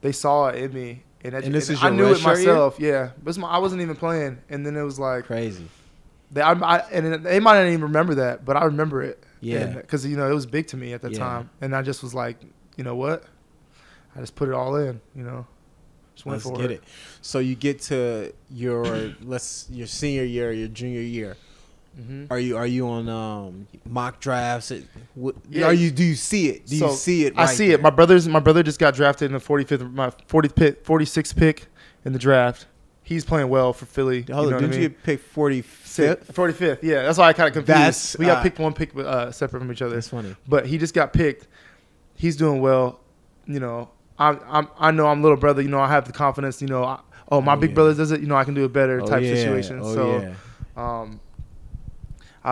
they 0.00 0.12
saw 0.12 0.48
it 0.48 0.56
in 0.62 0.72
me. 0.72 1.02
And, 1.24 1.34
And 1.34 1.52
this 1.54 1.68
is 1.68 1.82
I 1.82 1.90
knew 1.90 2.06
it 2.12 2.18
shirt 2.18 2.38
year? 2.38 2.54
myself, 2.54 2.76
yeah. 2.78 3.10
But 3.22 3.36
my, 3.38 3.48
I 3.48 3.58
wasn't 3.58 3.82
even 3.82 3.96
playing, 3.96 4.38
and 4.48 4.64
then 4.64 4.76
it 4.76 4.82
was 4.82 4.98
like 4.98 5.24
Crazy. 5.26 5.68
they, 6.30 6.40
I, 6.40 6.52
I, 6.52 6.78
and 6.92 7.24
they 7.26 7.40
might 7.40 7.58
not 7.58 7.66
even 7.66 7.82
remember 7.82 8.14
that, 8.16 8.44
but 8.44 8.56
I 8.56 8.64
remember 8.64 9.02
it. 9.02 9.22
Yeah. 9.40 9.66
because 9.66 10.04
you 10.06 10.16
know 10.16 10.28
it 10.30 10.34
was 10.34 10.46
big 10.46 10.66
to 10.68 10.76
me 10.76 10.92
at 10.94 11.02
the 11.02 11.10
Yeah. 11.10 11.18
time, 11.18 11.50
and 11.60 11.74
I 11.76 11.82
just 11.82 12.02
was 12.02 12.14
like, 12.14 12.38
you 12.76 12.84
know 12.84 12.94
what, 12.96 13.24
I 14.16 14.20
just 14.20 14.34
put 14.36 14.48
it 14.48 14.54
all 14.54 14.76
in, 14.76 15.00
you 15.14 15.22
know, 15.24 15.46
just 16.14 16.24
went 16.26 16.36
Let's 16.44 16.48
for 16.48 16.56
get 16.62 16.70
it. 16.70 16.82
So 17.20 17.38
you 17.40 17.54
get 17.54 17.80
to 17.82 18.32
your 18.50 19.12
let's 19.22 19.66
your 19.70 19.86
senior 19.88 20.24
year, 20.24 20.52
your 20.52 20.68
junior 20.68 21.00
year. 21.00 21.36
Hmm 21.98 22.24
Are 22.30 22.38
you 22.38 22.56
are 22.56 22.66
you 22.66 22.88
on 22.88 23.08
um, 23.08 23.66
mock 23.84 24.20
drafts? 24.20 24.72
What, 25.14 25.34
Yeah. 25.50 25.66
Are 25.66 25.72
you? 25.72 25.90
Do 25.90 26.04
you 26.04 26.14
see 26.14 26.48
it? 26.48 26.66
Do 26.66 26.76
you 26.76 26.90
see 26.92 27.24
it? 27.26 27.34
I 27.36 27.46
see 27.46 27.66
there? 27.68 27.74
it. 27.76 27.82
My 27.82 27.90
brother's 27.90 28.28
my 28.28 28.38
brother 28.40 28.62
just 28.62 28.78
got 28.78 28.94
drafted 28.94 29.26
in 29.26 29.32
the 29.32 29.40
45th, 29.40 29.92
my 29.92 30.10
40th 30.10 30.54
pick, 30.54 30.84
46th 30.84 31.36
pick 31.36 31.66
in 32.04 32.12
the 32.12 32.18
draft. 32.18 32.66
He's 33.02 33.24
playing 33.24 33.48
well 33.48 33.72
for 33.72 33.86
Philly. 33.86 34.22
Hold 34.22 34.28
you 34.28 34.34
on, 34.34 34.50
know 34.50 34.56
I 34.56 34.60
didn't 34.60 34.70
mean? 34.72 34.82
you 34.82 34.90
pick 34.90 35.20
forty 35.20 35.62
fifth? 35.62 36.32
45th, 36.34 36.82
yeah. 36.82 37.02
That's 37.04 37.16
why 37.18 37.28
I 37.28 37.32
kind 37.32 37.48
of 37.48 37.54
confused. 37.54 37.78
That's, 37.80 38.18
we 38.18 38.26
got 38.26 38.38
uh, 38.38 38.42
picked 38.42 38.58
one 38.58 38.74
pick 38.74 38.94
uh, 38.96 39.32
separate 39.32 39.60
from 39.60 39.72
each 39.72 39.80
other. 39.82 39.94
That's 39.94 40.08
funny. 40.08 40.36
But 40.46 40.66
he 40.66 40.76
just 40.78 40.92
got 40.94 41.12
picked. 41.14 41.48
He's 42.14 42.36
doing 42.36 42.60
well. 42.60 43.00
You 43.46 43.60
know, 43.60 43.90
I'm, 44.18 44.38
I'm 44.46 44.68
I 44.78 44.90
know 44.90 45.06
I'm 45.06 45.22
little 45.22 45.38
brother. 45.38 45.62
You 45.62 45.68
know, 45.68 45.80
I 45.80 45.88
have 45.88 46.06
the 46.06 46.12
confidence. 46.12 46.60
You 46.60 46.68
know, 46.68 46.84
I, 46.84 47.00
oh 47.32 47.40
my 47.40 47.54
Oh, 47.54 47.56
big 47.56 47.70
yeah. 47.70 47.74
brother 47.74 47.94
does 47.94 48.12
it. 48.12 48.20
You 48.20 48.26
know, 48.26 48.36
I 48.36 48.44
can 48.44 48.52
do 48.52 48.64
it 48.66 48.72
better 48.74 49.00
Oh, 49.00 49.06
type 49.06 49.22
yeah. 49.22 49.34
situation. 49.34 49.80
Oh, 49.82 49.94
so, 49.94 50.20
yeah. 50.20 50.34
um, 50.76 51.18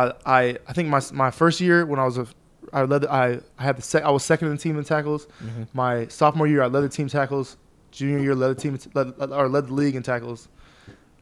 I 0.01 0.13
I 0.39 0.41
I 0.69 0.73
think 0.77 0.89
my 0.89 1.01
my 1.13 1.31
first 1.31 1.61
year 1.61 1.79
when 1.87 1.99
I 1.99 2.05
was 2.05 2.19
a 2.19 2.27
I 2.73 2.83
led 2.83 3.03
the- 3.03 3.13
I 3.13 3.41
I 3.59 3.63
had 3.69 3.77
the 3.79 3.83
sec, 3.83 4.03
I 4.03 4.11
was 4.11 4.23
second 4.25 4.49
in 4.49 4.57
the 4.57 4.61
team 4.67 4.77
in 4.79 4.85
tackles. 4.85 5.27
Mhm. 5.43 5.69
My 5.73 6.07
sophomore 6.09 6.47
year 6.49 6.63
I 6.63 6.67
led 6.67 6.83
the 6.83 6.89
team 6.99 7.09
tackles. 7.09 7.57
Junior 7.93 8.19
year 8.19 8.35
led 8.35 8.49
the 8.57 8.61
team 8.61 8.79
led, 8.95 9.15
or 9.33 9.49
led 9.49 9.69
the 9.69 9.75
league 9.75 9.97
in 9.97 10.03
tackles. 10.03 10.49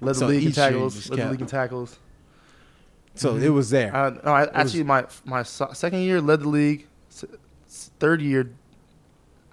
Led 0.01 0.15
the 0.17 0.19
So 0.21 0.27
league 0.27 0.43
in 0.43 0.49
each 0.49 0.57
year 0.57 0.67
you 0.69 0.73
tackles. 0.73 1.11
Led 1.11 1.19
the 1.21 1.31
league 1.31 1.41
in 1.43 1.47
tackles. 1.47 1.99
So 3.15 3.35
Mhm. 3.35 3.43
it 3.43 3.51
was 3.51 3.71
there. 3.71 3.95
Uh, 3.95 4.11
no, 4.25 4.33
I, 4.33 4.43
actually, 4.61 4.83
my 4.83 5.05
my 5.25 5.43
so- 5.45 5.71
second 5.73 6.01
year 6.01 6.21
led 6.21 6.41
the 6.41 6.49
league. 6.49 6.87
S- 7.11 7.91
Third 8.01 8.21
year, 8.23 8.51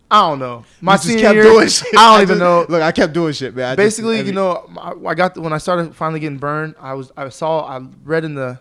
I 0.10 0.22
don't 0.30 0.40
know. 0.40 0.64
My 0.82 0.94
You 0.94 0.98
just 0.98 1.08
senior 1.08 1.22
kept 1.22 1.36
year, 1.36 1.44
doing 1.44 1.68
shit. 1.78 1.88
I 1.96 2.12
don't 2.12 2.20
I 2.20 2.22
even 2.24 2.28
just- 2.28 2.40
know. 2.40 2.66
Look, 2.70 2.82
I 2.82 2.92
kept 2.92 3.14
doing 3.14 3.34
shit, 3.34 3.56
man. 3.56 3.66
I 3.66 3.70
just- 3.72 3.78
Basically, 3.78 4.18
every- 4.20 4.30
you 4.30 4.36
know, 4.36 4.70
I, 4.78 4.94
I 5.12 5.14
got 5.16 5.38
when 5.38 5.54
I 5.54 5.58
started 5.58 5.96
finally 5.96 6.20
getting 6.20 6.38
burned. 6.38 6.76
I 6.80 6.94
was 6.94 7.12
I 7.18 7.30
saw 7.30 7.66
I 7.66 7.82
read 8.04 8.24
in 8.26 8.36
the, 8.36 8.60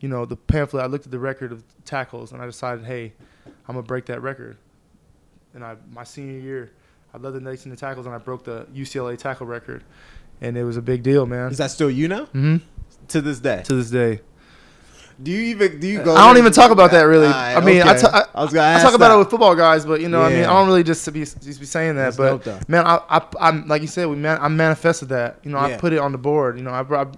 you 0.00 0.08
know, 0.08 0.24
the 0.24 0.36
pamphlet. 0.36 0.82
I 0.82 0.86
looked 0.86 1.04
at 1.06 1.10
the 1.12 1.18
record 1.18 1.52
of 1.52 1.62
tackles 1.84 2.32
and 2.32 2.40
I 2.42 2.46
decided, 2.46 2.84
hey, 2.84 3.12
I'm 3.46 3.74
gonna 3.74 3.82
break 3.82 4.06
that 4.06 4.20
record. 4.22 4.56
and 5.54 5.64
I 5.64 5.76
my 5.92 6.04
senior 6.04 6.38
year, 6.40 6.70
I 7.14 7.18
led 7.18 7.32
the 7.34 7.40
nation 7.40 7.70
in 7.70 7.76
tackles, 7.76 8.06
and 8.06 8.14
I 8.14 8.18
broke 8.18 8.44
the 8.44 8.66
UCLA 8.74 9.16
tackle 9.18 9.46
record, 9.46 9.82
and 10.40 10.56
it 10.56 10.64
was 10.64 10.76
a 10.76 10.82
big 10.82 11.02
deal, 11.02 11.26
man. 11.26 11.50
Is 11.50 11.58
that 11.58 11.70
still 11.70 11.90
you 11.90 12.08
now? 12.08 12.24
hmm 12.26 12.56
To 13.08 13.20
this 13.20 13.40
day. 13.40 13.62
To 13.64 13.74
this 13.74 13.90
day, 13.90 14.20
Do 15.22 15.30
you 15.32 15.40
even 15.54 15.80
do 15.80 15.86
you 15.88 16.02
go? 16.02 16.14
I 16.14 16.26
don't 16.26 16.38
even 16.38 16.52
talk 16.52 16.70
about 16.70 16.92
that 16.92 17.02
really. 17.02 17.26
Alright, 17.26 17.56
I 17.56 17.60
mean, 17.60 17.82
I 17.82 17.90
okay. 17.92 18.00
ta- 18.00 18.26
I- 18.34 18.38
I 18.40 18.42
was 18.44 18.52
gonna 18.54 18.78
I 18.78 18.80
talk 18.82 18.94
about 18.94 19.14
it 19.14 19.18
with 19.18 19.28
football 19.28 19.54
guys, 19.56 19.84
but 19.84 20.00
you 20.00 20.08
know, 20.08 20.22
I 20.22 20.30
mean, 20.30 20.44
I 20.44 20.52
don't 20.52 20.66
really 20.66 20.82
just 20.84 21.12
be 21.12 21.20
just 21.20 21.60
be 21.60 21.66
saying 21.66 21.96
that. 21.96 22.16
That's 22.16 22.44
but 22.44 22.68
man, 22.68 22.86
I, 22.86 23.00
I, 23.08 23.26
I'm 23.40 23.66
like 23.68 23.82
you 23.82 23.88
said, 23.88 24.06
we 24.08 24.16
man, 24.16 24.38
I 24.40 24.48
manifested 24.48 25.08
that. 25.10 25.40
You 25.42 25.50
know, 25.50 25.58
Yeah. 25.66 25.74
I 25.74 25.78
put 25.78 25.92
it 25.92 25.98
on 25.98 26.12
the 26.12 26.18
board. 26.18 26.56
You 26.56 26.62
know, 26.64 26.70
I, 26.72 26.82
brought, 26.84 27.16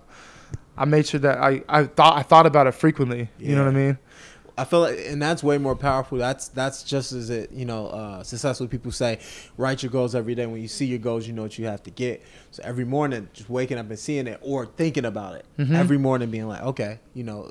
I 0.77 0.85
made 0.85 1.07
sure 1.07 1.21
that 1.21 1.39
I, 1.39 1.63
I 1.69 1.85
thought 1.85 2.17
I 2.17 2.23
thought 2.23 2.47
about 2.47 2.67
it 2.67 2.73
frequently. 2.73 3.29
You 3.39 3.55
know 3.57 3.65
what 3.65 3.75
I 3.75 3.77
mean? 3.77 3.99
I 4.57 4.65
feel 4.65 4.81
like, 4.81 4.99
and 5.07 5.21
that's 5.21 5.43
way 5.43 5.57
more 5.57 5.75
powerful. 5.75 6.19
That's 6.19 6.49
that's 6.49 6.83
just 6.83 7.13
as 7.13 7.31
it, 7.31 7.53
you 7.53 7.65
know, 7.65 7.87
uh, 7.89 8.23
successful 8.23 8.67
people 8.69 8.93
say, 8.93 9.19
write 9.57 9.83
your 9.83 9.91
goals 9.91 10.15
every 10.15 10.35
day. 10.35 10.45
When 10.47 10.61
you 10.61 10.69
see 10.69 10.85
your 10.85 10.99
goals, 10.99 11.27
you 11.27 11.33
know 11.33 11.43
what 11.43 11.59
you 11.59 11.67
have 11.67 11.83
to 11.85 11.91
get. 11.91 12.23
So 12.51 12.63
every 12.65 12.85
morning, 12.85 13.29
just 13.33 13.49
waking 13.49 13.79
up 13.79 13.89
and 13.89 13.99
seeing 13.99 14.27
it, 14.27 14.39
or 14.43 14.67
thinking 14.67 15.07
about 15.07 15.37
it 15.37 15.47
Mhm. 15.59 15.75
every 15.75 15.97
morning, 15.99 16.31
being 16.31 16.49
like, 16.49 16.63
okay, 16.63 17.01
you 17.15 17.25
know, 17.25 17.51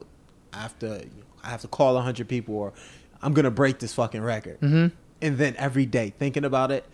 I 0.54 0.60
have 0.62 0.78
to, 0.80 1.04
I 1.44 1.50
have 1.50 1.62
to 1.62 1.68
call 1.68 2.00
hundred 2.00 2.28
people, 2.28 2.56
or 2.56 2.74
I'm 3.22 3.34
gonna 3.34 3.52
break 3.52 3.80
this 3.80 3.94
fucking 3.96 4.22
record. 4.22 4.58
hmm 4.60 4.88
And 5.24 5.38
then 5.40 5.56
every 5.58 5.86
day 5.88 6.14
thinking 6.18 6.46
about 6.46 6.72
it. 6.72 6.86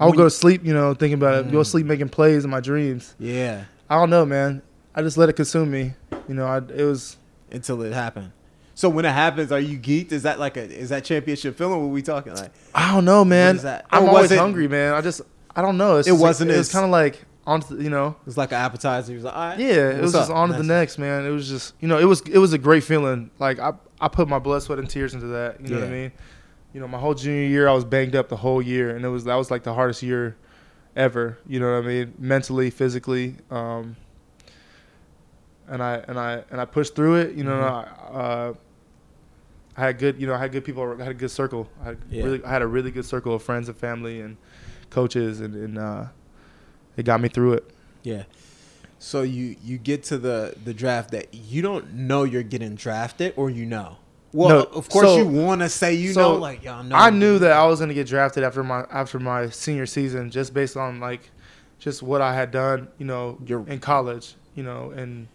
I'll 0.00 0.12
go 0.12 0.24
to 0.24 0.30
sleep, 0.30 0.64
you 0.64 0.74
know, 0.74 0.92
thinking 0.92 1.14
about 1.14 1.46
it. 1.46 1.50
Go 1.52 1.58
Mm. 1.58 1.62
to 1.62 1.64
sleep 1.64 1.86
making 1.86 2.08
plays 2.10 2.44
in 2.44 2.50
my 2.50 2.60
dreams. 2.60 3.14
Yeah, 3.18 3.64
I 3.88 3.94
don't 3.96 4.10
know, 4.10 4.26
man. 4.26 4.62
I 4.96 5.02
just 5.02 5.16
let 5.18 5.28
it 5.28 5.34
consume 5.34 5.70
me. 5.70 5.92
You 6.26 6.34
know, 6.34 6.46
I, 6.46 6.58
it 6.58 6.84
was. 6.84 7.16
until 7.52 7.82
it 7.82 7.92
happened. 7.92 8.32
So 8.74 8.88
when 8.88 9.04
it 9.04 9.12
happens, 9.12 9.52
are 9.52 9.60
you 9.60 9.78
geeked? 9.78 10.12
Is 10.12 10.24
that 10.24 10.38
like 10.38 10.56
a 10.56 10.62
is 10.62 10.88
that 10.90 11.04
championship 11.04 11.56
feeling? 11.56 11.80
What 11.80 11.90
we 11.90 12.02
talking 12.02 12.34
like? 12.34 12.52
I 12.74 12.92
don't 12.92 13.04
know, 13.04 13.24
man. 13.24 13.58
I'm 13.90 14.08
always 14.08 14.22
was 14.24 14.32
it- 14.32 14.38
hungry, 14.38 14.68
man. 14.68 14.92
I 14.92 15.00
just, 15.00 15.22
I 15.54 15.62
don't 15.62 15.78
know. 15.78 15.96
It's 15.96 16.08
It 16.08 16.12
wasn't 16.12 16.50
It 16.50 16.56
was 16.58 16.70
kind 16.70 16.84
of 16.84 16.90
like 16.90 17.24
on, 17.46 17.60
to 17.60 17.74
the- 17.74 17.82
you 17.84 17.88
know. 17.90 18.08
It 18.08 18.26
was 18.26 18.36
like 18.36 18.50
an 18.52 18.58
appetizer. 18.58 19.12
He 19.12 19.16
was 19.16 19.24
like, 19.24 19.34
all 19.34 19.48
right, 19.48 19.58
Yeah, 19.58 19.90
it 19.90 20.02
was 20.02 20.12
just 20.12 20.30
on 20.30 20.48
to 20.50 20.56
the 20.56 20.62
next, 20.62 20.98
man. 20.98 21.24
It 21.24 21.30
was 21.30 21.48
just, 21.48 21.74
you 21.80 21.88
know, 21.88 21.98
it 21.98 22.04
was 22.04 22.20
it 22.22 22.38
was 22.38 22.52
a 22.52 22.58
great 22.58 22.84
feeling. 22.84 23.30
Like 23.38 23.58
I 23.58 23.72
I 24.00 24.08
put 24.08 24.28
my 24.28 24.38
blood, 24.38 24.62
sweat, 24.62 24.78
and 24.78 24.90
tears 24.90 25.14
into 25.14 25.28
that. 25.28 25.60
You 25.62 25.68
know 25.74 25.80
what 25.80 25.88
I 25.88 25.90
mean? 25.92 26.12
You 26.74 26.80
know, 26.80 26.88
my 26.88 26.98
whole 26.98 27.14
junior 27.14 27.48
year, 27.48 27.68
I 27.68 27.72
was 27.72 27.86
banged 27.86 28.14
up 28.14 28.28
the 28.28 28.36
whole 28.36 28.60
year, 28.60 28.94
and 28.94 29.04
it 29.06 29.08
was 29.08 29.24
that 29.24 29.36
was 29.36 29.50
like 29.50 29.62
the 29.62 29.72
hardest 29.72 30.02
year 30.02 30.36
ever. 30.94 31.38
You 31.46 31.60
know 31.60 31.72
what 31.72 31.84
I 31.84 31.86
mean? 31.86 32.14
Mentally, 32.18 32.68
physically, 32.68 33.36
um, 33.50 33.96
and 35.68 35.82
I 35.82 36.04
and 36.08 36.18
I 36.18 36.42
and 36.50 36.60
I 36.60 36.64
pushed 36.64 36.94
through 36.94 37.16
it. 37.16 37.34
You 37.34 37.44
know, 37.44 37.52
Mhm. 37.52 37.88
I, 38.14 38.18
uh, 38.18 38.54
I 39.76 39.80
had 39.82 39.98
good, 39.98 40.18
you 40.20 40.26
know, 40.26 40.34
I 40.34 40.38
had 40.38 40.52
good 40.52 40.64
people. 40.64 40.96
I 40.98 41.02
had 41.02 41.10
a 41.12 41.14
good 41.14 41.30
circle. 41.30 41.68
I 41.82 41.84
had 41.86 41.98
Yeah. 42.10 42.24
really, 42.24 42.44
I 42.44 42.48
had 42.50 42.62
a 42.62 42.66
really 42.66 42.90
good 42.90 43.04
circle 43.04 43.34
of 43.34 43.42
friends 43.42 43.68
and 43.68 43.76
family 43.76 44.20
and 44.20 44.36
coaches, 44.90 45.40
and, 45.40 45.54
and 45.54 45.78
uh, 45.78 46.04
it 46.96 47.02
got 47.04 47.20
me 47.20 47.28
through 47.28 47.54
it. 47.54 47.70
Yeah. 48.02 48.22
So 48.98 49.22
you 49.22 49.56
you 49.62 49.76
get 49.76 50.02
to 50.04 50.16
the 50.18 50.54
the 50.64 50.72
draft 50.72 51.10
that 51.10 51.34
you 51.34 51.60
don't 51.62 51.92
know 51.92 52.24
you're 52.24 52.42
getting 52.42 52.74
drafted, 52.74 53.34
or 53.36 53.50
you 53.50 53.66
know. 53.66 53.98
Well, 54.32 54.48
No, 54.48 54.62
of 54.64 54.88
course 54.88 55.06
so- 55.08 55.16
you 55.18 55.26
want 55.26 55.60
to 55.62 55.68
say 55.68 55.94
you 55.94 56.12
so 56.12 56.20
know, 56.32 56.34
like 56.36 56.64
y'all 56.64 56.82
know. 56.82 56.96
I 56.96 57.10
knew 57.10 57.38
that 57.38 57.52
I 57.52 57.66
was 57.66 57.80
gonna 57.80 57.94
get 57.94 58.06
drafted 58.06 58.42
after 58.44 58.62
my 58.64 58.84
after 58.90 59.18
my 59.18 59.50
senior 59.50 59.86
season, 59.86 60.30
just 60.30 60.54
based 60.54 60.76
on 60.76 61.00
like, 61.00 61.30
just 61.78 62.02
what 62.02 62.22
I 62.22 62.34
had 62.34 62.50
done, 62.50 62.88
you 62.98 63.04
know, 63.04 63.38
Your- 63.46 63.66
in 63.68 63.78
college, 63.80 64.34
you 64.54 64.62
know, 64.62 64.90
and 64.96 65.28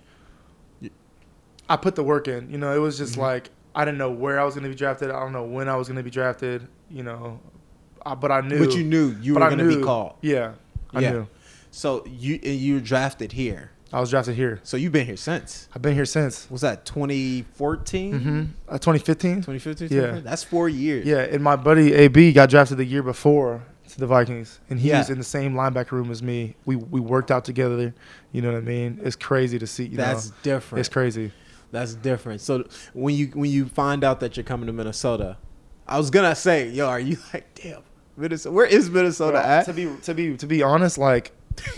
I 1.72 1.78
put 1.78 1.96
the 1.96 2.04
work 2.04 2.28
in. 2.28 2.50
You 2.50 2.58
know, 2.58 2.74
it 2.76 2.80
was 2.80 2.98
just 2.98 3.16
Mhm. 3.16 3.20
like 3.22 3.50
I 3.74 3.86
didn't 3.86 3.98
know 3.98 4.12
where 4.12 4.40
I 4.40 4.44
was 4.44 4.54
gonna 4.56 4.70
be 4.70 4.76
drafted. 4.76 5.10
I 5.12 5.20
don't 5.20 5.32
know 5.32 5.44
when 5.46 5.70
I 5.70 5.76
was 5.76 5.88
gonna 5.88 6.04
be 6.04 6.10
drafted. 6.10 6.68
You 6.90 7.04
know, 7.04 7.40
I, 8.06 8.16
but 8.16 8.32
I 8.32 8.42
knew. 8.42 8.60
but 8.66 8.76
you 8.76 8.84
knew 8.84 9.16
you 9.22 9.34
were 9.36 9.40
going 9.40 9.58
to 9.60 9.78
be 9.78 9.82
called. 9.82 10.16
Yeah, 10.22 10.54
I 10.94 11.00
Yeah. 11.00 11.12
knew. 11.12 11.28
So 11.72 12.04
you 12.06 12.36
you 12.44 12.74
were 12.76 12.80
drafted 12.82 13.32
here. 13.32 13.72
I 13.94 14.00
was 14.00 14.10
drafted 14.10 14.36
here. 14.36 14.60
So 14.64 14.76
you've 14.78 14.92
been 14.94 15.06
here 15.06 15.18
since. 15.18 15.68
I've 15.76 15.82
been 15.82 15.96
here 15.96 16.06
since. 16.06 16.48
Was 16.50 16.62
that 16.62 16.86
2014? 16.86 18.14
Mm-hmm. 18.14 18.42
Uh, 18.70 18.78
2015. 18.78 19.36
2015? 19.44 19.90
Yeah. 19.92 20.20
That's 20.24 20.44
four 20.44 20.70
years. 20.70 21.06
Yeah, 21.06 21.20
and 21.20 21.44
my 21.44 21.56
buddy 21.56 21.94
AB 21.94 22.34
got 22.34 22.50
drafted 22.50 22.78
the 22.78 22.86
year 22.86 23.04
before 23.04 23.64
to 23.90 24.00
the 24.00 24.08
Vikings, 24.08 24.60
and 24.70 24.80
he 24.80 24.90
Yeah. 24.90 25.00
was 25.00 25.10
in 25.10 25.18
the 25.18 25.24
same 25.24 25.54
linebacker 25.54 25.92
room 25.92 26.10
as 26.12 26.22
me. 26.24 26.56
We 26.66 26.76
we 26.76 27.00
worked 27.00 27.32
out 27.32 27.44
together. 27.46 27.94
You 28.32 28.42
know 28.42 28.52
what 28.52 28.58
I 28.58 28.62
mean? 28.62 29.00
It's 29.04 29.16
crazy 29.16 29.60
to 29.60 29.68
see. 29.68 29.86
You 29.86 29.98
That's 29.98 30.30
know, 30.30 30.36
different. 30.44 30.80
it's 30.80 30.90
crazy. 30.90 31.32
That's 31.72 31.94
different. 31.94 32.42
So 32.42 32.66
when 32.94 33.16
you 33.16 33.28
when 33.28 33.50
you 33.50 33.66
find 33.68 34.04
out 34.04 34.20
that 34.20 34.36
you're 34.38 34.44
coming 34.44 34.68
to 34.68 34.74
Minnesota, 34.74 35.38
I 35.88 35.98
was 35.98 36.10
gonna 36.10 36.36
say, 36.36 36.70
yo, 36.70 36.88
are 36.88 37.00
you 37.00 37.18
like, 37.34 37.54
damn, 37.56 37.82
Minnesota? 38.18 38.54
Where 38.54 38.66
is 38.66 38.90
Minnesota 38.90 39.34
Well, 39.34 39.46
at? 39.46 39.66
to 39.66 39.74
be 39.74 39.90
to 40.04 40.14
be 40.14 40.38
to 40.38 40.48
be 40.48 40.64
honest, 40.64 40.98
like, 40.98 41.32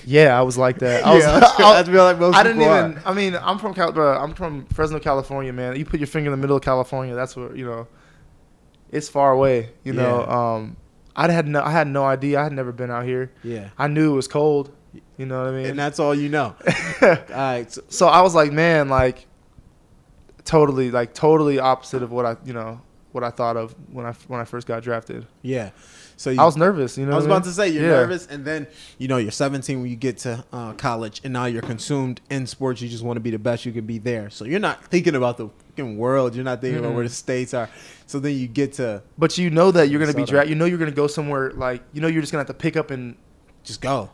yeah, 0.06 0.38
I 0.38 0.42
was 0.42 0.58
like 0.58 0.80
that. 0.80 1.04
I 1.06 1.14
was. 1.14 1.24
Yeah, 1.24 1.40
I, 1.58 1.82
I 1.88 2.04
like 2.04 2.20
most 2.20 2.36
I 2.36 2.44
didn't 2.44 2.62
even. 2.62 2.98
are. 2.98 3.02
I 3.06 3.14
mean, 3.14 3.36
I'm 3.36 3.60
from 3.60 3.74
Cal, 3.74 3.92
bro, 3.92 4.18
I'm 4.18 4.34
from 4.34 4.66
Fresno, 4.68 5.00
California, 5.00 5.54
man. 5.54 5.76
You 5.76 5.86
put 5.86 6.00
your 6.00 6.08
finger 6.08 6.32
in 6.32 6.40
the 6.40 6.42
middle 6.42 6.58
of 6.58 6.64
California. 6.64 7.16
That's 7.16 7.36
where 7.36 7.56
you 7.56 7.66
know. 7.66 7.88
It's 8.92 9.10
far 9.10 9.32
away. 9.32 9.72
You 9.84 9.94
know. 9.94 10.20
Yeah. 10.28 10.54
Um, 10.54 10.78
I 11.16 11.32
had 11.32 11.48
no. 11.48 11.62
I 11.62 11.72
had 11.72 11.88
no 11.88 12.04
idea. 12.06 12.40
I 12.40 12.44
had 12.44 12.54
never 12.54 12.72
been 12.72 12.92
out 12.92 13.06
here. 13.06 13.32
Yeah, 13.44 13.70
I 13.78 13.88
knew 13.88 14.14
it 14.14 14.16
was 14.16 14.28
cold. 14.28 14.72
You 15.18 15.26
know 15.26 15.44
what 15.44 15.54
I 15.54 15.58
mean? 15.58 15.66
and 15.68 15.80
that's 15.80 16.00
all 16.00 16.14
you 16.14 16.30
know. 16.30 16.56
all 17.02 17.18
right, 17.30 17.72
so, 17.72 17.82
so 17.90 18.08
I 18.08 18.22
was 18.22 18.36
like, 18.36 18.52
man, 18.52 18.90
like 18.90 19.26
totally, 20.46 20.92
like 20.92 21.14
totally 21.14 21.60
opposite 21.60 22.04
of 22.04 22.12
what 22.12 22.26
I, 22.26 22.38
you 22.46 22.54
know, 22.54 22.82
what 23.12 23.24
I 23.24 23.30
thought 23.30 23.58
of 23.58 23.76
when 23.92 24.06
I 24.06 24.14
when 24.28 24.40
I 24.40 24.46
first 24.46 24.68
got 24.68 24.84
drafted. 24.84 25.26
yeah. 25.42 25.72
So 26.16 26.30
you, 26.30 26.40
I 26.40 26.46
was 26.46 26.56
nervous, 26.56 26.96
you 26.96 27.08
know. 27.08 27.14
I 27.14 27.16
was 27.16 27.26
about 27.26 27.44
to 27.46 27.52
say 27.52 27.70
you're 27.70 27.84
Yeah. 27.84 27.90
nervous, 27.90 28.28
and 28.28 28.46
then 28.46 28.68
you 29.00 29.08
know 29.08 29.18
you're 29.18 29.32
17 29.32 29.82
when 29.82 29.90
you 29.90 29.96
get 29.96 30.20
to 30.20 30.46
uh, 30.54 30.74
college, 30.74 31.22
and 31.24 31.34
now 31.34 31.46
you're 31.46 31.64
consumed 31.64 32.22
in 32.30 32.46
sports. 32.46 32.82
You 32.82 32.88
just 32.88 33.04
want 33.04 33.18
to 33.18 33.20
be 33.20 33.32
the 33.32 33.40
best 33.40 33.66
you 33.66 33.72
can 33.72 33.86
be 33.88 33.98
there. 33.98 34.30
So 34.30 34.46
you're 34.46 34.60
not 34.60 34.86
thinking 34.86 35.16
about 35.16 35.38
the 35.38 35.50
fucking 35.72 35.98
world. 35.98 36.36
You're 36.36 36.44
not 36.46 36.62
thinking 36.62 36.80
about 36.80 36.92
Mm-mm. 36.92 36.96
where 36.96 37.04
the 37.04 37.10
states 37.14 37.54
are. 37.56 37.68
So 38.06 38.20
then 38.20 38.36
you 38.38 38.48
get 38.48 38.74
to 38.74 39.02
But 39.18 39.38
you 39.40 39.50
know 39.50 39.72
that 39.72 39.90
you're 39.90 40.00
gonna 40.00 40.12
be 40.14 40.18
Minnesota. 40.18 40.32
drafted. 40.34 40.50
You 40.52 40.56
know 40.56 40.66
you're 40.66 40.78
gonna 40.78 40.92
go 40.92 41.08
somewhere 41.08 41.52
like 41.54 41.82
you 41.94 42.00
know 42.02 42.08
you're 42.08 42.22
just 42.22 42.32
gonna 42.32 42.42
have 42.42 42.48
to 42.48 42.54
pick 42.54 42.78
up 42.78 42.92
and 42.92 43.16
just 43.64 43.82
go. 43.82 44.12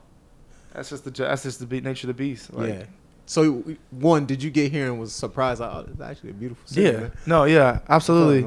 that's 0.73 0.89
just 0.89 1.03
the 1.03 1.11
that's 1.11 1.43
just 1.43 1.59
the 1.69 1.81
nature 1.81 2.09
of 2.09 2.15
the 2.15 2.23
beast. 2.23 2.53
Like, 2.53 2.69
yeah. 2.69 2.83
So 3.29 3.63
one, 3.91 4.25
did 4.25 4.41
you 4.41 4.49
get 4.49 4.71
here 4.71 4.87
and 4.87 4.99
was 4.99 5.13
surprised? 5.13 5.61
Oh, 5.61 5.85
it's 5.87 6.01
actually 6.01 6.31
a 6.31 6.33
beautiful 6.33 6.65
city. 6.65 6.81
yeah, 6.81 6.99
man. 6.99 7.11
no, 7.27 7.43
yeah, 7.43 7.81
absolutely, 7.87 8.41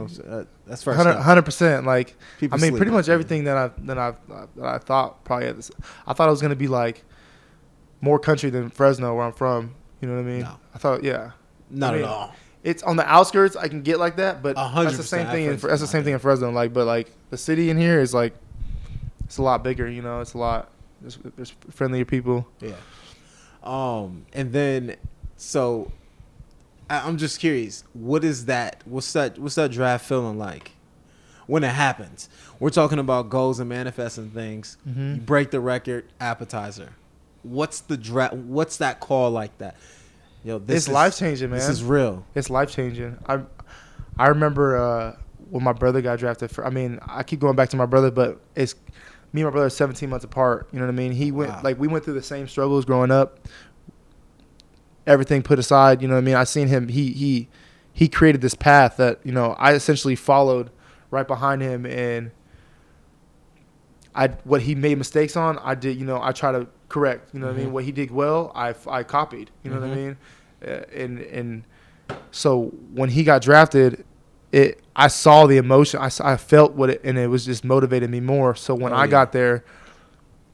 That's 0.67 0.83
first. 0.83 1.01
Hundred 1.01 1.45
percent. 1.45 1.87
Like 1.87 2.17
People 2.41 2.59
I 2.59 2.61
mean, 2.61 2.71
sleep 2.73 2.79
pretty 2.79 2.91
much 2.91 3.09
it. 3.09 3.13
everything 3.13 3.45
that 3.45 3.57
I 3.57 3.71
that 3.83 3.97
I 3.97 4.15
that 4.57 4.67
I 4.67 4.79
thought 4.79 5.23
probably 5.23 5.53
this, 5.53 5.71
I 6.05 6.15
thought 6.15 6.27
it 6.27 6.33
was 6.33 6.43
gonna 6.43 6.57
be 6.57 6.67
like 6.67 7.05
more 8.01 8.19
country 8.19 8.51
than 8.51 8.71
Fresno 8.71 9.15
where 9.15 9.25
I'm 9.25 9.33
from. 9.33 9.77
You 10.01 10.09
know 10.09 10.17
what 10.17 10.23
I 10.23 10.25
mean? 10.25 10.41
No. 10.41 10.59
I 10.75 10.79
thought 10.79 11.05
yeah. 11.05 11.31
Not 11.71 11.95
I 11.95 11.97
mean, 11.99 12.05
at 12.05 12.11
all. 12.11 12.35
it's 12.65 12.83
on 12.83 12.97
the 12.97 13.07
outskirts. 13.09 13.55
I 13.55 13.69
can 13.69 13.83
get 13.83 14.01
like 14.01 14.17
that, 14.17 14.43
but 14.43 14.57
that's 14.57 14.97
the 14.97 15.05
same 15.05 15.29
thing. 15.29 15.45
In, 15.45 15.57
that's 15.59 15.81
the 15.81 15.87
same 15.87 16.03
thing 16.03 16.15
in 16.15 16.19
Fresno. 16.19 16.51
Like, 16.51 16.73
but 16.73 16.89
like 16.89 17.09
the 17.31 17.39
city 17.39 17.71
in 17.71 17.79
here 17.79 18.01
is 18.01 18.13
like, 18.13 18.35
it's 19.27 19.39
a 19.39 19.43
lot 19.43 19.63
bigger. 19.63 19.89
You 19.89 20.03
know, 20.03 20.21
it's 20.23 20.35
a 20.35 20.39
lot. 20.39 20.71
There's, 21.01 21.19
there's 21.37 21.51
friendlier 21.71 22.05
people. 22.05 22.49
Yeah. 22.61 22.73
Um, 23.63 24.27
and 24.33 24.53
then 24.53 24.97
so 25.37 25.91
I, 26.91 27.07
I'm 27.09 27.17
just 27.17 27.41
curious, 27.41 27.85
what 27.95 28.25
is 28.25 28.47
that? 28.47 28.83
What's 28.85 29.13
that? 29.15 29.39
What's 29.39 29.55
that 29.57 29.71
draft 29.71 30.05
feeling 30.07 30.39
like 30.39 30.73
when 31.47 31.65
it 31.65 31.69
happens? 31.69 32.29
We're 32.61 32.71
talking 32.71 32.99
about 32.99 33.29
goals 33.31 33.61
and 33.61 33.69
manifesting 33.69 34.31
things. 34.31 34.77
Mhm. 34.89 35.15
You 35.17 35.21
break 35.21 35.51
the 35.51 35.61
record, 35.61 36.05
appetizer. 36.21 36.91
What's 37.43 37.81
the 37.81 37.97
draft? 37.97 38.35
What's 38.35 38.77
that 38.77 39.01
call 39.01 39.31
like 39.31 39.57
that? 39.59 39.77
Yo, 40.45 40.59
this 40.59 40.77
it's 40.77 40.89
is, 40.89 40.93
life 40.93 41.17
changing, 41.17 41.51
man. 41.51 41.59
This 41.59 41.69
is 41.69 41.83
real. 41.83 42.25
it's 42.35 42.51
life 42.51 42.71
changing. 42.71 43.17
I 43.27 43.41
I 44.19 44.29
remember 44.29 44.77
uh, 44.77 45.17
when 45.51 45.63
my 45.65 45.73
brother 45.73 46.03
got 46.03 46.19
drafted. 46.19 46.51
For, 46.51 46.67
I 46.67 46.71
mean, 46.71 46.99
I 47.07 47.23
keep 47.23 47.41
going 47.41 47.57
back 47.57 47.71
to 47.71 47.77
my 47.77 47.87
brother, 47.87 48.11
but 48.11 48.41
it's 48.55 48.75
me 49.33 49.41
and 49.41 49.47
my 49.47 49.51
brother 49.51 49.67
are 49.67 49.71
17 49.71 50.09
months 50.11 50.25
apart. 50.25 50.69
You 50.73 50.79
know 50.79 50.87
what 50.87 50.93
I 50.93 50.97
mean? 50.97 51.13
He 51.13 51.33
went 51.33 51.51
Wow. 51.53 51.61
like 51.65 51.79
we 51.79 51.89
went 51.89 52.05
through 52.05 52.15
the 52.15 52.23
same 52.23 52.47
struggles 52.49 52.85
growing 52.85 53.11
up. 53.11 53.39
Everything 55.07 55.43
put 55.43 55.59
aside, 55.59 56.01
you 56.01 56.09
know 56.09 56.15
what 56.15 56.21
I 56.21 56.25
mean? 56.25 56.35
I 56.37 56.45
seen 56.45 56.69
him. 56.69 56.89
He 56.89 57.13
he 57.13 57.49
he 57.93 58.09
created 58.09 58.41
this 58.41 58.55
path 58.55 58.97
that 58.99 59.21
you 59.25 59.33
know 59.33 59.57
I 59.59 59.73
essentially 59.75 60.15
followed 60.17 60.71
right 61.11 61.27
behind 61.27 61.61
him, 61.61 61.85
and 61.87 62.31
I 64.15 64.29
what 64.45 64.63
he 64.63 64.75
made 64.75 64.99
mistakes 64.99 65.37
on, 65.37 65.59
I 65.59 65.75
did. 65.75 65.97
You 65.99 66.05
know, 66.07 66.21
I 66.23 66.33
try 66.33 66.53
to 66.53 66.69
correct. 66.89 67.31
You 67.33 67.41
know 67.41 67.47
what 67.47 67.55
I 67.55 67.59
mean? 67.59 67.73
What 67.73 67.85
he 67.85 67.93
did 67.93 68.11
well, 68.11 68.53
I 68.55 68.75
I 68.89 69.03
copied. 69.03 69.51
You 69.65 69.71
know 69.73 69.81
what 69.81 69.89
I 69.91 69.93
Mhm. 69.93 69.97
mean? 69.97 70.17
Uh, 70.65 70.71
and 70.95 71.19
and 71.19 71.65
so 72.31 72.67
when 72.95 73.09
he 73.09 73.25
got 73.25 73.43
drafted, 73.43 74.05
it 74.53 74.79
I 74.95 75.09
saw 75.09 75.47
the 75.47 75.57
emotion. 75.57 76.01
I, 76.01 76.11
I 76.23 76.37
felt 76.37 76.75
what 76.75 76.91
it, 76.91 77.01
and 77.05 77.17
it 77.19 77.29
was 77.29 77.45
just 77.47 77.65
motivated 77.65 78.11
me 78.11 78.21
more. 78.21 78.55
So 78.55 78.75
when 78.75 78.93
Oh, 78.93 78.97
I 78.97 79.05
yeah. 79.05 79.11
got 79.11 79.33
there, 79.33 79.65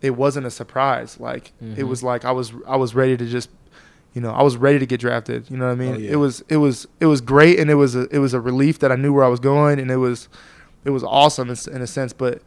it 0.00 0.10
wasn't 0.10 0.46
a 0.46 0.50
surprise. 0.50 1.18
Like 1.18 1.52
it 1.60 1.76
Mhm. 1.80 1.88
was 1.88 2.02
like 2.02 2.24
I 2.24 2.30
was 2.32 2.52
I 2.66 2.76
was 2.76 2.94
ready 2.94 3.16
to 3.16 3.26
just, 3.26 3.50
you 4.14 4.20
know, 4.20 4.30
I 4.30 4.42
was 4.42 4.56
ready 4.56 4.78
to 4.78 4.86
get 4.86 5.00
drafted. 5.00 5.50
You 5.50 5.56
know 5.56 5.66
what 5.66 5.72
I 5.72 5.74
mean? 5.74 5.94
Oh, 5.94 5.98
yeah. 5.98 6.12
It 6.12 6.16
was 6.16 6.44
it 6.48 6.58
was 6.58 6.86
it 7.00 7.06
was 7.06 7.20
great, 7.20 7.58
and 7.58 7.68
it 7.70 7.74
was 7.74 7.96
a, 7.96 8.06
it 8.14 8.18
was 8.20 8.32
a 8.34 8.40
relief 8.40 8.78
that 8.78 8.92
I 8.92 8.96
knew 8.96 9.12
where 9.12 9.24
I 9.24 9.28
was 9.28 9.40
going, 9.40 9.80
and 9.80 9.90
it 9.90 9.96
was 9.96 10.28
it 10.84 10.90
was 10.90 11.02
awesome 11.02 11.50
in, 11.50 11.56
in 11.74 11.82
a 11.82 11.86
sense. 11.88 12.12
But 12.12 12.40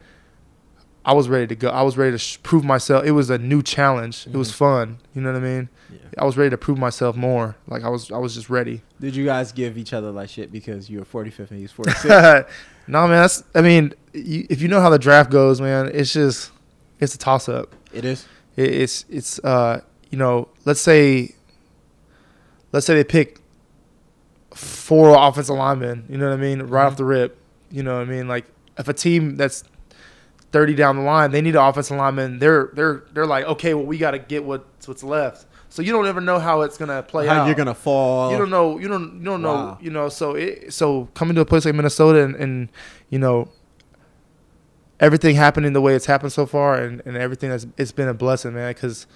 I 1.03 1.13
was 1.13 1.27
ready 1.29 1.47
to 1.47 1.55
go. 1.55 1.69
I 1.69 1.81
was 1.81 1.97
ready 1.97 2.11
to 2.11 2.17
sh- 2.19 2.37
prove 2.43 2.63
myself. 2.63 3.03
It 3.05 3.11
was 3.11 3.29
a 3.31 3.37
new 3.39 3.63
challenge. 3.63 4.27
It 4.27 4.35
was 4.37 4.51
Mhm. 4.51 4.55
fun. 4.55 4.97
You 5.15 5.21
know 5.21 5.31
what 5.33 5.41
I 5.41 5.45
mean? 5.45 5.69
Yeah. 5.91 5.97
I 6.19 6.25
was 6.25 6.37
ready 6.37 6.51
to 6.51 6.57
prove 6.57 6.77
myself 6.77 7.15
more. 7.15 7.55
Like 7.67 7.83
I 7.83 7.89
was, 7.89 8.11
I 8.11 8.17
was 8.19 8.35
just 8.35 8.49
ready. 8.51 8.83
Did 8.99 9.15
you 9.15 9.25
guys 9.25 9.51
give 9.51 9.77
each 9.79 9.93
other 9.93 10.11
like 10.11 10.29
shit 10.29 10.51
because 10.51 10.89
you 10.89 10.99
were 10.99 11.05
45th 11.05 11.49
and 11.49 11.57
he 11.57 11.63
was 11.63 11.71
46? 11.71 12.05
no, 12.87 13.07
man. 13.07 13.21
That's. 13.21 13.43
I 13.55 13.61
mean, 13.61 13.93
you, 14.13 14.45
if 14.49 14.61
you 14.61 14.67
know 14.67 14.79
how 14.79 14.89
the 14.91 14.99
draft 14.99 15.31
goes, 15.31 15.59
man, 15.59 15.89
it's 15.91 16.13
just, 16.13 16.51
it's 16.99 17.15
a 17.15 17.17
toss 17.17 17.49
up. 17.49 17.73
it 17.93 18.05
is. 18.05 18.27
It, 18.55 18.69
it's, 18.71 19.05
it's, 19.09 19.39
uh, 19.39 19.81
you 20.11 20.17
know, 20.19 20.49
let's 20.65 20.81
say, 20.81 21.33
let's 22.73 22.85
say 22.85 22.93
they 22.93 23.03
pick 23.03 23.39
four 24.53 25.15
offensive 25.17 25.55
linemen. 25.55 26.05
You 26.09 26.17
know 26.17 26.27
what 26.29 26.33
I 26.33 26.41
mean? 26.41 26.61
Right 26.63 26.85
off 26.85 26.93
Mhm. 26.93 26.97
the 26.97 27.05
rip. 27.05 27.37
You 27.71 27.83
know 27.83 27.95
what 27.95 28.01
I 28.01 28.05
mean? 28.11 28.27
Like 28.27 28.45
if 28.77 28.87
a 28.87 28.93
team 28.93 29.37
that's 29.37 29.63
30 30.51 30.75
down 30.75 30.97
the 30.97 31.01
line, 31.03 31.31
they 31.31 31.41
need 31.41 31.55
an 31.55 31.63
offensive 31.63 31.97
lineman. 31.97 32.39
They're 32.39 32.71
they're 32.73 33.03
they're 33.13 33.25
like, 33.25 33.45
okay, 33.45 33.73
well, 33.73 33.85
we 33.85 33.97
got 33.97 34.11
to 34.11 34.19
get 34.19 34.43
what's 34.43 34.87
what's 34.87 35.03
left. 35.03 35.45
So 35.69 35.81
you 35.81 35.93
don't 35.93 36.05
ever 36.05 36.19
know 36.19 36.37
how 36.37 36.61
it's 36.61 36.77
gonna 36.77 37.01
play 37.01 37.27
How 37.27 37.41
out. 37.41 37.45
you're 37.45 37.55
gonna 37.55 37.73
fall? 37.73 38.29
you 38.33 38.37
don't 38.37 38.49
know. 38.49 38.77
You 38.77 38.89
don't. 38.89 39.19
You 39.19 39.23
don't 39.23 39.41
know. 39.41 39.77
You 39.79 39.89
know. 39.89 40.09
So 40.09 40.35
it. 40.35 40.73
So 40.73 41.07
coming 41.13 41.33
to 41.35 41.41
a 41.41 41.45
place 41.45 41.63
like 41.63 41.75
Minnesota 41.75 42.23
and, 42.23 42.35
and 42.35 42.69
you 43.09 43.17
know 43.17 43.47
everything 44.99 45.35
happening 45.35 45.71
the 45.71 45.79
way 45.79 45.95
it's 45.95 46.05
happened 46.07 46.33
so 46.33 46.45
far, 46.45 46.75
and, 46.75 47.01
and 47.05 47.15
everything 47.15 47.49
that's 47.49 47.65
it's 47.77 47.93
been 47.93 48.09
a 48.09 48.13
blessing, 48.13 48.53
man. 48.53 48.73
Because 48.73 49.07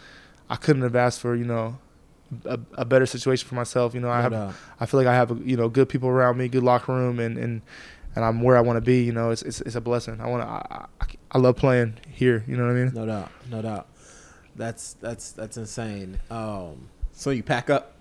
I 0.49 0.55
couldn't 0.55 0.81
have 0.83 0.95
asked 0.95 1.19
for 1.19 1.35
you 1.35 1.43
know 1.43 1.77
a, 2.45 2.57
a 2.75 2.85
better 2.85 3.05
situation 3.05 3.49
for 3.49 3.55
myself. 3.55 3.93
You 3.93 3.99
know, 3.99 4.09
I 4.09 4.21
have. 4.21 4.31
doubt. 4.31 4.53
I 4.79 4.85
feel 4.85 4.99
like 4.99 5.07
I 5.07 5.13
have 5.13 5.45
you 5.45 5.57
know 5.57 5.67
good 5.67 5.89
people 5.89 6.07
around 6.07 6.37
me, 6.37 6.47
good 6.47 6.63
locker 6.63 6.93
room, 6.93 7.19
and 7.19 7.37
and 7.37 7.61
and 8.15 8.23
I'm 8.23 8.41
where 8.41 8.55
I 8.55 8.61
want 8.61 8.77
to 8.77 8.81
be. 8.81 9.03
You 9.03 9.11
know, 9.11 9.29
it's 9.29 9.41
it's, 9.41 9.61
it's 9.61 9.75
a 9.75 9.81
blessing. 9.81 10.21
I 10.21 10.27
want 10.27 10.43
to. 10.43 10.47
I, 10.47 10.85
I, 11.31 11.38
love 11.38 11.55
playing 11.57 11.97
here. 12.09 12.43
You 12.47 12.57
know 12.57 12.65
what 12.65 12.71
I 12.71 12.75
mean? 12.75 12.93
No 12.93 13.05
doubt. 13.05 13.31
No 13.49 13.61
doubt. 13.61 13.88
That's 14.55 14.93
that's 14.93 15.31
that's 15.31 15.57
insane. 15.57 16.19
Um, 16.29 16.89
so 17.11 17.29
you 17.31 17.43
pack 17.43 17.69
up. 17.69 17.93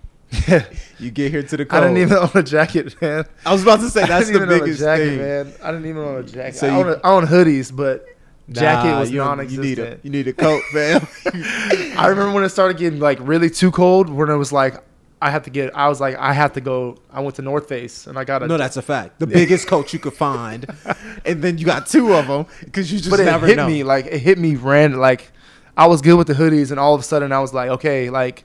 Yeah. 0.47 0.65
You 0.97 1.11
get 1.11 1.29
here 1.31 1.43
to 1.43 1.57
the 1.57 1.65
cold. 1.65 1.83
I 1.83 1.87
didn't 1.87 2.01
even 2.01 2.17
own 2.17 2.31
a 2.35 2.41
jacket, 2.43 2.99
man. 3.01 3.25
I 3.45 3.51
was 3.51 3.63
about 3.63 3.81
to 3.81 3.89
say 3.89 4.05
that's 4.07 4.27
the 4.27 4.35
even 4.35 4.49
own 4.49 4.55
a 4.55 4.59
biggest 4.59 4.79
jacket, 4.79 5.09
thing. 5.09 5.17
man. 5.17 5.53
I 5.61 5.71
didn't 5.71 5.87
even 5.87 6.01
own 6.01 6.19
a 6.19 6.23
jacket. 6.23 6.55
So 6.55 6.67
I, 6.67 6.71
own 6.71 6.87
a, 6.87 6.93
I 7.03 7.11
own 7.11 7.25
hoodies, 7.25 7.75
but 7.75 8.05
jacket 8.49 8.89
Nah, 8.89 8.99
was 9.01 9.11
you 9.11 9.17
non-existent. 9.17 9.65
You 9.65 9.75
need 9.75 9.79
a 9.79 9.99
you 10.03 10.09
need 10.09 10.27
a 10.29 10.33
coat, 10.33 10.61
fam. 10.71 11.05
I 11.97 12.07
remember 12.07 12.33
when 12.33 12.43
it 12.45 12.49
started 12.49 12.77
getting 12.77 12.99
like 12.99 13.17
really 13.21 13.49
too 13.49 13.71
cold. 13.71 14.09
When 14.09 14.29
it 14.29 14.35
was 14.35 14.53
like, 14.53 14.81
I 15.25 15.31
have 15.31 15.43
to 15.43 15.49
get. 15.49 15.75
I 15.75 15.87
was 15.89 15.99
like, 15.99 16.15
I 16.17 16.33
have 16.33 16.53
to 16.53 16.61
go. 16.61 16.97
I 17.11 17.21
went 17.21 17.35
to 17.37 17.41
North 17.41 17.67
Face 17.67 18.05
and 18.05 18.17
I 18.17 18.23
got 18.25 18.43
a. 18.43 18.47
no, 18.47 18.57
that's 18.57 18.77
a 18.77 18.81
fact. 18.81 19.19
The 19.19 19.25
biggest 19.27 19.67
coat 19.67 19.91
you 19.91 19.99
could 19.99 20.13
find, 20.13 20.65
and 21.25 21.41
then 21.41 21.57
you 21.57 21.65
got 21.65 21.87
two 21.87 22.13
of 22.13 22.27
them 22.27 22.45
because 22.63 22.91
you 22.91 22.99
just 22.99 23.09
but 23.09 23.19
it 23.19 23.41
hit 23.41 23.57
know. 23.57 23.67
me 23.67 23.83
like 23.83 24.05
it 24.05 24.19
hit 24.19 24.37
me 24.37 24.55
random. 24.55 24.99
Like 24.99 25.31
I 25.75 25.87
was 25.87 26.01
good 26.01 26.15
with 26.15 26.27
the 26.27 26.33
hoodies, 26.33 26.69
and 26.71 26.79
all 26.79 26.93
of 26.93 27.01
a 27.01 27.03
sudden 27.03 27.31
I 27.31 27.39
was 27.39 27.53
like, 27.53 27.69
okay, 27.71 28.09
like 28.09 28.43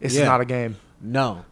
it's 0.00 0.14
Yeah. 0.14 0.26
not 0.26 0.40
a 0.40 0.44
game. 0.44 0.76
No, 1.00 1.44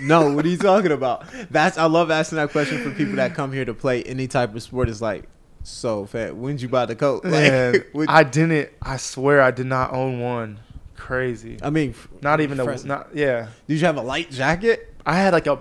no. 0.00 0.32
What 0.32 0.44
are 0.44 0.48
you 0.48 0.58
talking 0.58 0.92
about? 0.92 1.24
That's 1.50 1.78
I 1.78 1.86
love 1.86 2.10
asking 2.10 2.36
that 2.36 2.50
question 2.50 2.82
for 2.82 2.90
people 2.90 3.14
that 3.16 3.34
come 3.34 3.52
here 3.52 3.64
to 3.64 3.74
play 3.74 4.02
any 4.02 4.26
type 4.28 4.54
of 4.54 4.62
sport. 4.62 4.88
Is 4.88 5.00
like, 5.02 5.24
so 5.62 6.06
fat. 6.06 6.36
When'd 6.36 6.60
you 6.62 6.68
buy 6.68 6.86
the 6.86 6.94
coat? 6.96 7.24
Like, 7.24 7.32
Man, 7.32 7.84
I 8.08 8.22
didn't. 8.24 8.70
I 8.80 8.96
swear 8.96 9.40
I 9.42 9.50
did 9.50 9.66
not 9.66 9.92
own 9.92 10.20
one. 10.20 10.58
Crazy. 11.02 11.58
I 11.60 11.70
mean, 11.70 11.96
Not 12.22 12.40
even 12.40 12.60
a. 12.60 12.84
Not 12.84 13.08
yeah. 13.12 13.48
Did 13.66 13.80
you 13.80 13.86
have 13.86 13.96
a 13.96 14.02
light 14.02 14.30
jacket? 14.30 14.94
I 15.04 15.16
had 15.16 15.32
like 15.32 15.48
a. 15.48 15.58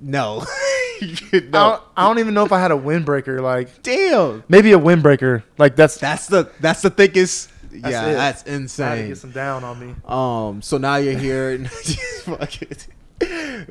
No. 0.00 0.44
I, 1.02 1.40
don't, 1.50 1.82
I 1.96 2.06
don't 2.06 2.20
even 2.20 2.34
know 2.34 2.44
if 2.44 2.52
I 2.52 2.60
had 2.60 2.70
a 2.70 2.76
windbreaker. 2.76 3.40
Like 3.40 3.82
Damn. 3.82 4.44
maybe 4.48 4.72
a 4.72 4.78
windbreaker. 4.78 5.42
Like 5.58 5.74
that's. 5.74 5.98
That's 5.98 6.28
the 6.28 6.52
that's 6.60 6.82
the 6.82 6.90
thickest. 6.90 7.50
That's 7.72 7.92
yeah, 7.92 8.06
it. 8.06 8.14
that's 8.14 8.42
I 8.46 8.50
had 8.50 8.56
to 8.58 8.62
insane. 8.62 9.08
get 9.08 9.18
some 9.18 9.32
down 9.32 9.64
on 9.64 9.80
me. 9.80 9.94
Um, 10.06 10.62
so 10.62 10.78
now 10.78 10.94
you're 10.94 11.18
here. 11.18 11.50
and- 11.54 11.68
Fuck 11.70 12.62
it. 12.62 12.86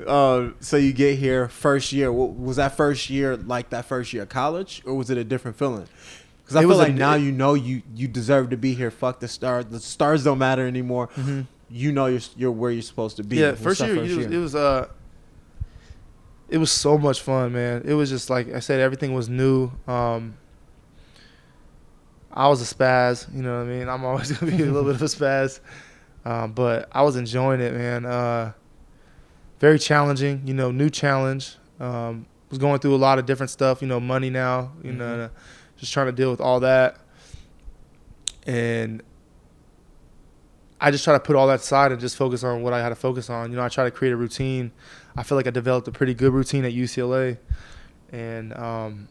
Um, 0.06 0.56
so 0.60 0.76
you 0.76 0.92
get 0.92 1.18
here 1.18 1.48
first 1.48 1.94
year. 1.94 2.12
Was 2.12 2.58
that 2.58 2.76
first 2.76 3.10
year 3.10 3.38
like 3.38 3.70
that 3.70 3.86
first 3.86 4.12
year 4.12 4.24
of 4.24 4.30
college, 4.30 4.82
or 4.86 4.96
was 4.96 5.10
it 5.10 5.18
a 5.18 5.24
different 5.24 5.56
feeling? 5.56 5.88
Because 6.54 6.56
I 6.56 6.60
It 6.60 6.62
feel 6.64 6.70
was 6.70 6.78
a 6.80 6.82
like 6.92 6.94
now 6.94 7.16
you 7.16 7.32
know 7.32 7.54
you 7.56 7.82
you 7.96 8.08
deserve 8.08 8.50
to 8.52 8.58
be 8.58 8.74
here. 8.74 8.92
Fuck 8.92 9.20
the 9.20 9.28
stars. 9.28 9.66
The 9.66 9.80
stars 9.80 10.24
don't 10.24 10.38
matter 10.38 10.68
anymore. 10.68 11.10
You 11.70 11.92
know 11.92 12.06
you're 12.06 12.22
you're 12.36 12.52
where 12.52 12.70
you're 12.72 12.82
supposed 12.84 13.18
to 13.18 13.24
be. 13.24 13.38
Yeah, 13.38 13.56
first 13.56 13.82
year, 13.82 13.96
it 13.96 14.02
was, 14.02 14.26
it 14.26 14.38
was 14.38 14.56
uh, 14.56 14.88
it 16.50 16.58
was 16.60 16.72
so 16.72 16.98
much 16.98 17.22
fun, 17.22 17.54
man. 17.54 17.82
It 17.86 17.94
was 17.96 18.10
just 18.10 18.30
like 18.30 18.54
I 18.54 18.60
said, 18.60 18.80
everything 18.80 19.14
was 19.14 19.28
new. 19.30 19.72
Um, 19.88 20.36
I 22.32 22.48
was 22.48 22.62
a 22.62 22.76
spaz, 22.76 23.34
you 23.34 23.42
know 23.44 23.58
what 23.58 23.68
I 23.68 23.70
mean. 23.70 23.88
I'm 23.90 24.04
always 24.06 24.32
gonna 24.38 24.52
be 24.56 24.62
a 24.64 24.66
little 24.66 24.84
bit 24.84 24.96
of 24.96 25.02
a 25.02 25.06
spaz, 25.06 25.60
um, 26.26 26.52
but 26.54 26.90
I 26.92 27.02
was 27.04 27.16
enjoying 27.16 27.62
it, 27.62 27.74
man. 27.74 28.06
Uh, 28.06 28.54
very 29.60 29.80
challenging, 29.80 30.42
you 30.46 30.54
know, 30.54 30.72
new 30.72 30.90
challenge. 30.90 31.56
Um, 31.80 32.26
was 32.50 32.60
going 32.60 32.80
through 32.80 32.94
a 32.96 32.98
lot 32.98 33.18
of 33.18 33.26
different 33.26 33.50
stuff, 33.50 33.82
you 33.82 33.88
know, 33.88 34.00
money 34.00 34.30
now, 34.30 34.72
you 34.84 34.92
Mhm. 34.92 34.98
know, 34.98 35.30
just 35.84 35.94
trying 35.94 36.06
to 36.06 36.14
deal 36.14 36.32
with 36.32 36.40
all 36.40 36.62
that, 36.62 36.98
and 38.48 39.04
I 40.80 40.92
just 40.92 41.04
try 41.04 41.14
to 41.14 41.20
put 41.20 41.36
all 41.36 41.48
that 41.48 41.60
aside 41.60 41.92
and 41.92 42.00
just 42.00 42.16
focus 42.16 42.44
on 42.44 42.62
what 42.62 42.72
I 42.72 42.82
had 42.82 42.90
to 42.90 42.96
focus 42.96 43.30
on. 43.30 43.52
You 43.52 43.58
know, 43.58 43.64
I 43.64 43.70
try 43.70 43.84
to 43.84 43.92
create 43.92 44.12
a 44.12 44.18
routine. 44.18 44.72
I 45.16 45.24
feel 45.24 45.38
like 45.38 45.48
I 45.48 45.50
developed 45.50 45.88
a 45.90 45.92
pretty 45.92 46.14
good 46.14 46.32
routine 46.32 46.64
at 46.64 46.72
UCLA, 46.72 47.38
and 48.14 48.54
um, 48.58 49.10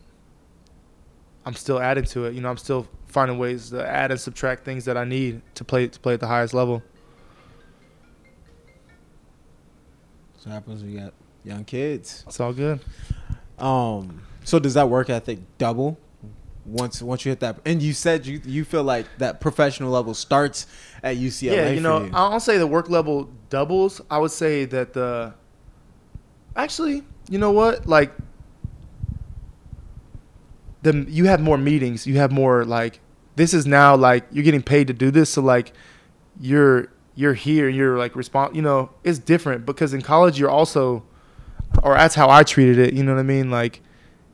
I'm 1.44 1.54
still 1.54 1.78
adding 1.78 2.04
to 2.04 2.24
it. 2.24 2.34
You 2.34 2.40
know, 2.40 2.48
I'm 2.48 2.56
still 2.56 2.88
finding 3.06 3.38
ways 3.38 3.68
to 3.70 3.86
add 3.86 4.10
and 4.10 4.18
subtract 4.18 4.64
things 4.64 4.86
that 4.86 4.96
I 4.96 5.04
need 5.04 5.42
to 5.56 5.64
play 5.64 5.88
to 5.88 6.00
play 6.00 6.14
at 6.14 6.20
the 6.20 6.26
highest 6.26 6.54
level. 6.54 6.82
So 10.38 10.48
happens 10.48 10.82
we 10.82 10.94
got 10.94 11.12
young 11.44 11.64
kids. 11.64 12.24
It's 12.26 12.40
all 12.40 12.54
good. 12.54 12.80
Um, 13.58 14.22
so 14.44 14.58
does 14.58 14.74
that 14.74 14.88
work 14.88 15.10
ethic 15.10 15.38
double 15.58 15.98
once 16.64 17.02
once 17.02 17.24
you 17.24 17.30
hit 17.30 17.40
that? 17.40 17.58
And 17.64 17.82
you 17.82 17.92
said 17.92 18.26
you 18.26 18.40
you 18.44 18.64
feel 18.64 18.84
like 18.84 19.06
that 19.18 19.40
professional 19.40 19.90
level 19.90 20.14
starts 20.14 20.66
at 21.02 21.16
UCLA. 21.16 21.52
yeah, 21.52 21.70
you 21.70 21.80
know, 21.80 22.04
you. 22.04 22.10
I 22.14 22.30
don't 22.30 22.40
say 22.40 22.58
the 22.58 22.66
work 22.66 22.88
level 22.88 23.30
doubles. 23.50 24.00
I 24.10 24.18
would 24.18 24.30
say 24.30 24.64
that 24.66 24.92
the 24.92 25.34
actually, 26.56 27.02
you 27.28 27.38
know 27.38 27.50
what, 27.50 27.86
like 27.86 28.12
the 30.82 31.06
you 31.08 31.26
have 31.26 31.40
more 31.40 31.58
meetings. 31.58 32.06
You 32.06 32.16
have 32.16 32.32
more 32.32 32.64
like 32.64 33.00
this 33.36 33.54
is 33.54 33.66
now 33.66 33.96
like 33.96 34.24
you're 34.30 34.44
getting 34.44 34.62
paid 34.62 34.86
to 34.88 34.92
do 34.92 35.10
this. 35.10 35.30
So 35.30 35.42
like 35.42 35.72
you're 36.40 36.88
you're 37.14 37.34
here. 37.34 37.68
You're 37.68 37.98
like 37.98 38.16
respond. 38.16 38.56
You 38.56 38.62
know, 38.62 38.90
it's 39.04 39.18
different 39.18 39.66
because 39.66 39.94
in 39.94 40.02
college 40.02 40.38
you're 40.38 40.50
also, 40.50 41.04
or 41.82 41.94
that's 41.94 42.14
how 42.14 42.30
I 42.30 42.42
treated 42.42 42.78
it. 42.78 42.94
You 42.94 43.02
know 43.02 43.14
what 43.14 43.20
I 43.20 43.24
mean? 43.24 43.50
Like 43.50 43.80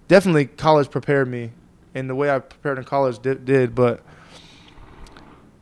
definitely 0.09 0.47
college 0.47 0.91
prepared 0.91 1.29
me, 1.29 1.53
and 1.95 2.09
the 2.09 2.15
way 2.15 2.31
I 2.31 2.39
prepared 2.39 2.79
in 2.79 2.85
college 2.85 3.19
did, 3.21 3.45
did 3.45 3.75
but. 3.75 4.03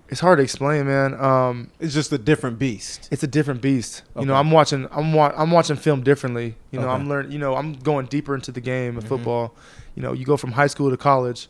It's 0.09 0.21
hard 0.21 0.39
to 0.39 0.43
explain, 0.45 0.87
man. 0.87 1.15
Um, 1.21 1.71
it's 1.81 1.93
just 1.93 2.13
a 2.13 2.19
different 2.19 2.61
beast. 2.61 3.09
it's 3.11 3.25
a 3.25 3.27
different 3.27 3.61
beast. 3.61 4.05
You 4.17 4.25
know, 4.25 4.35
I'm 4.35 4.53
watching. 4.53 4.87
I'm 4.93 5.13
wa- 5.13 5.33
I'm 5.37 5.51
watching 5.51 5.75
film 5.75 6.03
differently. 6.05 6.55
You 6.71 6.79
know, 6.79 6.87
Okay. 6.87 6.95
I'm 6.95 7.09
learning. 7.09 7.33
You 7.33 7.41
know, 7.41 7.57
I'm 7.57 7.73
going 7.73 8.07
deeper 8.07 8.33
into 8.33 8.53
the 8.53 8.61
game 8.61 8.97
of 8.97 9.03
Mhm. 9.05 9.09
football. 9.09 9.55
You 9.97 10.03
know, 10.05 10.13
you 10.13 10.25
go 10.25 10.37
from 10.37 10.53
high 10.53 10.69
school 10.69 10.91
to 10.91 10.97
college. 10.97 11.49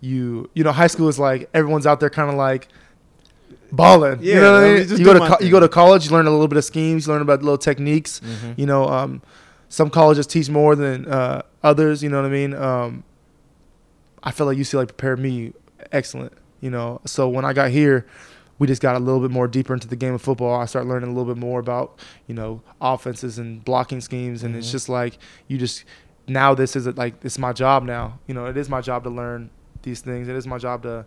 You 0.00 0.48
you 0.54 0.64
know, 0.64 0.72
high 0.72 0.86
school 0.86 1.08
is 1.08 1.18
like 1.18 1.50
everyone's 1.52 1.86
out 1.86 2.00
there 2.00 2.08
kind 2.08 2.30
of 2.30 2.36
like 2.36 2.68
balling. 3.72 4.20
Yeah, 4.22 4.34
you 4.36 4.40
know 4.40 4.52
what 4.54 4.64
I 4.64 4.74
mean? 4.78 4.88
You 4.98 5.04
go 5.04 5.12
to 5.12 5.20
co- 5.36 5.44
you 5.44 5.50
go 5.50 5.60
to 5.60 5.68
college. 5.68 6.06
You 6.06 6.12
learn 6.12 6.26
a 6.26 6.30
little 6.30 6.48
bit 6.48 6.56
of 6.56 6.64
schemes. 6.64 7.06
You 7.06 7.12
learn 7.12 7.20
about 7.20 7.42
little 7.42 7.58
techniques. 7.58 8.20
Mm-hmm. 8.24 8.52
You 8.56 8.64
know, 8.64 8.88
um, 8.88 9.20
some 9.68 9.90
colleges 9.90 10.26
teach 10.26 10.48
more 10.48 10.74
than 10.74 11.04
uh, 11.06 11.42
others. 11.62 12.02
You 12.02 12.08
know 12.08 12.22
what 12.22 12.26
I 12.28 12.32
mean? 12.32 12.54
Um, 12.54 13.04
I 14.22 14.30
feel 14.30 14.46
like 14.46 14.58
UCLA 14.58 14.86
prepared 14.86 15.18
me 15.18 15.52
excellent. 15.92 16.32
You 16.60 16.70
know, 16.70 17.00
so 17.04 17.28
when 17.28 17.44
I 17.44 17.52
got 17.52 17.70
here, 17.70 18.04
we 18.58 18.66
just 18.66 18.82
got 18.82 18.96
a 18.96 18.98
little 18.98 19.20
bit 19.20 19.30
more 19.30 19.46
deeper 19.46 19.72
into 19.74 19.86
the 19.86 19.94
game 19.96 20.14
of 20.14 20.20
football. 20.22 20.60
I 20.60 20.64
started 20.64 20.88
learning 20.88 21.10
a 21.10 21.12
little 21.12 21.32
bit 21.32 21.40
more 21.40 21.60
about 21.60 21.98
you 22.26 22.34
know 22.34 22.62
offenses 22.80 23.38
and 23.38 23.64
blocking 23.64 24.00
schemes, 24.00 24.42
and 24.42 24.56
it's 24.56 24.68
Mhm. 24.68 24.72
just 24.72 24.88
like 24.88 25.18
you 25.46 25.56
just 25.58 25.84
now 26.26 26.54
this 26.54 26.74
is 26.76 26.86
like 26.96 27.14
it's 27.24 27.38
my 27.38 27.52
job 27.52 27.84
now. 27.84 28.18
You 28.26 28.34
know, 28.34 28.46
it 28.46 28.56
is 28.56 28.68
my 28.68 28.80
job 28.80 29.04
to 29.04 29.10
learn 29.10 29.50
these 29.82 30.00
things. 30.00 30.26
It 30.28 30.34
is 30.34 30.46
my 30.46 30.58
job 30.58 30.82
to 30.82 31.04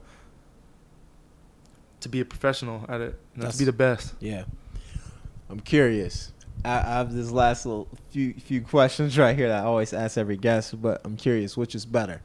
to 2.02 2.10
be 2.10 2.20
a 2.22 2.26
professional 2.26 2.86
at 2.90 3.02
it. 3.02 3.20
You 3.36 3.44
know, 3.44 3.52
to 3.52 3.58
be 3.58 3.66
the 3.66 3.74
best. 3.74 4.14
Yeah. 4.20 4.46
I'm 5.50 5.60
curious. 5.60 6.32
I, 6.64 6.78
I 6.78 6.82
have 6.98 7.14
this 7.14 7.30
last 7.32 7.66
little 7.66 7.88
few 8.12 8.34
few 8.36 8.62
questions 8.62 9.18
right 9.18 9.36
here 9.36 9.50
that 9.50 9.64
I 9.64 9.66
always 9.66 9.94
ask 9.94 10.18
every 10.18 10.38
guest, 10.38 10.82
but 10.82 11.02
I'm 11.04 11.18
curious, 11.18 11.58
which 11.58 11.76
is 11.76 11.86
better, 11.86 12.22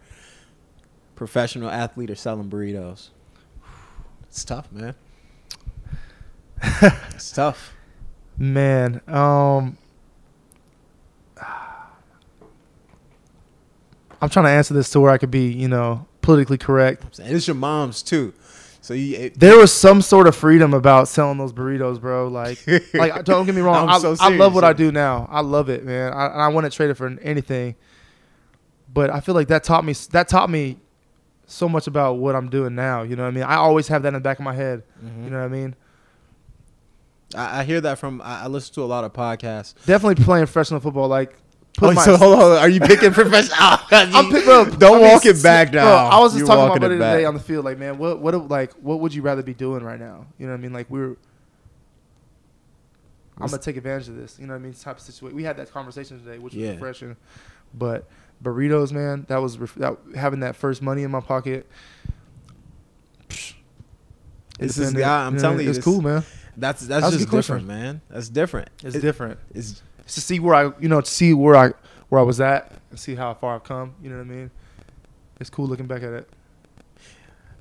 professional 1.17 1.69
athlete 1.71 2.11
or 2.11 2.15
selling 2.15 2.49
burritos? 2.49 3.09
It's 4.29 4.45
tough, 4.45 4.71
man. 4.71 4.95
It's 7.15 7.31
tough. 7.33 7.75
Man, 8.39 9.01
um 9.09 9.79
I'm 14.21 14.31
trying 14.31 14.47
to 14.47 14.51
answer 14.51 14.75
this 14.75 14.91
to 14.91 15.01
where 15.01 15.11
I 15.11 15.19
could 15.19 15.31
be, 15.31 15.53
you 15.53 15.69
know, 15.69 16.07
politically 16.23 16.59
correct. 16.59 17.19
And 17.19 17.35
it's 17.35 17.47
your 17.47 17.55
mom's 17.55 18.03
too. 18.03 18.33
So 18.81 18.95
you 18.95 19.17
it, 19.17 19.39
There 19.41 19.57
was 19.59 19.73
some 19.73 20.01
sort 20.01 20.27
of 20.27 20.37
freedom 20.37 20.73
about 20.73 21.09
selling 21.09 21.39
those 21.39 21.53
burritos, 21.53 22.01
bro. 22.01 22.29
Like, 22.29 22.65
like 22.95 23.25
don't 23.25 23.45
get 23.47 23.55
me 23.55 23.61
wrong. 23.61 23.89
I, 23.89 23.99
so 23.99 24.17
I 24.21 24.29
love 24.31 24.55
what 24.55 24.63
serious. 24.63 24.75
I 24.75 24.79
do 24.79 24.93
now. 24.93 25.29
I 25.31 25.41
love 25.41 25.69
it, 25.69 25.85
man. 25.85 26.13
I, 26.13 26.27
and 26.27 26.43
I 26.43 26.49
wouldn't 26.49 26.73
trade 26.73 26.91
it 26.91 26.95
for 26.95 27.09
anything. 27.21 27.75
But 28.93 29.11
I 29.11 29.21
feel 29.21 29.35
like 29.35 29.49
that 29.49 29.65
taught 29.65 29.85
me 29.85 29.93
that 30.13 30.29
taught 30.29 30.49
me 30.49 30.79
so 31.47 31.69
much 31.69 31.87
about 31.87 32.15
what 32.19 32.35
I'm 32.35 32.49
doing 32.51 32.75
now. 32.75 33.03
You 33.03 33.17
know 33.17 33.23
what 33.23 33.29
I 33.29 33.33
mean? 33.33 33.45
I 33.45 33.55
always 33.57 33.89
have 33.89 34.03
that 34.03 34.09
in 34.09 34.15
the 34.15 34.21
back 34.21 34.39
of 34.39 34.45
my 34.45 34.55
head. 34.55 34.83
Mhm. 35.05 35.25
You 35.25 35.31
know 35.31 35.39
what 35.39 35.45
I 35.45 35.49
mean? 35.49 35.75
I, 37.35 37.61
I 37.61 37.65
hear 37.65 37.81
that 37.81 37.99
from 37.99 38.21
I, 38.23 38.43
I 38.43 38.47
listen 38.49 38.75
to 38.75 38.83
a 38.83 38.87
lot 38.87 39.05
of 39.05 39.13
podcasts. 39.13 39.75
Definitely 39.87 40.23
playing 40.25 40.47
professional 40.47 40.81
football. 40.81 41.09
Like, 41.09 41.37
put 41.77 41.91
Oh, 41.91 41.93
my- 41.93 42.05
so 42.05 42.17
hold 42.17 42.35
on, 42.41 42.59
are 42.59 42.69
you 42.69 42.81
picking 42.81 43.13
professional? 43.13 43.57
I'm 43.61 44.31
pick, 44.33 44.45
bro, 44.45 44.65
Don't 44.65 44.97
I 44.99 45.03
mean, 45.03 45.13
walk 45.13 45.27
it 45.27 45.43
back 45.43 45.73
bro, 45.73 45.83
now. 45.83 46.07
I 46.07 46.19
was 46.19 46.33
just 46.33 46.39
You're 46.41 46.47
talking 46.49 46.77
about 46.77 46.91
it 46.91 46.95
today 46.95 47.25
on 47.25 47.35
the 47.35 47.41
field. 47.41 47.65
Like, 47.65 47.79
man, 47.79 47.99
what 47.99 48.21
what 48.21 48.49
like 48.49 48.73
what 48.75 49.01
would 49.01 49.15
you 49.15 49.23
rather 49.23 49.43
be 49.43 49.55
doing 49.55 49.83
right 49.85 50.01
now? 50.01 50.27
You 50.39 50.47
know 50.47 50.53
what 50.53 50.59
I 50.59 50.63
mean? 50.63 50.73
Like 50.73 50.91
we 50.91 51.01
are 51.01 51.17
I'm 53.39 53.49
gonna 53.49 53.59
take 53.59 53.77
advantage 53.77 54.09
of 54.09 54.17
this. 54.17 54.39
You 54.39 54.47
know 54.47 54.55
what 54.55 54.61
I 54.61 54.63
mean? 54.63 54.73
Type 54.73 54.97
of 54.97 55.03
situation. 55.03 55.37
We 55.37 55.45
had 55.45 55.59
that 55.59 55.71
conversation 55.71 56.19
today, 56.19 56.39
which 56.39 56.55
was 56.55 56.63
Yeah. 56.63 56.71
refreshing. 56.73 57.17
But 57.75 58.09
burritos, 58.43 58.93
man, 58.93 59.25
that 59.29 59.39
was 59.43 59.59
ref- 59.59 59.75
that, 59.77 59.97
having 60.15 60.41
that 60.41 60.57
first 60.57 60.83
money 60.83 61.03
in 61.03 61.11
my 61.11 61.21
pocket. 61.21 61.67
psh, 63.29 63.55
This 64.59 64.79
is- 64.79 64.95
yeah, 64.95 65.27
I'm 65.27 65.35
know, 65.35 65.41
telling 65.41 65.61
you, 65.61 65.69
it's 65.69 65.79
this- 65.79 65.85
cool, 65.85 66.01
man. 66.03 66.23
That's 66.57 66.83
That 66.87 67.03
that's 67.03 67.17
just 67.17 67.31
different, 67.31 67.67
man. 67.67 68.01
That's 68.09 68.29
different. 68.31 68.71
It's 68.83 68.97
It- 68.97 69.01
different. 69.01 69.39
It's 69.55 69.83
It's 70.01 70.15
to 70.15 70.21
see 70.21 70.39
where 70.41 70.55
I, 70.55 70.73
you 70.81 70.89
know, 70.89 71.01
to 71.01 71.11
see 71.11 71.35
where 71.35 71.57
I 71.57 71.73
where 72.09 72.21
I 72.21 72.25
was 72.25 72.41
at 72.41 72.73
and 72.91 72.99
see 72.99 73.15
how 73.17 73.35
far 73.35 73.57
I've 73.57 73.65
come. 73.65 73.95
You 74.03 74.09
know 74.11 74.17
what 74.19 74.27
I 74.27 74.31
mean? 74.31 74.51
It's 75.41 75.51
cool 75.51 75.67
looking 75.67 75.87
back 75.87 76.03
at 76.03 76.13
it. 76.13 76.29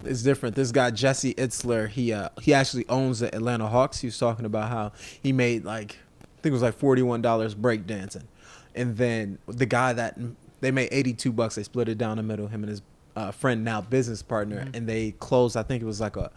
it's 0.06 0.22
different. 0.22 0.56
This 0.56 0.72
guy 0.72 0.92
Jesse 0.92 1.34
Itzler, 1.34 1.90
he 1.90 2.14
uh 2.14 2.30
he 2.42 2.54
actually 2.54 2.88
owns 2.88 3.20
the 3.20 3.34
Atlanta 3.36 3.68
Hawks. 3.68 4.00
He 4.00 4.08
was 4.08 4.18
talking 4.18 4.46
about 4.46 4.70
how 4.70 4.92
he 5.22 5.34
made 5.34 5.66
like 5.66 5.98
I 6.22 6.42
think 6.42 6.52
it 6.52 6.54
was 6.54 6.62
like 6.62 6.76
forty 6.78 7.02
one 7.02 7.22
dollars 7.22 7.54
breakdancing, 7.56 8.24
and 8.76 8.96
then 8.96 9.40
the 9.48 9.66
guy 9.66 9.92
that 9.94 10.18
they 10.62 10.72
made 10.72 10.90
eighty 10.92 11.14
two 11.14 11.32
bucks. 11.32 11.56
They 11.56 11.64
split 11.64 11.90
it 11.90 11.98
down 11.98 12.18
the 12.18 12.24
middle. 12.24 12.48
Him 12.48 12.64
and 12.64 12.70
his 12.70 12.82
uh, 13.16 13.32
friend, 13.32 13.64
now 13.64 13.82
business 13.82 14.22
partner, 14.22 14.66
Mhm. 14.66 14.76
and 14.76 14.90
they 14.90 15.12
closed. 15.20 15.56
I 15.56 15.64
think 15.64 15.82
it 15.82 15.86
was 15.86 16.02
like 16.02 16.18
a 16.18 16.32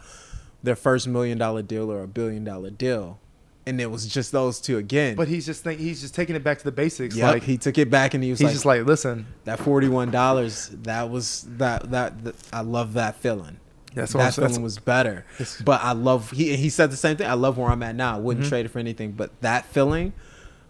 their 0.63 0.75
first 0.75 1.07
million 1.07 1.37
dollar 1.37 1.61
deal 1.61 1.91
or 1.91 2.01
a 2.03 2.07
billion 2.07 2.43
dollar 2.43 2.69
deal, 2.69 3.19
and 3.65 3.79
it 3.81 3.91
was 3.91 4.05
just 4.07 4.31
those 4.31 4.59
two 4.61 4.77
again. 4.77 5.15
But 5.15 5.27
he's 5.27 5.45
just 5.45 5.63
think 5.63 5.79
he's 5.79 6.01
just 6.01 6.15
taking 6.15 6.35
it 6.35 6.43
back 6.43 6.57
to 6.59 6.63
the 6.63 6.71
basics. 6.71 7.15
Yep, 7.15 7.33
Like 7.33 7.43
he 7.43 7.57
took 7.57 7.77
it 7.77 7.89
back 7.89 8.13
and 8.13 8.23
he 8.23 8.29
was 8.29 8.39
he's 8.39 8.45
like, 8.45 8.53
just 8.53 8.65
like, 8.65 8.85
listen, 8.85 9.25
that 9.45 9.59
forty 9.59 9.87
one 9.89 10.09
dollars. 10.11 10.69
That 10.83 11.09
was 11.09 11.45
that, 11.57 11.91
that 11.91 12.23
that 12.23 12.35
I 12.53 12.61
love 12.61 12.93
that 12.93 13.15
feeling. 13.15 13.57
that's 13.93 14.13
what 14.13 14.21
that 14.21 14.35
feeling 14.35 14.61
was 14.61 14.77
better. 14.79 15.25
But 15.65 15.81
I 15.83 15.91
love 15.93 16.31
he 16.31 16.55
he 16.55 16.69
said 16.69 16.91
the 16.91 16.97
same 16.97 17.17
thing. 17.17 17.27
I 17.27 17.33
love 17.33 17.57
where 17.57 17.69
I'm 17.69 17.83
at 17.83 17.95
now. 17.95 18.15
I 18.15 18.19
wouldn't 18.19 18.45
Mhm. 18.45 18.49
trade 18.49 18.65
it 18.65 18.69
for 18.69 18.79
anything. 18.79 19.13
But 19.13 19.31
that 19.41 19.65
feeling, 19.65 20.13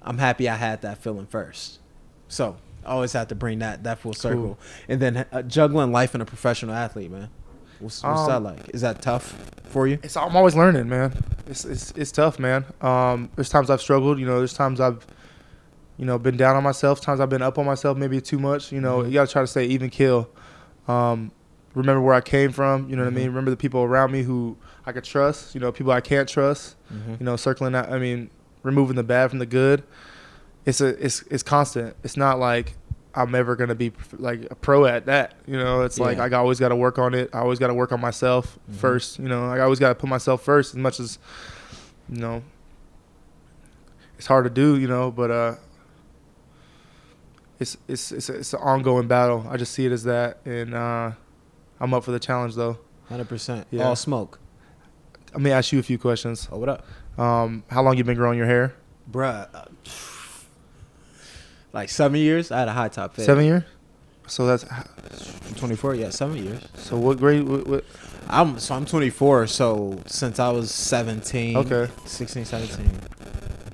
I'm 0.01 0.17
happy 0.17 0.47
I 0.49 0.55
had 0.55 0.81
that 0.83 0.97
feeling 0.99 1.27
first. 1.27 1.79
So 2.27 2.57
always 2.86 3.13
have 3.13 3.27
to 3.30 3.36
bring 3.36 3.59
that 3.59 3.84
that 3.84 3.99
full 3.99 4.13
circle. 4.13 4.57
And 4.88 4.99
then 5.01 5.25
uh, 5.32 5.41
juggling 5.43 5.91
life 5.91 6.13
and 6.13 6.21
a 6.23 6.25
professional 6.25 6.73
athlete, 6.75 7.11
man. 7.11 7.30
What's, 7.80 8.03
what's 8.03 8.27
that 8.27 8.38
Um, 8.38 8.43
like? 8.43 8.69
Is 8.73 8.82
that 8.82 9.01
tough 9.01 9.32
for 9.69 9.88
you? 9.88 9.99
It's 10.03 10.17
I'm 10.17 10.36
always 10.36 10.55
learning, 10.55 10.89
man. 10.89 11.13
It's 11.47 11.63
it's 11.65 11.91
it's 11.95 12.11
tough, 12.11 12.38
man. 12.39 12.65
Um, 12.82 13.30
there's 13.36 13.49
times 13.49 13.69
I've 13.69 13.82
struggled. 13.82 14.19
You 14.19 14.25
know, 14.25 14.38
there's 14.39 14.53
times 14.53 14.80
I've, 14.82 15.05
you 15.97 16.05
know, 16.05 16.17
been 16.19 16.36
down 16.38 16.55
on 16.57 16.63
myself. 16.63 16.99
Times 17.01 17.19
I've 17.19 17.30
been 17.30 17.41
up 17.41 17.57
on 17.57 17.65
myself, 17.65 17.97
maybe 17.97 18.19
too 18.19 18.39
much. 18.39 18.71
You 18.71 18.82
know, 18.82 18.99
Mhm. 18.99 19.07
you 19.07 19.13
gotta 19.13 19.32
try 19.32 19.41
to 19.41 19.47
stay 19.47 19.65
even 19.65 19.89
kill. 19.89 20.30
Um, 20.88 21.32
remember 21.73 22.01
where 22.01 22.15
I 22.15 22.21
came 22.21 22.51
from. 22.51 22.89
You 22.89 22.95
know 22.97 23.03
what 23.05 23.13
Mhm. 23.13 23.17
I 23.17 23.19
mean. 23.19 23.27
Remember 23.30 23.51
the 23.51 23.57
people 23.57 23.82
around 23.82 24.11
me 24.11 24.23
who 24.23 24.57
I 24.86 24.91
could 24.91 25.03
trust. 25.05 25.55
You 25.55 25.61
know, 25.61 25.71
people 25.71 25.91
I 25.93 26.01
can't 26.01 26.27
trust. 26.27 26.75
You 26.91 27.23
know, 27.25 27.36
circling 27.36 27.71
that. 27.73 27.91
I 27.91 27.97
mean, 27.99 28.30
removing 28.63 28.95
the 28.97 29.03
bad 29.03 29.30
from 29.30 29.39
the 29.39 29.45
good. 29.45 29.84
It's 30.66 30.82
a 30.82 30.88
it's 31.03 31.22
it's 31.24 31.43
constant. 31.43 31.95
It's 32.03 32.18
not 32.18 32.39
like 32.39 32.76
I'm 33.16 33.34
ever 33.34 33.55
gonna 33.55 33.76
be 33.76 33.91
like 34.18 34.47
a 34.51 34.55
pro 34.55 34.86
at 34.86 35.05
that. 35.07 35.34
You 35.47 35.57
know, 35.57 35.82
it's 35.82 35.99
like 35.99 36.20
I 36.20 36.30
always 36.38 36.60
got 36.60 36.70
to 36.70 36.76
work 36.76 36.99
on 36.99 37.14
it. 37.16 37.30
I 37.34 37.39
always 37.39 37.57
got 37.60 37.68
to 37.68 37.74
work 37.74 37.91
on 37.91 37.99
myself 37.99 38.60
Mhm. 38.72 38.76
first. 38.76 39.20
You 39.20 39.28
know, 39.28 39.45
I 39.45 39.60
always 39.62 39.80
got 39.80 39.89
to 39.89 39.95
put 39.95 40.10
myself 40.10 40.43
first 40.43 40.74
as 40.74 40.78
much 40.78 40.99
as 40.99 41.18
you 42.10 42.20
know. 42.22 42.43
It's 44.18 44.28
hard 44.28 44.43
to 44.43 44.49
do, 44.49 44.78
you 44.78 44.88
know, 44.88 45.12
but 45.12 45.32
uh, 45.32 45.55
it's 47.60 47.78
it's 47.88 48.12
it's 48.12 48.30
it's 48.30 48.53
an 48.53 48.60
ongoing 48.60 49.07
battle. 49.07 49.45
I 49.49 49.57
just 49.57 49.74
see 49.74 49.86
it 49.86 49.91
as 49.91 50.03
that, 50.03 50.39
and 50.45 50.74
uh, 50.76 51.12
I'm 51.80 51.93
up 51.93 52.03
for 52.03 52.12
the 52.12 52.20
challenge 52.20 52.55
though. 52.55 52.78
Hundred 53.07 53.28
percent. 53.30 53.66
Yeah. 53.72 53.86
All 53.88 53.95
smoke. 53.95 54.39
Let 55.34 55.41
me 55.41 55.51
ask 55.51 55.72
you 55.72 55.80
a 55.80 55.84
few 55.84 55.97
questions. 55.97 56.47
Oh, 56.51 56.57
what 56.57 56.70
up, 56.70 56.86
Um, 57.18 57.64
how 57.70 57.82
long 57.84 57.97
you 57.97 58.03
been 58.03 58.16
growing 58.18 58.38
your 58.38 58.47
hair? 58.47 58.74
bruh? 59.12 59.47
uh, 59.53 59.66
like 61.74 61.89
seven 61.89 62.20
years. 62.20 62.51
I 62.51 62.59
had 62.59 62.67
a 62.67 62.74
high 62.74 62.89
top 62.89 63.15
fade. 63.15 63.26
Seven 63.26 63.45
years. 63.45 63.63
So 64.28 64.45
that's 64.45 64.65
Twenty 65.55 65.76
four. 65.76 65.95
Yeah, 65.95 66.09
seven 66.11 66.38
years. 66.43 66.61
so. 66.76 66.97
What 66.97 67.17
grade? 67.17 67.47
What, 67.47 67.67
what, 67.67 67.86
I'm 68.28 68.59
so 68.59 68.76
I'm 68.76 68.86
24. 68.86 69.47
So 69.47 69.99
since 70.05 70.39
I 70.39 70.49
was 70.49 70.70
17, 70.72 71.57
Okay. 71.57 71.91
16, 72.05 72.45
17. 72.45 72.91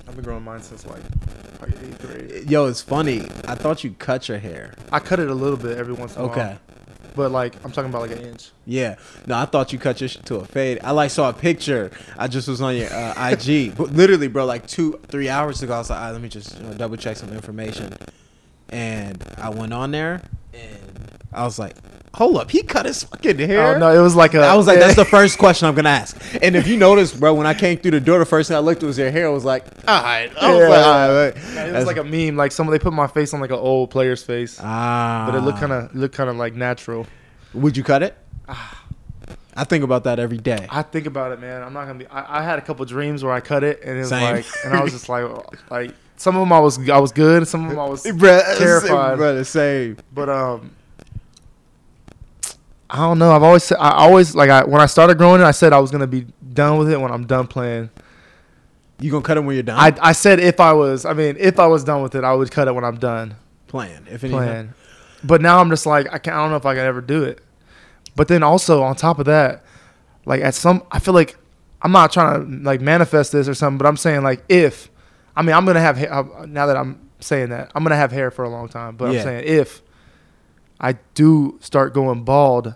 I've 0.07 0.15
been 0.15 0.23
growing 0.23 0.43
mine 0.45 0.61
since 0.61 0.85
like, 0.85 1.01
like 1.61 1.71
eighth 1.83 2.01
grade. 2.01 2.49
Yo, 2.49 2.67
it's 2.67 2.81
funny. 2.81 3.21
I 3.49 3.55
thought 3.55 3.83
you 3.83 3.91
cut 3.99 4.29
your 4.29 4.37
hair. 4.37 4.73
I 4.93 4.99
cut 4.99 5.19
it 5.19 5.27
a 5.29 5.33
little 5.33 5.57
bit 5.57 5.77
every 5.77 5.93
once 5.93 6.15
in 6.15 6.21
a 6.21 6.27
while. 6.27 6.31
Okay. 6.31 6.57
But 7.15 7.31
like 7.31 7.55
I'm 7.63 7.71
talking 7.71 7.89
about 7.89 8.01
like 8.01 8.11
an 8.11 8.19
inch. 8.25 8.49
Yeah. 8.65 8.95
No, 9.25 9.37
I 9.37 9.45
thought 9.45 9.71
you 9.71 9.79
cut 9.79 10.01
your 10.01 10.09
shit 10.09 10.25
to 10.25 10.35
a 10.37 10.45
fade. 10.45 10.79
I 10.83 10.91
like 10.91 11.11
saw 11.11 11.29
a 11.29 11.33
picture. 11.33 11.91
I 12.17 12.27
just 12.27 12.47
was 12.47 12.61
on 12.61 12.75
your 12.75 12.91
uh, 12.91 13.29
IG, 13.31 13.75
but 13.77 13.93
literally, 13.93 14.27
bro, 14.27 14.45
like 14.45 14.67
two, 14.67 14.99
three 15.07 15.29
hours 15.29 15.63
ago. 15.63 15.75
I 15.75 15.77
was 15.79 15.89
like, 15.89 15.99
"Ah, 15.99 16.11
let 16.11 16.21
me 16.21 16.29
just 16.29 16.57
you 16.57 16.63
know, 16.63 16.73
double 16.73 16.97
check 16.97 17.17
some 17.17 17.29
information, 17.33 17.95
and 18.69 19.23
I 19.37 19.49
went 19.49 19.73
on 19.73 19.91
there, 19.91 20.21
and 20.53 21.19
I 21.31 21.43
was 21.43 21.57
like, 21.59 21.75
hold 22.15 22.37
up, 22.37 22.49
he 22.49 22.63
cut 22.63 22.85
his 22.85 23.03
fucking 23.03 23.37
hair. 23.37 23.75
Oh 23.75 23.79
no, 23.79 23.93
it 23.93 24.01
was 24.01 24.15
like 24.15 24.33
a. 24.33 24.39
I 24.41 24.55
was 24.55 24.67
like, 24.67 24.79
that's 24.79 24.95
the 25.03 25.05
first 25.05 25.37
question 25.37 25.67
I'm 25.67 25.75
gonna 25.75 25.89
ask. 25.89 26.17
And 26.41 26.55
if 26.55 26.67
you 26.67 26.77
notice, 26.77 27.13
bro, 27.13 27.33
when 27.33 27.45
I 27.45 27.53
came 27.53 27.77
through 27.77 27.91
the 27.91 27.99
door, 27.99 28.19
the 28.19 28.25
first 28.25 28.47
thing 28.47 28.57
I 28.57 28.61
looked 28.61 28.81
at 28.83 28.87
was 28.87 28.97
your 28.97 29.11
hair. 29.11 29.27
I 29.27 29.29
was 29.29 29.45
like, 29.45 29.65
all 29.87 30.01
right. 30.01 30.31
I 30.41 30.51
was 30.51 30.59
Yeah. 30.59 30.67
like, 30.69 30.85
all 30.85 31.13
right. 31.63 31.67
It 31.69 31.73
was 31.73 31.85
like 31.85 31.97
a 31.97 32.03
meme. 32.03 32.35
Like 32.35 32.51
someone 32.51 32.71
they 32.73 32.79
put 32.79 32.93
my 32.93 33.07
face 33.07 33.33
on 33.33 33.39
like 33.41 33.51
an 33.51 33.57
old 33.57 33.91
player's 33.91 34.23
face, 34.23 34.59
ah. 34.61 35.25
but 35.27 35.35
it 35.37 35.41
looked 35.41 35.59
kind 35.59 35.71
of 35.71 35.93
looked 35.95 36.15
kind 36.15 36.29
of 36.29 36.35
like 36.37 36.55
natural. 36.55 37.05
Would 37.53 37.77
you 37.77 37.83
cut 37.83 38.01
it? 38.03 38.17
I 39.57 39.63
think 39.63 39.83
about 39.85 40.03
that 40.03 40.19
every 40.19 40.37
day. 40.37 40.67
I 40.69 40.81
think 40.81 41.05
about 41.05 41.31
it, 41.31 41.39
man. 41.39 41.63
I'm 41.63 41.71
not 41.73 41.85
gonna 41.87 41.99
be. 41.99 42.07
I, 42.07 42.39
I 42.39 42.43
had 42.43 42.59
a 42.59 42.61
couple 42.61 42.83
dreams 42.85 43.23
where 43.23 43.31
I 43.33 43.39
cut 43.39 43.63
it, 43.63 43.81
and 43.83 43.95
it 43.95 43.99
was 43.99 44.09
Same. 44.09 44.35
like, 44.35 44.45
and 44.65 44.73
I 44.73 44.83
was 44.83 44.91
just 44.91 45.07
like, 45.07 45.25
like 45.71 45.91
some 46.17 46.35
of 46.35 46.41
them 46.41 46.51
I 46.51 46.59
was 46.59 46.89
I 46.89 46.97
was 46.97 47.11
good, 47.13 47.47
some 47.47 47.63
of 47.63 47.69
them 47.71 47.79
I 47.79 47.85
was 47.87 48.03
Bruh, 48.03 48.57
terrified. 48.57 49.15
Bro, 49.17 49.35
the 49.35 49.45
same. 49.45 49.97
But 50.13 50.27
um, 50.29 50.71
I 52.89 52.97
don't 52.97 53.17
know. 53.19 53.31
I've 53.31 53.43
always 53.43 53.63
said 53.63 53.77
I 53.79 53.91
always 53.91 54.35
like 54.35 54.49
I 54.49 54.63
when 54.63 54.81
I 54.81 54.85
started 54.85 55.17
growing 55.17 55.41
it, 55.41 55.45
I 55.45 55.51
said 55.51 55.73
I 55.73 55.79
was 55.79 55.91
gonna 55.91 56.07
be 56.07 56.27
done 56.53 56.77
with 56.77 56.91
it 56.91 56.99
when 56.99 57.11
I'm 57.11 57.25
done 57.25 57.47
playing. 57.47 57.89
You 58.99 59.11
gonna 59.11 59.23
cut 59.23 59.37
it 59.37 59.41
when 59.41 59.55
you're 59.55 59.63
done? 59.63 59.79
I 59.79 60.09
I 60.09 60.11
said 60.11 60.39
if 60.39 60.59
I 60.59 60.73
was, 60.73 61.05
I 61.05 61.13
mean, 61.13 61.35
if 61.39 61.59
I 61.59 61.67
was 61.67 61.83
done 61.83 62.01
with 62.01 62.15
it, 62.15 62.23
I 62.23 62.33
would 62.33 62.51
cut 62.51 62.67
it 62.67 62.75
when 62.75 62.83
I'm 62.83 62.97
done 62.97 63.35
playing. 63.67 64.05
If 64.09 64.23
anything. 64.23 64.31
playing. 64.31 64.73
But 65.23 65.41
now 65.41 65.59
I'm 65.59 65.69
just 65.69 65.85
like 65.85 66.07
I 66.13 66.17
can't. 66.19 66.35
I 66.37 66.41
don't 66.41 66.51
know 66.51 66.57
if 66.57 66.65
I 66.65 66.75
can 66.75 66.85
ever 66.85 67.01
do 67.01 67.23
it. 67.23 67.41
But 68.15 68.27
then 68.27 68.43
also 68.43 68.83
on 68.83 68.95
top 68.95 69.19
of 69.19 69.25
that, 69.25 69.63
like 70.25 70.41
at 70.41 70.53
some, 70.55 70.83
I 70.91 70.99
feel 70.99 71.13
like 71.13 71.35
I'm 71.81 71.91
not 71.91 72.11
trying 72.13 72.45
to 72.45 72.63
like 72.63 72.79
manifest 72.81 73.31
this 73.31 73.49
or 73.49 73.53
something, 73.53 73.77
but 73.77 73.87
I'm 73.87 73.97
saying 73.97 74.23
like 74.23 74.43
if, 74.47 74.89
I 75.35 75.41
mean, 75.41 75.55
I'm 75.55 75.65
gonna 75.65 75.81
have 75.81 75.97
hair, 75.97 76.13
uh, 76.13 76.45
now 76.45 76.67
that 76.67 76.77
I'm 76.77 77.09
saying 77.19 77.49
that 77.49 77.71
I'm 77.75 77.83
gonna 77.83 77.95
have 77.97 78.11
hair 78.11 78.31
for 78.31 78.45
a 78.45 78.49
long 78.49 78.69
time, 78.69 78.95
but 78.95 79.11
Yeah. 79.11 79.19
I'm 79.19 79.25
saying 79.25 79.43
if 79.47 79.81
I 80.79 80.93
do 81.13 81.57
start 81.61 81.93
going 81.93 82.23
bald, 82.23 82.75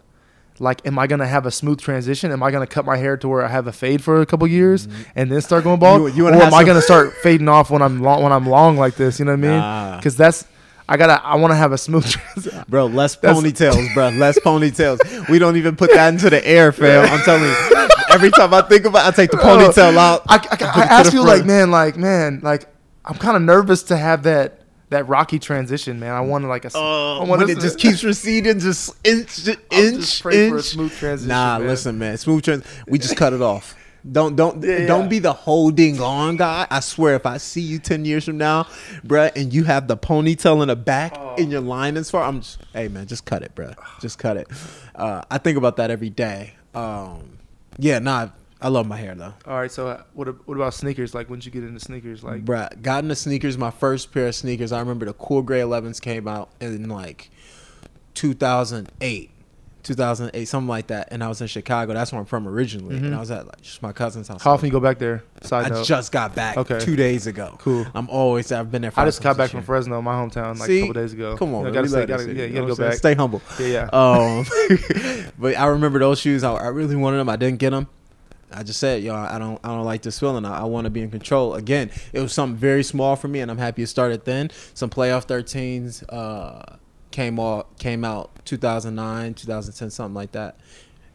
like, 0.60 0.86
am 0.86 0.98
I 1.00 1.08
gonna 1.08 1.28
have 1.28 1.46
a 1.46 1.52
smooth 1.52 1.80
transition? 1.80 2.32
Am 2.32 2.42
I 2.44 2.52
gonna 2.52 2.68
cut 2.68 2.86
my 2.86 2.98
hair 2.98 3.16
to 3.18 3.28
where 3.28 3.44
I 3.46 3.48
have 3.50 3.68
a 3.68 3.72
fade 3.72 4.04
for 4.04 4.22
a 4.22 4.26
couple 4.26 4.48
years 4.48 4.88
and 5.16 5.32
then 5.32 5.42
start 5.42 5.64
going 5.64 5.80
bald, 5.80 6.02
Mm-hmm. 6.02 6.18
You- 6.18 6.28
you 6.28 6.30
or 6.34 6.42
am 6.42 6.54
I 6.54 6.64
gonna 6.64 6.82
start 6.82 7.14
fading 7.24 7.48
off 7.50 7.70
when 7.72 7.82
I'm 7.82 8.02
long 8.02 8.24
when 8.24 8.32
I'm 8.32 8.46
long 8.48 8.78
like 8.78 8.96
this? 8.96 9.20
You 9.20 9.26
know 9.26 9.36
what 9.36 9.46
I 9.46 9.92
mean? 9.92 9.98
Because 10.00 10.16
that's 10.18 10.46
I 10.88 10.98
gotta 10.98 11.24
I 11.24 11.36
want 11.36 11.52
to 11.52 11.56
have 11.56 11.72
a 11.72 11.78
smooth 11.78 12.06
transition. 12.10 12.64
Bro, 12.68 12.88
less 12.88 13.16
That's- 13.18 13.40
ponytails, 13.40 13.94
bro. 13.94 14.10
Less 14.10 14.40
ponytails. 14.40 15.30
We 15.30 15.38
don't 15.40 15.56
even 15.58 15.76
put 15.76 15.92
that 15.94 16.12
into 16.14 16.30
the 16.30 16.46
air, 16.48 16.72
fam. 16.72 17.06
I'm 17.12 17.20
telling 17.24 17.44
you. 17.44 17.88
Every 18.10 18.32
time 18.32 18.52
I 18.56 18.62
think 18.64 18.86
about, 18.86 19.06
it, 19.06 19.08
I 19.10 19.12
take 19.16 19.30
the 19.30 19.38
ponytail 19.38 19.96
out. 19.98 20.24
I, 20.28 20.36
I, 20.38 20.38
it 20.56 20.62
I 20.64 20.84
ask 20.86 21.14
you 21.14 21.22
front. 21.22 21.38
like, 21.42 21.46
man, 21.46 21.70
like, 21.70 21.96
man, 21.96 22.40
like, 22.42 22.66
I'm 23.06 23.14
kind 23.16 23.36
of 23.38 23.44
nervous 23.44 23.84
to 23.84 23.98
have 23.98 24.24
that 24.24 24.59
that 24.90 25.08
rocky 25.08 25.40
transition, 25.40 26.00
man. 26.00 26.14
I 26.14 26.22
want 26.22 26.46
like 26.46 26.64
a, 26.64 26.68
s- 26.68 26.74
Oh, 26.76 27.20
I 27.22 27.24
want 27.26 27.42
when 27.42 27.50
it 27.50 27.60
just 27.60 27.78
keeps 27.80 28.04
receding, 28.04 28.60
just 28.60 28.96
inch, 29.06 29.48
I'll 29.48 29.80
inch, 29.80 29.96
just 29.98 30.22
pray 30.22 30.50
for 30.50 30.56
a 30.56 30.58
inch. 30.60 30.66
smooth 30.68 30.92
transition. 30.98 31.30
Nah, 31.30 31.60
man. 31.60 31.68
listen, 31.68 31.98
man. 32.00 32.18
Smooth 32.18 32.44
trans. 32.44 32.64
We 32.88 32.98
just 33.00 33.16
cut 33.16 33.34
it 33.34 33.42
off. 33.42 33.76
Don't 34.10 34.36
don't 34.38 34.64
Yeah, 34.64 34.88
don't 34.88 35.04
yeah. 35.04 35.08
be 35.10 35.20
the 35.20 35.34
holding 35.34 36.00
on 36.02 36.38
guy. 36.38 36.66
I 36.72 36.80
swear, 36.80 37.16
if 37.16 37.26
I 37.26 37.38
see 37.38 37.60
you 37.62 37.80
ten 37.80 38.06
years 38.06 38.24
from 38.26 38.38
now, 38.38 38.64
bruh, 39.06 39.30
and 39.36 39.54
you 39.54 39.66
have 39.66 39.90
the 39.90 39.98
ponytail 39.98 40.62
in 40.62 40.70
the 40.70 40.76
back 40.78 41.16
Oh. 41.18 41.36
and 41.38 41.52
your 41.52 41.60
line 41.62 41.98
is 41.98 42.10
far, 42.10 42.24
I'm 42.24 42.40
just, 42.40 42.60
hey 42.72 42.88
man, 42.88 43.08
just 43.08 43.26
cut 43.26 43.44
it, 43.44 43.54
bruh. 43.56 43.76
Just 44.00 44.18
cut 44.18 44.38
it. 44.38 44.48
Uh, 44.96 45.22
I 45.30 45.38
think 45.38 45.58
about 45.58 45.76
that 45.78 45.92
every 45.92 46.10
day. 46.10 46.54
Um, 46.74 47.40
yeah, 47.78 48.00
nah, 48.00 48.30
I 48.62 48.68
love 48.68 48.86
my 48.88 48.98
hair 48.98 49.16
though. 49.16 49.34
All 49.48 49.58
right, 49.58 49.72
so 49.72 49.88
uh, 49.88 50.04
what 50.14 50.46
what 50.48 50.56
about 50.56 50.74
sneakers? 50.74 51.14
Like, 51.16 51.30
when 51.30 51.40
did 51.40 51.46
you 51.46 51.52
get 51.52 51.64
into 51.64 51.80
sneakers? 51.80 52.24
Like, 52.24 52.44
Bruh, 52.44 52.82
got 52.82 53.04
into 53.04 53.16
sneakers. 53.16 53.58
My 53.58 53.72
first 53.72 54.12
pair 54.14 54.28
of 54.28 54.36
sneakers. 54.36 54.72
I 54.74 54.80
remember 54.80 55.06
the 55.06 55.14
Cool 55.14 55.42
Gray 55.44 55.62
11s 55.62 56.02
came 56.02 56.28
out 56.28 56.50
in 56.60 56.90
like 56.90 57.30
2008, 58.16 59.30
2008, 59.84 60.46
something 60.46 60.68
like 60.68 60.88
that. 60.88 61.08
And 61.12 61.24
I 61.24 61.30
was 61.30 61.40
in 61.40 61.48
Chicago. 61.48 61.94
That's 61.94 62.12
where 62.12 62.20
I'm 62.20 62.26
from 62.26 62.48
originally. 62.50 62.98
And 62.98 63.06
Mhm. 63.06 63.16
I 63.16 63.20
was 63.22 63.32
at 63.32 63.46
like 63.46 63.62
just 63.62 63.82
my 63.82 63.94
cousin's 63.94 64.28
house. 64.28 64.44
how 64.44 64.52
often 64.52 64.66
you 64.66 64.74
go 64.74 64.82
back 64.82 65.00
there? 65.00 65.24
Side 65.42 65.68
I 65.68 65.70
note. 65.70 65.86
just 65.86 66.12
got 66.12 66.36
back 66.36 66.58
Okay. 66.58 66.80
two 66.80 66.98
days 66.98 67.28
ago. 67.28 67.56
Cool. 67.60 67.86
I'm 67.96 68.10
always 68.10 68.52
I've 68.52 68.70
been 68.70 68.82
there. 68.82 68.92
I 68.98 69.06
just 69.06 69.24
got 69.24 69.38
back 69.38 69.52
from 69.52 69.64
Fresno, 69.64 70.02
my 70.02 70.14
hometown, 70.16 70.60
like 70.60 70.68
See? 70.68 70.80
a 70.80 70.82
couple 70.82 71.02
days 71.02 71.14
ago. 71.14 71.38
Come 71.38 71.54
on, 71.54 71.62
you 71.62 71.68
know, 71.68 71.74
gotta 71.74 71.84
we 71.84 71.88
say, 71.88 72.00
love 72.00 72.08
gotta, 72.10 72.24
yeah, 72.26 72.44
you 72.44 72.54
gotta 72.54 72.54
go 72.54 72.62
what 72.64 72.70
I'm 72.72 72.76
saying? 72.76 72.90
back. 72.90 72.98
Stay 72.98 73.14
humble. 73.16 73.42
Yeah, 73.58 73.68
yeah. 73.68 73.90
Um, 73.94 75.32
but 75.40 75.58
I 75.58 75.68
remember 75.68 76.00
those 76.00 76.20
shoes. 76.20 76.44
I, 76.44 76.54
I 76.56 76.68
really 76.68 76.98
wanted 76.98 77.18
them. 77.18 77.30
I 77.30 77.38
didn't 77.38 77.60
get 77.60 77.70
them. 77.70 77.88
I 78.52 78.64
just 78.64 78.80
said, 78.80 79.04
yo, 79.04 79.16
I 79.16 79.38
don't, 79.38 79.60
I 79.64 79.68
don't 79.70 79.86
like 79.86 80.02
this 80.02 80.20
feeling. 80.20 80.44
I, 80.46 80.62
I 80.62 80.64
want 80.64 80.86
to 80.86 80.90
be 80.90 81.02
in 81.02 81.12
control. 81.12 81.54
Again, 81.56 81.92
it 82.14 82.20
was 82.20 82.34
something 82.34 82.58
very 82.58 82.84
small 82.84 83.16
for 83.16 83.28
me, 83.28 83.40
and 83.42 83.52
I'm 83.52 83.58
happy 83.60 83.84
it 83.84 83.88
started 83.88 84.26
then. 84.26 84.50
Some 84.74 84.90
playoff 84.90 85.28
13s 85.28 86.04
uh, 86.12 86.78
came 87.12 87.40
out, 87.40 87.78
came 87.78 88.04
out 88.04 88.32
2009, 88.46 89.34
2010, 89.36 89.90
something 89.92 90.16
like 90.16 90.32
that. 90.32 90.58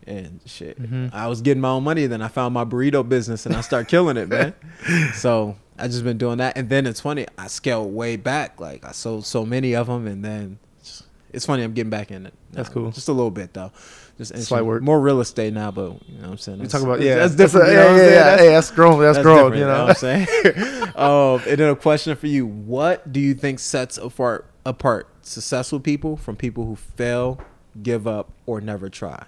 And 0.07 0.41
shit, 0.45 0.81
Mhm. 0.81 1.15
I 1.15 1.29
was 1.29 1.41
getting 1.41 1.61
my 1.63 1.71
own 1.71 1.83
money. 1.83 2.07
Then 2.07 2.21
I 2.23 2.29
found 2.29 2.53
my 2.55 2.65
burrito 2.65 3.09
business, 3.09 3.47
and 3.47 3.57
I 3.57 3.63
started 3.63 3.89
killing 3.89 4.17
it, 4.17 4.29
man. 4.29 4.55
So 5.15 5.57
I 5.79 5.89
just 5.89 6.05
been 6.05 6.19
doing 6.19 6.39
that. 6.39 6.57
And 6.59 6.69
then 6.69 6.87
it's 6.87 7.01
funny, 7.01 7.27
I 7.39 7.47
scaled 7.47 7.93
way 7.93 8.17
back. 8.17 8.61
Like 8.61 8.85
I 8.85 8.93
sold 8.93 9.25
so 9.27 9.45
many 9.47 9.75
of 9.75 9.87
them, 9.87 10.07
and 10.07 10.25
then 10.25 10.59
it's 11.33 11.47
funny 11.47 11.63
I'm 11.65 11.73
getting 11.73 11.91
back 11.91 12.11
in 12.11 12.27
it. 12.27 12.35
That's 12.53 12.69
cool. 12.69 12.91
Just 12.93 13.09
a 13.09 13.13
little 13.13 13.31
bit 13.31 13.55
though. 13.55 13.73
Just 14.17 14.31
Slight 14.31 14.59
inching- 14.59 14.67
work. 14.67 14.83
More 14.83 15.01
real 15.01 15.21
estate 15.21 15.53
now, 15.53 15.71
but 15.73 15.83
you 16.09 16.17
know 16.19 16.23
what 16.23 16.31
I'm 16.31 16.39
saying. 16.39 16.59
You 16.59 16.65
That's- 16.67 16.83
talk 16.83 16.89
about 16.89 17.01
yeah, 17.05 17.17
That's 17.17 17.35
different. 17.35 17.69
a- 17.69 17.71
you 17.73 17.77
know 17.77 17.87
what 17.93 17.97
yeah, 17.97 18.03
yeah, 18.05 18.11
That's- 18.11 18.41
Hey, 18.41 18.49
that's 18.51 18.71
grown. 18.71 19.01
That's, 19.01 19.17
that's 19.17 19.25
grown. 19.25 19.53
different, 19.53 19.57
You 19.61 19.67
know. 19.67 19.85
what 19.87 19.91
I'm 19.91 19.95
saying. 19.97 20.83
um, 20.97 21.43
and 21.51 21.59
then 21.61 21.71
a 21.71 21.77
question 21.77 22.15
for 22.17 22.27
you: 22.29 22.47
What 22.47 23.13
do 23.13 23.19
you 23.21 23.35
think 23.35 23.59
sets 23.59 23.99
apart 23.99 24.47
apart 24.65 25.09
successful 25.23 25.81
people 25.81 26.17
from 26.17 26.37
people 26.37 26.65
who 26.65 26.77
fail, 26.77 27.41
give 27.83 28.07
up, 28.07 28.31
or 28.47 28.61
never 28.61 28.89
try? 28.89 29.25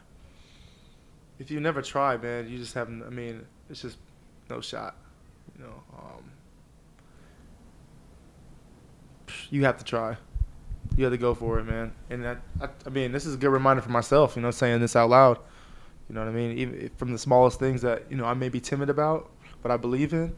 if 1.38 1.50
you 1.50 1.60
never 1.60 1.82
try, 1.82 2.16
man, 2.16 2.48
you 2.48 2.56
just 2.56 2.72
haven't. 2.74 3.02
I 3.02 3.10
mean, 3.10 3.44
it's 3.68 3.82
just 3.82 3.98
no 4.48 4.60
shot. 4.60 4.96
You 5.58 5.64
know, 5.64 5.82
um, 5.98 6.30
you 9.50 9.64
have 9.64 9.76
to 9.78 9.84
try. 9.84 10.16
You 10.96 11.04
have 11.04 11.12
to 11.12 11.18
go 11.18 11.34
for 11.34 11.58
it, 11.58 11.64
man. 11.64 11.92
And 12.10 12.24
that, 12.24 12.38
I, 12.60 12.68
I 12.86 12.90
mean, 12.90 13.12
this 13.12 13.26
is 13.26 13.34
a 13.34 13.38
good 13.38 13.50
reminder 13.50 13.82
for 13.82 13.90
myself. 13.90 14.36
You 14.36 14.42
know, 14.42 14.50
saying 14.50 14.80
this 14.80 14.96
out 14.96 15.10
loud. 15.10 15.38
You 16.08 16.14
know 16.14 16.20
what 16.20 16.28
I 16.28 16.32
mean? 16.32 16.56
Even 16.58 16.90
from 16.96 17.12
the 17.12 17.18
smallest 17.18 17.58
things 17.58 17.82
that 17.82 18.04
you 18.10 18.16
know 18.16 18.24
I 18.24 18.34
may 18.34 18.48
be 18.48 18.60
timid 18.60 18.90
about, 18.90 19.30
but 19.62 19.70
I 19.70 19.76
believe 19.76 20.12
in. 20.12 20.34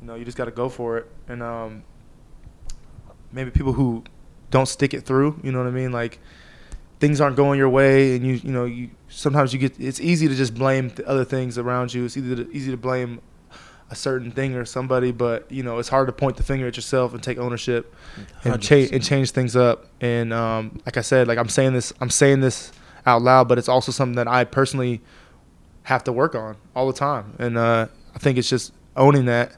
You 0.00 0.06
know, 0.06 0.14
you 0.14 0.24
just 0.24 0.36
got 0.36 0.44
to 0.44 0.50
go 0.50 0.68
for 0.68 0.98
it. 0.98 1.10
And 1.28 1.42
um, 1.42 1.82
maybe 3.32 3.50
people 3.50 3.72
who 3.72 4.04
don't 4.50 4.66
stick 4.66 4.94
it 4.94 5.02
through. 5.02 5.40
You 5.42 5.52
know 5.52 5.58
what 5.58 5.66
I 5.66 5.72
mean? 5.72 5.92
Like 5.92 6.20
things 7.00 7.20
aren't 7.20 7.36
going 7.36 7.58
your 7.58 7.68
way, 7.68 8.16
and 8.16 8.26
you 8.26 8.34
you 8.34 8.52
know 8.52 8.64
you 8.64 8.90
sometimes 9.08 9.52
you 9.52 9.58
get 9.58 9.78
it's 9.78 10.00
easy 10.00 10.28
to 10.28 10.34
just 10.34 10.54
blame 10.54 10.90
the 10.90 11.06
other 11.06 11.24
things 11.24 11.58
around 11.58 11.92
you. 11.92 12.04
It's 12.04 12.14
to, 12.14 12.48
easy 12.52 12.70
to 12.70 12.76
blame 12.76 13.20
a 13.90 13.94
certain 13.94 14.30
thing 14.30 14.54
or 14.54 14.64
somebody, 14.64 15.12
but 15.12 15.50
you 15.50 15.62
know 15.62 15.78
it's 15.78 15.88
hard 15.88 16.08
to 16.08 16.12
point 16.12 16.36
the 16.36 16.42
finger 16.42 16.66
at 16.66 16.76
yourself 16.76 17.14
and 17.14 17.22
take 17.22 17.38
ownership 17.38 17.94
and 18.44 18.60
change 18.60 18.90
100%. 18.90 18.94
and 18.94 19.04
change 19.04 19.30
things 19.30 19.54
up. 19.54 19.86
And 20.00 20.32
um, 20.32 20.80
like 20.84 20.96
I 20.96 21.02
said, 21.02 21.28
like 21.28 21.38
I'm 21.38 21.48
saying 21.48 21.72
this, 21.72 21.92
I'm 22.00 22.10
saying 22.10 22.40
this 22.40 22.72
out 23.06 23.22
loud, 23.22 23.48
but 23.48 23.58
it's 23.58 23.68
also 23.68 23.92
something 23.92 24.16
that 24.16 24.28
I 24.28 24.44
personally 24.44 25.00
have 25.84 26.02
to 26.04 26.12
work 26.12 26.34
on 26.34 26.56
all 26.74 26.86
the 26.88 26.92
time. 26.92 27.34
And 27.38 27.56
uh, 27.56 27.86
I 28.14 28.18
think 28.18 28.38
it's 28.38 28.50
just 28.50 28.72
owning 28.96 29.26
that, 29.26 29.56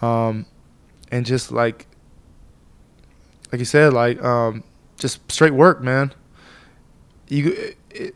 um, 0.00 0.46
and 1.10 1.26
just 1.26 1.50
like, 1.50 1.86
like 3.50 3.58
you 3.58 3.64
said, 3.64 3.92
like 3.92 4.22
um, 4.22 4.62
just 4.98 5.30
straight 5.32 5.54
work, 5.54 5.82
man. 5.82 6.12
You 7.28 7.74
it, 7.90 8.14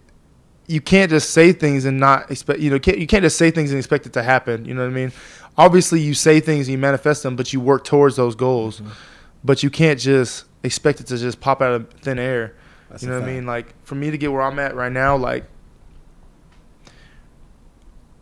you 0.73 0.81
can't 0.81 1.11
just 1.11 1.31
say 1.31 1.53
things 1.53 1.85
and 1.85 2.01
not 2.01 2.31
expect 2.31 2.61
you 2.61 2.71
know 2.71 2.79
can't, 2.79 2.99
you 2.99 3.07
can't 3.07 3.23
just 3.23 3.37
say 3.37 3.51
things 3.51 3.71
and 3.71 3.79
expect 3.79 4.07
it 4.07 4.15
to 4.15 4.23
happen. 4.23 4.65
You 4.65 4.75
know 4.75 4.83
what 4.83 4.91
I 4.91 4.95
mean? 4.95 5.13
Obviously, 5.59 6.01
you 6.01 6.15
say 6.15 6.41
things 6.41 6.67
and 6.67 6.73
you 6.73 6.79
manifest 6.79 7.23
them, 7.23 7.37
but 7.37 7.53
you 7.53 7.61
work 7.61 7.85
towards 7.85 8.17
those 8.17 8.35
goals. 8.35 8.81
Mhm. 8.81 8.89
But 9.45 9.63
you 9.63 9.71
can't 9.71 10.01
just 10.01 10.47
expect 10.63 11.01
it 11.01 11.07
to 11.09 11.19
just 11.19 11.41
pop 11.41 11.61
out 11.61 11.73
of 11.73 11.91
thin 12.01 12.19
air. 12.19 12.55
That's 12.89 13.03
you 13.03 13.11
know 13.11 13.21
what 13.21 13.29
I 13.29 13.33
mean? 13.33 13.45
Like 13.47 13.75
for 13.85 13.95
me 13.97 14.11
to 14.11 14.17
get 14.17 14.33
where 14.33 14.43
I'm 14.43 14.59
at 14.59 14.75
right 14.75 14.93
now, 14.93 15.17
like 15.17 15.45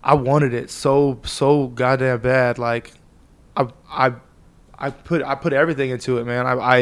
I 0.03 0.15
wanted 0.15 0.53
it 0.55 0.71
so 0.71 1.21
so 1.25 1.69
goddamn 1.69 2.19
bad. 2.21 2.59
Like 2.59 2.93
I 3.57 3.69
I 3.89 4.13
I 4.79 4.91
put 4.91 5.23
I 5.23 5.35
put 5.37 5.53
everything 5.53 5.91
into 5.91 6.19
it, 6.19 6.25
man. 6.27 6.47
I 6.47 6.53
I 6.55 6.79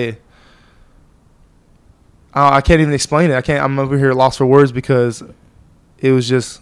I 2.33 2.57
I 2.57 2.61
can't 2.61 2.81
even 2.81 2.95
explain 2.95 3.31
it. 3.31 3.35
I 3.35 3.43
can't. 3.43 3.63
I'm 3.63 3.79
over 3.79 3.99
here 3.99 4.15
lost 4.15 4.39
for 4.39 4.47
words 4.47 4.73
because 4.73 5.23
it 6.01 6.13
was 6.13 6.29
just 6.29 6.61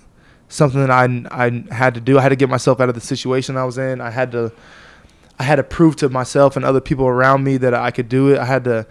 something 0.48 0.80
that 0.80 0.90
I 0.90 1.04
I 1.30 1.74
had 1.74 1.94
to 1.94 2.00
do. 2.00 2.18
I 2.18 2.22
had 2.22 2.30
to 2.30 2.36
get 2.36 2.48
myself 2.48 2.80
out 2.80 2.88
of 2.88 2.94
the 2.94 3.00
situation 3.00 3.56
I 3.56 3.64
was 3.64 3.78
in. 3.78 4.00
I 4.00 4.10
had 4.10 4.32
to 4.32 4.52
I 5.38 5.42
had 5.42 5.56
to 5.56 5.62
prove 5.62 5.96
to 5.96 6.08
myself 6.08 6.56
and 6.56 6.64
other 6.64 6.80
people 6.80 7.06
around 7.06 7.44
me 7.44 7.56
that 7.58 7.74
I 7.74 7.90
could 7.90 8.08
do 8.08 8.32
it. 8.32 8.38
I 8.38 8.46
had 8.46 8.64
to, 8.64 8.86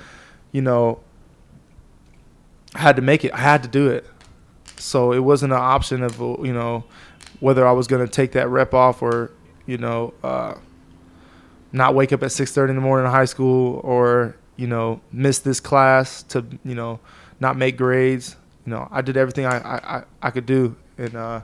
you 0.51 0.61
know, 0.61 0.99
I 2.75 2.79
had 2.79 2.95
to 2.97 3.01
make 3.01 3.25
it. 3.25 3.33
I 3.33 3.39
had 3.39 3.63
to 3.63 3.69
do 3.69 3.89
it. 3.89 4.05
So 4.77 5.13
it 5.13 5.19
wasn't 5.19 5.53
an 5.53 5.59
option 5.59 6.03
of 6.03 6.19
you 6.19 6.53
know 6.53 6.83
whether 7.39 7.65
I 7.67 7.71
was 7.71 7.87
going 7.87 8.05
to 8.05 8.11
take 8.11 8.33
that 8.33 8.47
rep 8.49 8.73
off 8.73 9.01
or 9.01 9.31
you 9.65 9.77
know 9.77 10.13
uh, 10.23 10.55
not 11.71 11.95
wake 11.95 12.13
up 12.13 12.21
at 12.23 12.29
6:30 12.29 12.69
in 12.69 12.75
the 12.75 12.81
morning 12.81 13.05
in 13.05 13.11
high 13.11 13.25
school 13.25 13.79
or 13.83 14.35
you 14.57 14.67
know 14.67 15.01
miss 15.11 15.39
this 15.39 15.59
class 15.59 16.23
to 16.23 16.45
you 16.63 16.75
know 16.75 16.99
not 17.39 17.57
make 17.57 17.77
grades. 17.77 18.35
You 18.65 18.71
know 18.71 18.87
I 18.91 19.01
did 19.01 19.15
everything 19.17 19.45
I 19.45 19.57
I, 19.57 19.97
I, 19.97 20.03
I 20.23 20.29
could 20.31 20.45
do 20.45 20.75
and 20.97 21.15
uh, 21.15 21.41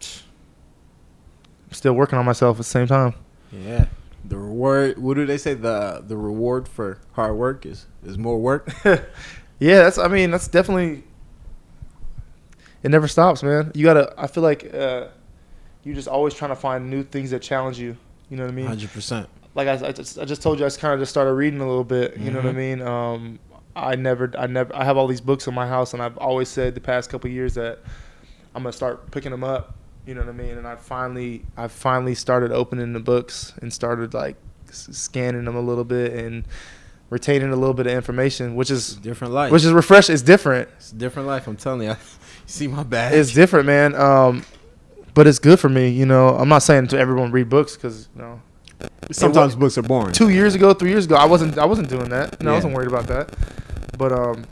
I'm 0.00 1.72
still 1.72 1.92
working 1.94 2.18
on 2.18 2.24
myself 2.24 2.56
at 2.56 2.58
the 2.58 2.64
same 2.64 2.86
time. 2.86 3.14
Yeah. 3.52 3.86
The 4.24 4.36
reward. 4.36 4.98
What 4.98 5.14
do 5.14 5.24
they 5.26 5.38
say? 5.38 5.54
The 5.54 6.02
the 6.06 6.16
reward 6.16 6.66
for 6.68 6.98
hard 7.12 7.36
work 7.36 7.64
is 7.64 7.86
is 8.04 8.18
more 8.18 8.38
work. 8.38 8.68
yeah, 8.84 9.78
that's. 9.84 9.98
I 9.98 10.08
mean, 10.08 10.32
that's 10.32 10.48
definitely. 10.48 11.04
It 12.82 12.90
never 12.90 13.06
stops, 13.06 13.42
man. 13.44 13.70
You 13.74 13.84
gotta. 13.84 14.12
I 14.18 14.26
feel 14.26 14.42
like 14.42 14.72
uh, 14.74 15.06
you 15.84 15.94
just 15.94 16.08
always 16.08 16.34
trying 16.34 16.50
to 16.50 16.56
find 16.56 16.90
new 16.90 17.04
things 17.04 17.30
that 17.30 17.40
challenge 17.40 17.78
you. 17.78 17.96
You 18.28 18.36
know 18.36 18.44
what 18.44 18.52
I 18.52 18.54
mean? 18.54 18.66
Hundred 18.66 18.90
percent. 18.92 19.28
Like 19.54 19.68
I, 19.68 19.88
I, 19.88 19.92
just, 19.92 20.18
I 20.18 20.24
just 20.24 20.42
told 20.42 20.58
you, 20.58 20.64
I 20.64 20.68
just 20.68 20.80
kind 20.80 20.92
of 20.92 20.98
just 21.00 21.10
started 21.10 21.32
reading 21.34 21.60
a 21.60 21.66
little 21.66 21.84
bit. 21.84 22.16
You 22.18 22.30
know 22.32 22.38
what 22.38 22.46
I 22.48 22.52
Mhm. 22.52 22.56
mean? 22.56 22.82
Um, 22.82 23.38
I 23.76 23.94
never, 23.94 24.32
I 24.38 24.46
never, 24.46 24.74
I 24.74 24.84
have 24.84 24.96
all 24.96 25.06
these 25.06 25.20
books 25.20 25.46
in 25.46 25.54
my 25.54 25.66
house, 25.68 25.92
and 25.92 26.02
I've 26.02 26.16
always 26.16 26.48
said 26.48 26.74
the 26.74 26.80
past 26.80 27.10
couple 27.10 27.30
years 27.30 27.54
that 27.54 27.78
I'm 28.54 28.62
gonna 28.62 28.72
start 28.72 29.10
picking 29.10 29.30
them 29.30 29.44
up. 29.44 29.74
You 30.06 30.14
know 30.14 30.20
what 30.20 30.30
I 30.30 30.32
mean? 30.32 30.56
And 30.56 30.66
I 30.66 30.76
finally, 30.76 31.44
I 31.56 31.68
finally 31.68 32.14
started 32.14 32.52
opening 32.52 32.92
the 32.92 33.00
books 33.00 33.52
and 33.60 33.72
started 33.72 34.14
like 34.14 34.36
scanning 34.70 35.44
them 35.44 35.56
a 35.56 35.60
little 35.60 35.84
bit 35.84 36.12
and 36.12 36.44
retaining 37.10 37.52
a 37.52 37.56
little 37.56 37.74
bit 37.74 37.86
of 37.86 37.92
information, 37.92 38.54
which 38.54 38.70
is 38.70 38.94
different 38.96 39.34
life. 39.34 39.52
which 39.52 39.64
is 39.64 39.72
refreshing. 39.72 40.14
It's 40.14 40.22
different. 40.22 40.68
it's 40.76 40.92
a 40.92 40.94
different 40.94 41.28
life. 41.28 41.46
I'm 41.46 41.56
telling 41.56 41.82
you. 41.82 41.88
you 41.90 41.96
see 42.46 42.66
my 42.68 42.82
badge. 42.82 43.14
It's 43.14 43.32
different, 43.32 43.66
man. 43.66 43.94
Um, 43.94 44.44
but 45.14 45.26
it's 45.26 45.38
good 45.38 45.60
for 45.60 45.68
me. 45.68 45.88
You 45.88 46.06
know, 46.06 46.30
I'm 46.30 46.48
not 46.48 46.62
saying 46.62 46.88
to 46.88 46.98
everyone 46.98 47.30
read 47.32 47.48
books 47.48 47.76
because 47.76 48.08
you 48.14 48.22
know, 48.22 48.40
Sometimes 49.10 49.54
books 49.54 49.78
are 49.78 49.82
boring. 49.82 50.12
two 50.12 50.28
years 50.28 50.54
ago, 50.54 50.74
three 50.74 50.90
years 50.90 51.06
ago, 51.06 51.16
I 51.16 51.26
wasn't 51.26 51.58
I 51.58 51.64
wasn't 51.64 51.88
doing 51.88 52.08
that. 52.10 52.42
No, 52.42 52.52
I 52.52 52.54
wasn't 52.54 52.74
worried 52.74 52.88
about 52.88 53.06
that. 53.06 53.34
But 53.96 54.12
um, 54.12 54.44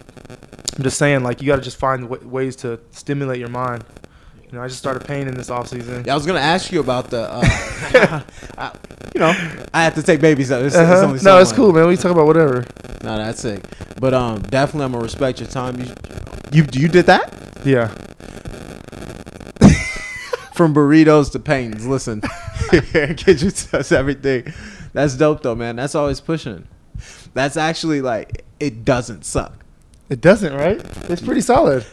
I'm 0.76 0.82
just 0.82 0.96
saying, 0.98 1.22
like, 1.22 1.40
you 1.42 1.46
got 1.46 1.56
to 1.56 1.62
just 1.62 1.76
find 1.78 2.08
w- 2.08 2.28
ways 2.28 2.56
to 2.56 2.80
stimulate 2.92 3.38
your 3.38 3.50
mind. 3.50 3.84
You 4.50 4.58
know, 4.58 4.64
I 4.64 4.68
just 4.68 4.78
started 4.78 5.06
painting 5.06 5.34
this 5.34 5.50
off 5.50 5.68
season. 5.68 6.04
Yeah, 6.06 6.12
I 6.12 6.16
was 6.16 6.26
gonna 6.26 6.38
ask 6.40 6.70
you 6.70 6.80
about 6.80 7.10
the. 7.10 7.28
Uh, 7.30 8.22
I- 8.58 8.72
you 9.14 9.20
know, 9.20 9.32
I 9.72 9.84
have 9.84 9.94
to 9.94 10.02
take 10.02 10.20
babies. 10.20 10.48
So 10.48 10.56
it's, 10.58 10.74
it's 10.74 10.76
Uh-huh. 10.76 11.06
only 11.06 11.20
No, 11.22 11.38
it's 11.38 11.52
cool, 11.52 11.72
man. 11.72 11.86
We 11.86 11.96
talk 11.96 12.10
about 12.10 12.26
whatever. 12.26 12.64
No, 13.04 13.16
that's 13.16 13.40
sick. 13.40 13.62
But 14.00 14.12
um, 14.12 14.42
definitely, 14.42 14.86
I'm 14.86 14.92
gonna 14.92 15.04
respect 15.04 15.38
your 15.40 15.48
time. 15.48 15.80
You, 15.80 15.86
you, 16.52 16.66
you 16.72 16.88
did 16.88 17.06
that 17.06 17.32
Yeah. 17.64 17.88
from 20.54 20.74
burritos 20.74 21.30
to 21.32 21.38
paintings. 21.38 21.86
Listen, 21.86 22.20
get 22.70 23.42
you 23.42 23.50
everything. 23.96 24.52
That's 24.92 25.16
dope 25.16 25.42
though, 25.42 25.54
man. 25.54 25.76
That's 25.76 25.94
always 25.94 26.20
pushing. 26.20 26.66
That's 27.34 27.56
actually 27.56 28.00
like 28.00 28.44
it 28.60 28.84
doesn't 28.84 29.24
suck. 29.24 29.64
It 30.08 30.20
doesn't, 30.20 30.54
right? 30.54 30.80
It's 31.10 31.22
pretty 31.22 31.40
solid. 31.40 31.84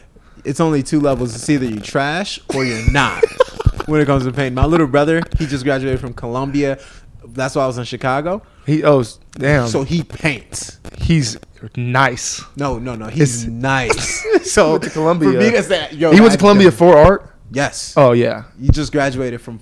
It's 0.43 0.59
only 0.59 0.83
two 0.83 0.99
levels. 0.99 1.35
It's 1.35 1.49
either 1.49 1.65
you 1.65 1.79
trash 1.79 2.39
or 2.53 2.63
you're 2.63 2.91
not. 2.91 3.23
when 3.85 4.01
it 4.01 4.05
comes 4.05 4.25
to 4.25 4.31
painting. 4.31 4.55
My 4.55 4.65
little 4.65 4.87
brother, 4.87 5.21
he 5.37 5.45
just 5.45 5.63
graduated 5.63 5.99
from 5.99 6.13
Columbia. 6.13 6.79
That's 7.25 7.55
why 7.55 7.63
I 7.63 7.67
was 7.67 7.77
in 7.77 7.83
Chicago. 7.83 8.41
He 8.65 8.83
oh 8.83 9.03
damn. 9.33 9.67
So 9.67 9.83
he 9.83 10.03
paints. 10.03 10.79
he's 10.97 11.37
nice. 11.75 12.43
No, 12.55 12.79
no, 12.79 12.95
no. 12.95 13.07
He's 13.07 13.43
It's- 13.43 13.51
nice. 13.51 14.25
so 14.51 14.71
went 14.71 14.83
to 14.83 14.89
Columbia. 14.89 15.31
For 15.31 15.37
me, 15.37 15.49
that's 15.49 15.67
that. 15.67 15.93
Yo, 15.93 16.11
he 16.11 16.19
went 16.21 16.33
to 16.33 16.37
Columbia 16.37 16.71
for 16.71 16.97
art. 16.97 17.35
Yes. 17.51 17.93
Oh 17.97 18.13
yeah, 18.13 18.45
He 18.59 18.69
just 18.69 18.91
graduated 18.91 19.41
from 19.41 19.59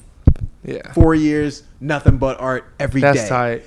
yeah. 0.64 0.94
four 0.94 1.16
years, 1.16 1.64
nothing 1.80 2.18
but 2.18 2.40
art 2.40 2.66
every 2.80 3.02
day. 3.02 3.12
That's 3.14 3.30
tight. 3.30 3.64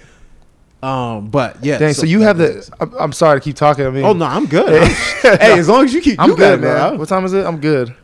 Um, 0.83 1.29
but 1.29 1.65
yeah. 1.65 1.79
Dang. 1.79 1.95
So, 1.95 2.05
you 2.07 2.23
have 2.23 2.39
the. 2.39 2.69
I'm, 2.81 2.93
I'm 2.99 3.13
sorry 3.13 3.39
to 3.41 3.45
keep 3.45 3.55
talking. 3.57 3.87
I 3.87 3.91
mean, 3.91 4.05
Oh 4.05 4.13
no, 4.15 4.25
I'm 4.25 4.47
good. 4.47 4.83
I'm- 4.83 4.91
hey, 5.41 5.59
as 5.59 5.69
long 5.69 5.85
as 5.85 5.95
you 5.95 6.01
keep, 6.01 6.19
I'm 6.21 6.31
you 6.31 6.37
good, 6.37 6.59
it, 6.59 6.63
man. 6.63 6.99
What 6.99 7.09
time 7.09 7.25
is 7.25 7.33
it? 7.33 7.47
I'm 7.47 7.61
good. 7.61 7.95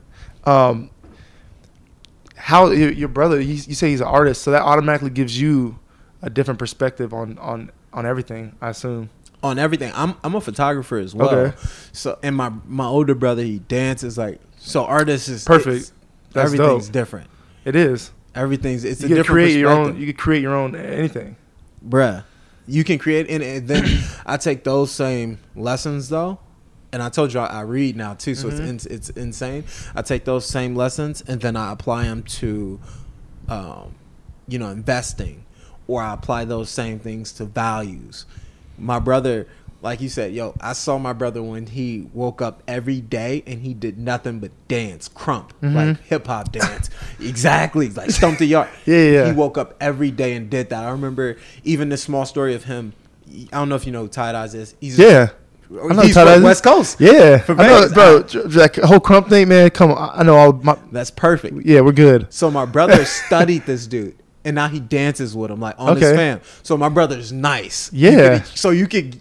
Um, 0.45 0.91
how 2.37 2.71
your, 2.71 2.93
your 2.93 3.09
brother? 3.09 3.41
You, 3.41 3.55
you 3.55 3.75
say 3.75 3.91
he's 3.91 4.01
an 4.01 4.07
artist, 4.07 4.43
so 4.43 4.51
that 4.53 4.63
automatically 4.63 5.11
gives 5.11 5.39
you 5.41 5.79
a 6.23 6.31
different 6.31 6.59
perspective 6.59 7.13
on 7.13 7.37
on 7.39 7.71
on 7.93 8.07
everything. 8.07 8.57
I 8.61 8.71
assume. 8.71 9.11
on 9.43 9.59
everything. 9.59 9.93
I'm 9.95 10.15
I'm 10.23 10.35
a 10.35 10.41
photographer 10.41 10.99
as 10.99 11.15
well. 11.15 11.31
Okay. 11.35 11.57
So 11.93 12.19
and 12.23 12.37
my 12.37 12.53
my 12.67 12.87
older 12.87 13.15
brother 13.15 13.43
he 13.43 13.59
dances 13.59 14.17
like 14.17 14.41
so. 14.57 14.85
Artists 14.85 15.29
is 15.29 15.45
Perfect. 15.45 15.93
everything's 16.35 16.87
dope. 16.87 16.93
different. 16.93 17.29
It 17.65 17.75
is. 17.77 18.13
Everything's 18.35 18.85
it's 18.85 19.01
a 19.01 19.03
you 19.03 19.09
can 19.09 19.17
different 19.17 19.35
create 19.35 19.59
your 19.59 19.71
own. 19.71 19.99
You 19.99 20.07
can 20.07 20.17
create 20.17 20.43
your 20.43 20.55
own 20.55 20.77
anything. 20.77 21.37
bruh. 21.87 22.23
You 22.69 22.85
can 22.85 22.99
create 22.99 23.29
and, 23.31 23.43
and 23.43 23.67
then 23.67 23.85
I 24.27 24.37
take 24.37 24.63
those 24.63 24.93
same 24.93 25.39
lessons 25.57 26.09
though. 26.09 26.39
And 26.93 27.03
I 27.03 27.09
told 27.11 27.35
you 27.35 27.41
I, 27.41 27.47
I 27.47 27.61
read 27.63 27.97
now 27.97 28.15
too, 28.15 28.35
so 28.35 28.49
Mhm. 28.49 28.69
it's 28.75 28.87
in, 28.87 28.95
it's 28.95 29.09
insane. 29.11 29.65
I 29.95 30.03
take 30.03 30.25
those 30.25 30.47
same 30.47 30.75
lessons 30.77 31.23
and 31.27 31.41
then 31.41 31.55
I 31.57 31.73
apply 31.73 32.05
them 32.05 32.23
to, 32.23 32.79
um, 33.49 33.95
you 34.47 34.59
know, 34.59 34.71
investing, 34.71 35.45
or 35.87 36.01
I 36.03 36.15
apply 36.15 36.45
those 36.47 36.71
same 36.71 36.99
things 36.99 37.33
to 37.33 37.45
values. 37.45 38.25
My 38.79 38.99
brother, 39.01 39.47
like 39.81 40.01
you 40.01 40.09
said, 40.09 40.33
yo, 40.33 40.55
I 40.61 40.73
saw 40.73 40.99
my 40.99 41.13
brother 41.13 41.43
when 41.43 41.67
he 41.67 42.09
woke 42.13 42.43
up 42.43 42.63
every 42.67 43.01
day 43.01 43.43
and 43.47 43.61
he 43.63 43.75
did 43.75 43.97
nothing 43.99 44.41
but 44.41 44.51
dance, 44.67 45.09
krump, 45.09 45.51
Mhm. 45.63 45.75
like 45.75 46.03
hip 46.05 46.27
hop 46.27 46.51
dance. 46.53 46.91
exactly, 47.21 47.89
like 47.91 48.11
Stomp 48.11 48.39
the 48.39 48.47
Yard. 48.47 48.69
Yeah, 48.87 49.03
yeah. 49.03 49.27
He 49.27 49.33
woke 49.33 49.57
up 49.59 49.75
every 49.81 50.11
day 50.11 50.35
and 50.35 50.49
did 50.51 50.71
that. 50.71 50.85
I 50.85 50.91
remember 50.91 51.37
even 51.65 51.89
the 51.91 51.97
small 51.97 52.25
story 52.27 52.55
of 52.55 52.65
him. 52.65 52.93
I 53.53 53.59
don't 53.59 53.69
know 53.69 53.75
if 53.77 53.85
you 53.87 53.93
know 53.93 54.03
who 54.03 54.09
Tight 54.09 54.35
Eyez 54.35 54.55
is. 54.55 54.75
He's 54.81 54.99
Yeah. 54.99 55.29
I 55.71 55.93
know 55.93 56.01
he's 56.03 56.15
Ty 56.15 56.23
from 56.23 56.29
Dyson. 56.29 56.43
West 56.45 56.65
Coast. 56.65 56.97
Yeah, 56.99 57.45
I 57.47 57.53
know, 57.53 57.89
bro. 57.93 58.23
That 58.23 58.75
whole 58.85 59.01
krump 59.01 59.29
thing, 59.29 59.49
man. 59.49 59.69
Come 59.69 59.93
on, 59.93 60.19
I 60.19 60.23
know 60.23 60.35
all 60.37 60.53
my. 60.55 60.79
That's 60.91 61.11
perfect. 61.11 61.59
Yeah, 61.67 61.83
we're 61.83 61.93
good. 61.93 62.27
So 62.31 62.51
my 62.51 62.65
brother 62.65 63.05
studied 63.05 63.67
this 63.67 63.87
dude, 63.87 64.15
and 64.45 64.55
now 64.55 64.69
he 64.69 64.81
dances 64.81 65.37
with 65.37 65.51
him 65.51 65.61
like 65.61 65.75
on 65.79 65.97
his 65.97 66.05
Okay. 66.05 66.17
fam. 66.17 66.41
So 66.63 66.77
my 66.77 66.89
brother's 66.89 67.33
nice. 67.33 67.93
You 67.93 68.11
Yeah. 68.11 68.43
so 68.43 68.71
you 68.71 68.87
could 68.87 69.21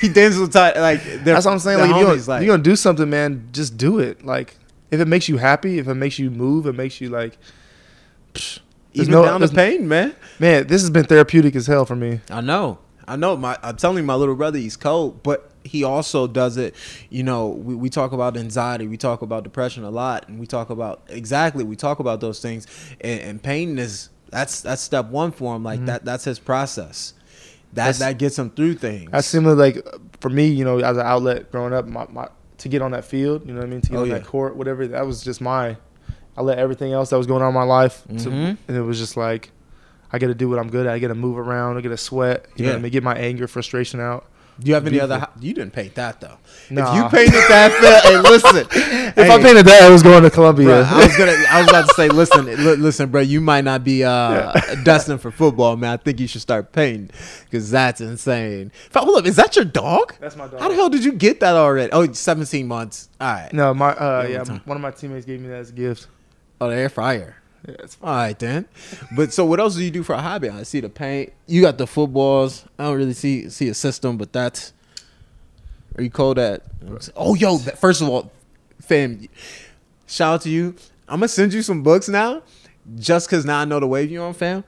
he 0.00 0.08
dances 0.08 0.40
with 0.40 0.52
Ty 0.52 0.78
like 0.80 1.02
That's 1.24 1.44
what 1.46 1.52
I'm 1.52 1.58
saying. 1.58 1.78
Like, 1.78 1.90
if 1.90 1.96
you're, 1.96 2.06
homies, 2.16 2.26
gonna, 2.26 2.44
you're 2.44 2.52
gonna 2.54 2.62
do 2.62 2.76
something, 2.76 3.08
man. 3.10 3.48
Just 3.52 3.76
do 3.76 3.98
it. 3.98 4.24
Like, 4.24 4.56
if 4.90 5.00
it 5.00 5.06
makes 5.08 5.28
you 5.28 5.36
happy, 5.38 5.78
if 5.78 5.88
it 5.88 5.94
makes 5.94 6.18
you 6.18 6.30
move, 6.30 6.66
it 6.66 6.74
makes 6.74 7.00
you 7.00 7.08
like. 7.10 7.38
psh, 8.34 8.60
even 8.92 9.12
no- 9.12 9.24
down 9.24 9.40
there's- 9.40 9.54
pain, 9.54 9.86
man. 9.88 10.14
Man, 10.38 10.66
this 10.66 10.82
has 10.82 10.90
been 10.90 11.04
therapeutic 11.04 11.54
as 11.56 11.66
hell 11.66 11.84
for 11.84 11.96
me. 11.96 12.20
I 12.30 12.40
know. 12.40 12.78
I 13.06 13.16
know. 13.16 13.36
My 13.36 13.56
I'm 13.62 13.76
telling 13.76 13.98
you, 13.98 14.02
my 14.04 14.14
little 14.14 14.34
brother, 14.36 14.58
he's 14.58 14.76
cold, 14.76 15.22
but 15.22 15.50
he 15.64 15.84
also 15.84 16.26
does 16.26 16.56
it. 16.56 16.74
You 17.08 17.22
know, 17.22 17.48
we, 17.48 17.74
we 17.74 17.90
talk 17.90 18.12
about 18.12 18.36
anxiety, 18.36 18.86
we 18.88 18.96
talk 18.96 19.22
about 19.22 19.42
depression 19.44 19.84
a 19.84 19.90
lot, 19.90 20.28
and 20.28 20.38
we 20.40 20.46
talk 20.46 20.70
about 20.70 21.02
exactly 21.08 21.64
we 21.64 21.76
talk 21.76 21.98
about 21.98 22.20
those 22.20 22.40
things. 22.40 22.66
And, 23.00 23.20
and 23.20 23.42
pain 23.42 23.78
is 23.78 24.10
that's 24.30 24.60
that's 24.62 24.82
step 24.82 25.06
one 25.06 25.32
for 25.32 25.54
him. 25.56 25.62
Like 25.64 25.84
that 25.86 26.04
that's 26.04 26.24
his 26.24 26.38
process. 26.38 27.12
That 27.12 27.20
Mm-hmm. 27.20 27.74
That's- 27.74 27.98
that 28.00 28.18
gets 28.18 28.38
him 28.38 28.50
through 28.50 28.74
things. 28.74 29.10
That's 29.12 29.26
similar, 29.28 29.54
like 29.54 29.86
for 30.20 30.28
me, 30.28 30.46
you 30.48 30.64
know, 30.64 30.78
as 30.78 30.96
an 30.96 31.06
outlet 31.06 31.52
growing 31.52 31.72
up, 31.72 31.86
my, 31.86 32.04
my 32.10 32.28
to 32.58 32.68
get 32.68 32.82
on 32.82 32.90
that 32.90 33.04
field, 33.04 33.46
you 33.46 33.52
know 33.52 33.60
what 33.60 33.66
I 33.66 33.70
mean, 33.70 33.80
to 33.82 33.90
get 33.90 33.96
Oh, 33.96 34.02
on 34.02 34.08
yeah. 34.08 34.18
that 34.18 34.26
court, 34.26 34.56
whatever. 34.56 34.86
That 34.88 35.06
was 35.06 35.22
just 35.22 35.40
my. 35.40 35.76
I 36.36 36.42
let 36.42 36.58
everything 36.58 36.92
else 36.92 37.10
that 37.10 37.16
was 37.18 37.26
going 37.26 37.42
on 37.42 37.48
in 37.48 37.54
my 37.54 37.62
life, 37.64 38.02
to, 38.08 38.14
Mhm. 38.14 38.56
and 38.68 38.76
it 38.76 38.82
was 38.82 38.98
just 38.98 39.16
like, 39.16 39.50
I 40.12 40.18
got 40.18 40.28
to 40.28 40.34
do 40.34 40.48
what 40.48 40.58
I'm 40.58 40.68
good 40.70 40.86
at. 40.86 40.92
I 40.94 40.98
got 40.98 41.08
to 41.08 41.14
move 41.14 41.38
around. 41.38 41.76
I 41.76 41.80
got 41.80 41.90
to 41.90 41.96
sweat. 41.96 42.46
You 42.56 42.64
know 42.64 42.70
Yeah. 42.70 42.74
what 42.76 42.78
I 42.80 42.82
mean? 42.82 42.92
Get 42.92 43.02
my 43.02 43.14
anger, 43.16 43.46
frustration 43.46 44.00
out. 44.00 44.26
Do 44.60 44.68
you 44.68 44.74
have 44.74 44.86
any 44.86 45.00
other? 45.00 45.14
Beautiful. 45.16 45.34
ho- 45.34 45.40
You 45.46 45.54
didn't 45.54 45.72
paint 45.72 45.94
that 45.94 46.20
though. 46.20 46.36
If 46.68 46.76
you 46.94 47.08
painted 47.08 47.42
that, 47.48 47.72
film, 47.72 48.24
hey, 48.24 48.30
listen. 48.30 48.66
If 49.10 49.14
Hey, 49.16 49.28
I 49.30 49.42
painted 49.42 49.66
that, 49.66 49.82
I 49.82 49.90
was 49.90 50.02
going 50.04 50.22
to 50.22 50.30
Columbia. 50.30 50.66
Bruh, 50.68 50.84
I 50.86 51.04
was 51.06 51.16
gonna. 51.16 51.32
I 51.50 51.60
was 51.60 51.68
about 51.68 51.88
to 51.88 51.94
say, 51.94 52.08
listen, 52.20 52.44
listen, 52.80 53.10
bro. 53.10 53.20
You 53.22 53.40
might 53.40 53.64
not 53.64 53.82
be 53.82 54.04
uh, 54.04 54.52
destined 54.84 55.20
for 55.20 55.30
football, 55.32 55.76
man. 55.76 55.90
I 55.94 55.96
think 55.96 56.20
you 56.20 56.28
should 56.28 56.42
start 56.42 56.70
painting 56.72 57.10
because 57.44 57.70
that's 57.70 58.00
insane. 58.00 58.70
Fa- 58.90 59.00
Hold 59.00 59.18
up, 59.18 59.26
is 59.26 59.34
that 59.36 59.56
your 59.56 59.64
dog? 59.64 60.14
That's 60.20 60.36
my 60.36 60.46
dog. 60.46 60.60
How 60.60 60.68
the 60.68 60.74
hell 60.76 60.88
did 60.90 61.02
you 61.04 61.12
get 61.12 61.40
that 61.40 61.56
already? 61.56 61.90
Oh, 61.92 62.12
17 62.12 62.68
months. 62.68 63.08
All 63.20 63.32
right. 63.32 63.52
No, 63.52 63.74
my 63.74 63.90
uh, 63.90 64.22
Yeah, 64.22 64.28
yeah, 64.28 64.42
one 64.44 64.60
one 64.66 64.76
of 64.76 64.82
my 64.82 64.90
teammates 64.92 65.26
gave 65.26 65.40
me 65.40 65.48
that 65.48 65.56
as 65.56 65.70
a 65.70 65.72
gift. 65.72 66.06
Oh, 66.60 66.68
the 66.68 66.76
air 66.76 66.88
fryer. 66.90 67.36
It's 67.64 67.98
All 68.02 68.14
right 68.14 68.38
then. 68.38 68.66
But 69.14 69.32
so, 69.32 69.44
what 69.44 69.60
else 69.60 69.74
do 69.74 69.84
you 69.84 69.90
do 69.90 70.02
for 70.02 70.14
a 70.14 70.20
hobby? 70.20 70.48
I 70.48 70.62
see 70.62 70.80
the 70.80 70.88
paint. 70.88 71.32
You 71.46 71.60
got 71.60 71.78
the 71.78 71.86
footballs. 71.86 72.64
I 72.78 72.84
don't 72.84 72.96
really 72.96 73.12
see 73.12 73.48
see 73.50 73.68
a 73.68 73.74
system, 73.74 74.16
but 74.16 74.32
that's. 74.32 74.72
Are 75.96 76.02
you 76.02 76.10
cold 76.10 76.38
at? 76.38 76.62
Oh, 77.16 77.34
yo! 77.34 77.58
that- 77.58 77.78
First 77.78 78.00
of 78.00 78.08
all, 78.08 78.30
fam, 78.80 79.26
shout 80.06 80.34
out 80.34 80.40
to 80.42 80.48
you. 80.50 80.74
I'm 81.08 81.18
gonna 81.20 81.28
send 81.28 81.52
you 81.52 81.62
some 81.62 81.82
books 81.82 82.08
now, 82.08 82.42
just 82.98 83.28
cause 83.28 83.44
now 83.44 83.58
I 83.60 83.64
know 83.64 83.80
the 83.80 83.86
wave 83.88 84.10
you 84.10 84.22
on, 84.22 84.32
fam. 84.32 84.64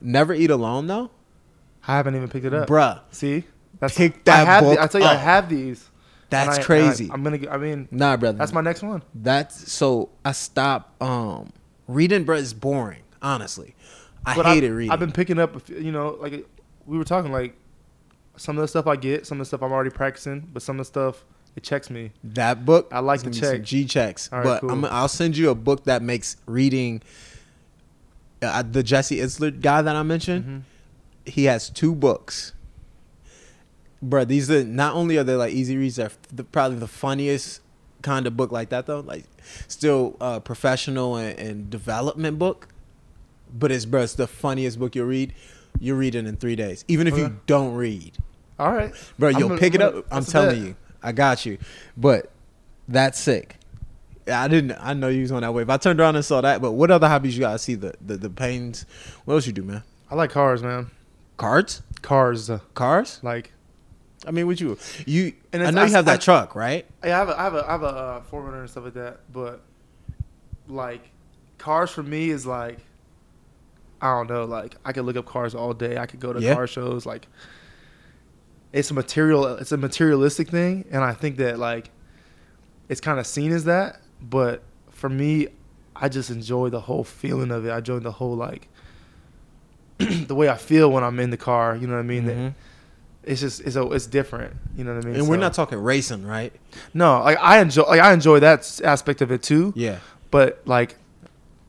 Never 0.00 0.34
eat 0.34 0.50
alone 0.50 0.86
though, 0.88 1.10
I 1.86 1.96
haven't 1.96 2.16
even 2.16 2.28
picked 2.28 2.44
it 2.44 2.52
up. 2.52 2.68
bruh. 2.68 3.00
See, 3.12 3.44
that's 3.78 3.96
Pick 3.96 4.16
I 4.16 4.20
that 4.24 4.46
have 4.46 4.64
the- 4.64 4.70
book 4.70 4.78
I 4.80 4.86
tell 4.88 5.00
you, 5.00 5.06
I 5.06 5.14
have 5.14 5.48
these. 5.48 5.88
That's 6.28 6.58
I- 6.58 6.62
crazy. 6.62 7.08
I, 7.10 7.14
am 7.14 7.22
gonna. 7.22 7.38
get- 7.38 7.52
I 7.52 7.56
mean, 7.56 7.88
nah, 7.92 8.16
brother. 8.16 8.36
that's 8.36 8.52
my 8.52 8.60
next 8.60 8.82
one. 8.82 9.02
That's 9.14 9.72
so 9.72 10.10
I 10.24 10.32
stopped 10.32 11.00
um 11.00 11.52
reading, 11.88 12.24
bro. 12.24 12.36
Is 12.36 12.54
boring. 12.54 13.02
Honestly, 13.22 13.74
I 14.26 14.36
But 14.36 14.46
hate 14.46 14.58
I've, 14.58 14.64
it 14.64 14.68
reading. 14.70 14.90
I've 14.92 15.00
been 15.00 15.12
picking 15.12 15.38
up. 15.38 15.56
a 15.56 15.60
few- 15.60 15.78
You 15.78 15.92
know, 15.92 16.16
like 16.20 16.46
we 16.86 16.98
were 16.98 17.04
talking, 17.04 17.32
like 17.32 17.56
some 18.36 18.56
of 18.58 18.62
the 18.62 18.68
stuff 18.68 18.86
I 18.86 18.96
get, 18.96 19.26
some 19.26 19.38
of 19.38 19.40
the 19.40 19.46
stuff 19.46 19.62
I'm 19.62 19.72
already 19.72 19.90
practicing, 19.90 20.48
but 20.52 20.62
some 20.62 20.76
of 20.76 20.80
the 20.80 20.84
stuff 20.86 21.24
it 21.56 21.62
checks 21.62 21.88
me. 21.88 22.10
That 22.24 22.64
book, 22.64 22.88
I 22.92 22.98
like 22.98 23.20
the 23.22 23.30
gonna 23.30 23.40
check. 23.58 23.62
G 23.62 23.84
checks, 23.84 24.30
right, 24.32 24.42
but 24.42 24.60
cool. 24.60 24.70
I'm, 24.70 24.84
I'll 24.86 25.08
send 25.08 25.36
you 25.36 25.50
a 25.50 25.54
book 25.54 25.84
that 25.84 26.02
makes 26.02 26.36
reading. 26.46 27.00
Uh, 28.42 28.62
the 28.62 28.82
Jesse 28.82 29.18
Itzler 29.18 29.58
guy 29.60 29.80
that 29.80 29.94
I 29.96 30.02
mentioned, 30.02 30.44
Mhm. 31.26 31.32
he 31.32 31.44
has 31.44 31.70
two 31.70 31.94
books. 31.94 32.52
Bro, 34.02 34.26
these 34.26 34.50
are 34.50 34.64
not 34.64 34.94
only 34.94 35.16
are 35.16 35.24
they 35.24 35.34
like 35.36 35.54
easy 35.54 35.76
reads, 35.78 35.96
they're 35.96 36.10
the, 36.30 36.44
probably 36.44 36.78
the 36.78 36.88
funniest 36.88 37.60
kind 38.04 38.28
of 38.28 38.36
book 38.36 38.52
like 38.52 38.68
that 38.68 38.86
though. 38.86 39.00
Like, 39.00 39.24
still 39.66 40.16
uh, 40.20 40.38
professional 40.38 41.16
and, 41.16 41.36
and 41.38 41.70
development 41.70 42.38
book, 42.38 42.68
but 43.52 43.72
it's 43.72 43.84
bro, 43.84 44.02
it's 44.02 44.14
the 44.14 44.28
funniest 44.28 44.78
book 44.78 44.94
you'll 44.94 45.06
read. 45.06 45.34
You 45.80 45.96
read 45.96 46.14
it 46.14 46.24
in 46.24 46.36
three 46.36 46.54
days, 46.54 46.84
even 46.86 47.08
if 47.08 47.14
Okay. 47.14 47.22
you 47.24 47.40
don't 47.46 47.74
read. 47.74 48.16
All 48.60 48.72
right, 48.72 48.92
Bro, 49.18 49.30
I'm 49.30 49.40
gonna- 49.40 49.58
pick 49.58 49.74
it 49.74 49.80
I'm 49.82 49.88
up. 49.88 49.92
gonna- 49.94 50.04
I'm 50.12 50.24
telling 50.24 50.64
you, 50.64 50.76
I 51.02 51.10
got 51.10 51.44
you. 51.44 51.58
But 51.96 52.30
that's 52.86 53.18
sick. 53.18 53.56
I 54.32 54.46
didn't. 54.48 54.72
I 54.80 54.94
know 54.94 55.08
you 55.08 55.22
was 55.22 55.32
on 55.32 55.42
that 55.42 55.52
wave. 55.52 55.68
I 55.68 55.76
turned 55.76 56.00
around 56.00 56.14
and 56.16 56.24
saw 56.24 56.40
that. 56.40 56.62
But 56.62 56.72
what 56.72 56.90
other 56.90 57.08
hobbies 57.08 57.34
you 57.36 57.40
got? 57.40 57.54
I 57.54 57.56
see 57.56 57.74
the 57.74 57.92
the, 58.00 58.16
the 58.16 58.30
pains. 58.30 58.86
What 59.24 59.34
else 59.34 59.46
you 59.46 59.52
do, 59.52 59.62
man? 59.64 59.82
I 60.10 60.14
like 60.14 60.30
cars, 60.30 60.62
man. 60.62 60.90
Cards, 61.36 61.82
Cars, 62.00 62.48
cars. 62.74 63.18
like 63.22 63.52
I 64.26 64.30
mean, 64.30 64.46
what 64.46 64.60
you 64.60 64.78
you? 65.06 65.32
And 65.52 65.62
I 65.62 65.70
know 65.70 65.84
you 65.84 65.92
have 65.92 66.04
that 66.06 66.20
I- 66.20 66.22
truck, 66.24 66.54
right? 66.54 66.86
Yeah, 67.04 67.16
I 67.16 67.18
have 67.18 67.28
a, 67.28 67.38
I 67.38 67.42
have 67.42 67.54
a, 67.54 67.64
I 67.68 67.72
have 67.72 67.82
a 67.82 67.86
uh, 67.86 68.22
4Runner 68.30 68.60
and 68.60 68.70
stuff 68.70 68.84
like 68.84 68.94
that, 68.94 69.20
but 69.32 69.60
like 70.68 71.10
cars 71.58 71.90
for 71.90 72.02
me 72.02 72.30
is 72.30 72.46
like 72.46 72.78
I 74.00 74.08
don't 74.16 74.28
know, 74.28 74.44
like 74.44 74.76
I 74.84 74.92
could 74.92 75.04
look 75.04 75.16
up 75.16 75.26
cars 75.26 75.54
all 75.54 75.72
day. 75.72 75.96
I 75.98 76.06
could 76.06 76.20
go 76.20 76.32
to 76.32 76.40
Yeah. 76.40 76.54
car 76.54 76.66
shows. 76.66 77.06
Like 77.06 77.26
it's 78.72 78.90
a 78.90 78.94
material, 78.94 79.46
it's 79.46 79.72
a 79.72 79.76
materialistic 79.76 80.48
thing, 80.48 80.84
and 80.90 81.02
I 81.04 81.12
think 81.12 81.36
that 81.36 81.58
like 81.58 81.90
it's 82.88 83.00
kind 83.00 83.18
of 83.18 83.26
seen 83.26 83.52
as 83.52 83.64
that, 83.64 84.00
but 84.20 84.62
for 84.90 85.08
me, 85.08 85.48
I 85.96 86.08
just 86.08 86.28
enjoy 86.30 86.68
the 86.70 86.80
whole 86.80 87.04
feeling 87.04 87.50
of 87.50 87.64
it. 87.66 87.70
I 87.70 87.78
enjoy 87.78 87.98
the 88.00 88.12
whole 88.12 88.34
like 88.36 88.68
the 89.98 90.34
way 90.34 90.48
I 90.48 90.56
feel 90.56 90.90
when 90.90 91.04
I'm 91.04 91.18
in 91.20 91.30
the 91.30 91.36
car. 91.36 91.76
You 91.76 91.86
know 91.86 91.94
what 91.94 92.00
I 92.00 92.02
mean? 92.02 92.24
Mhm. 92.24 92.54
It's 93.26 93.40
just 93.40 93.60
it's 93.60 93.76
a, 93.76 93.90
it's 93.92 94.06
different. 94.06 94.54
You 94.76 94.84
know 94.84 94.94
what 94.94 95.04
I 95.04 95.08
mean? 95.08 95.16
And 95.20 95.28
we're 95.28 95.36
not 95.36 95.54
talking 95.54 95.78
racing, 95.78 96.26
right? 96.26 96.52
no, 96.92 97.20
like 97.20 97.38
I 97.40 97.60
enjoy 97.60 97.82
like 97.82 98.00
I 98.00 98.12
enjoy 98.12 98.40
that 98.40 98.80
aspect 98.84 99.22
of 99.22 99.30
it 99.32 99.42
too. 99.42 99.72
Yeah. 99.76 99.98
But 100.30 100.62
like, 100.66 100.96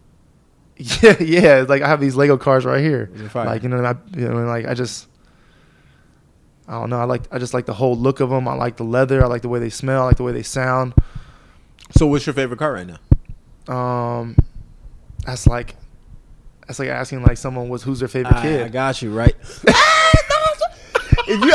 yeah, 0.77 1.21
yeah, 1.21 1.65
like 1.67 1.81
I 1.81 1.87
have 1.87 2.01
these 2.01 2.15
Lego 2.15 2.37
cars 2.37 2.65
right 2.65 2.81
here. 2.81 3.09
Like 3.33 3.63
you 3.63 3.69
know, 3.69 3.83
I, 3.83 3.95
you 4.17 4.27
know, 4.27 4.45
like 4.45 4.65
I 4.65 4.73
just, 4.73 5.07
I 6.67 6.73
don't 6.73 6.89
know. 6.89 6.99
I 6.99 7.03
like 7.03 7.23
I 7.31 7.37
just 7.37 7.53
like 7.53 7.65
the 7.65 7.73
whole 7.73 7.95
look 7.95 8.19
of 8.19 8.29
them. 8.29 8.47
I 8.47 8.55
like 8.55 8.77
the 8.77 8.83
leather. 8.83 9.23
I 9.23 9.27
like 9.27 9.41
the 9.41 9.49
way 9.49 9.59
they 9.59 9.69
smell. 9.69 10.03
I 10.03 10.05
like 10.05 10.17
the 10.17 10.23
way 10.23 10.31
they 10.31 10.43
sound. 10.43 10.93
So, 11.91 12.07
what's 12.07 12.25
your 12.25 12.33
favorite 12.33 12.57
car 12.57 12.73
right 12.73 12.87
now? 12.87 13.73
Um, 13.73 14.35
that's 15.25 15.47
like 15.47 15.75
that's 16.67 16.79
like 16.79 16.89
asking 16.89 17.23
like 17.23 17.37
someone 17.37 17.69
was 17.69 17.83
who's 17.83 17.99
their 17.99 18.07
favorite 18.07 18.35
I, 18.35 18.41
kid. 18.41 18.61
I 18.63 18.69
got 18.69 19.01
you 19.01 19.11
right. 19.11 19.35
if 21.27 21.39
you, 21.41 21.51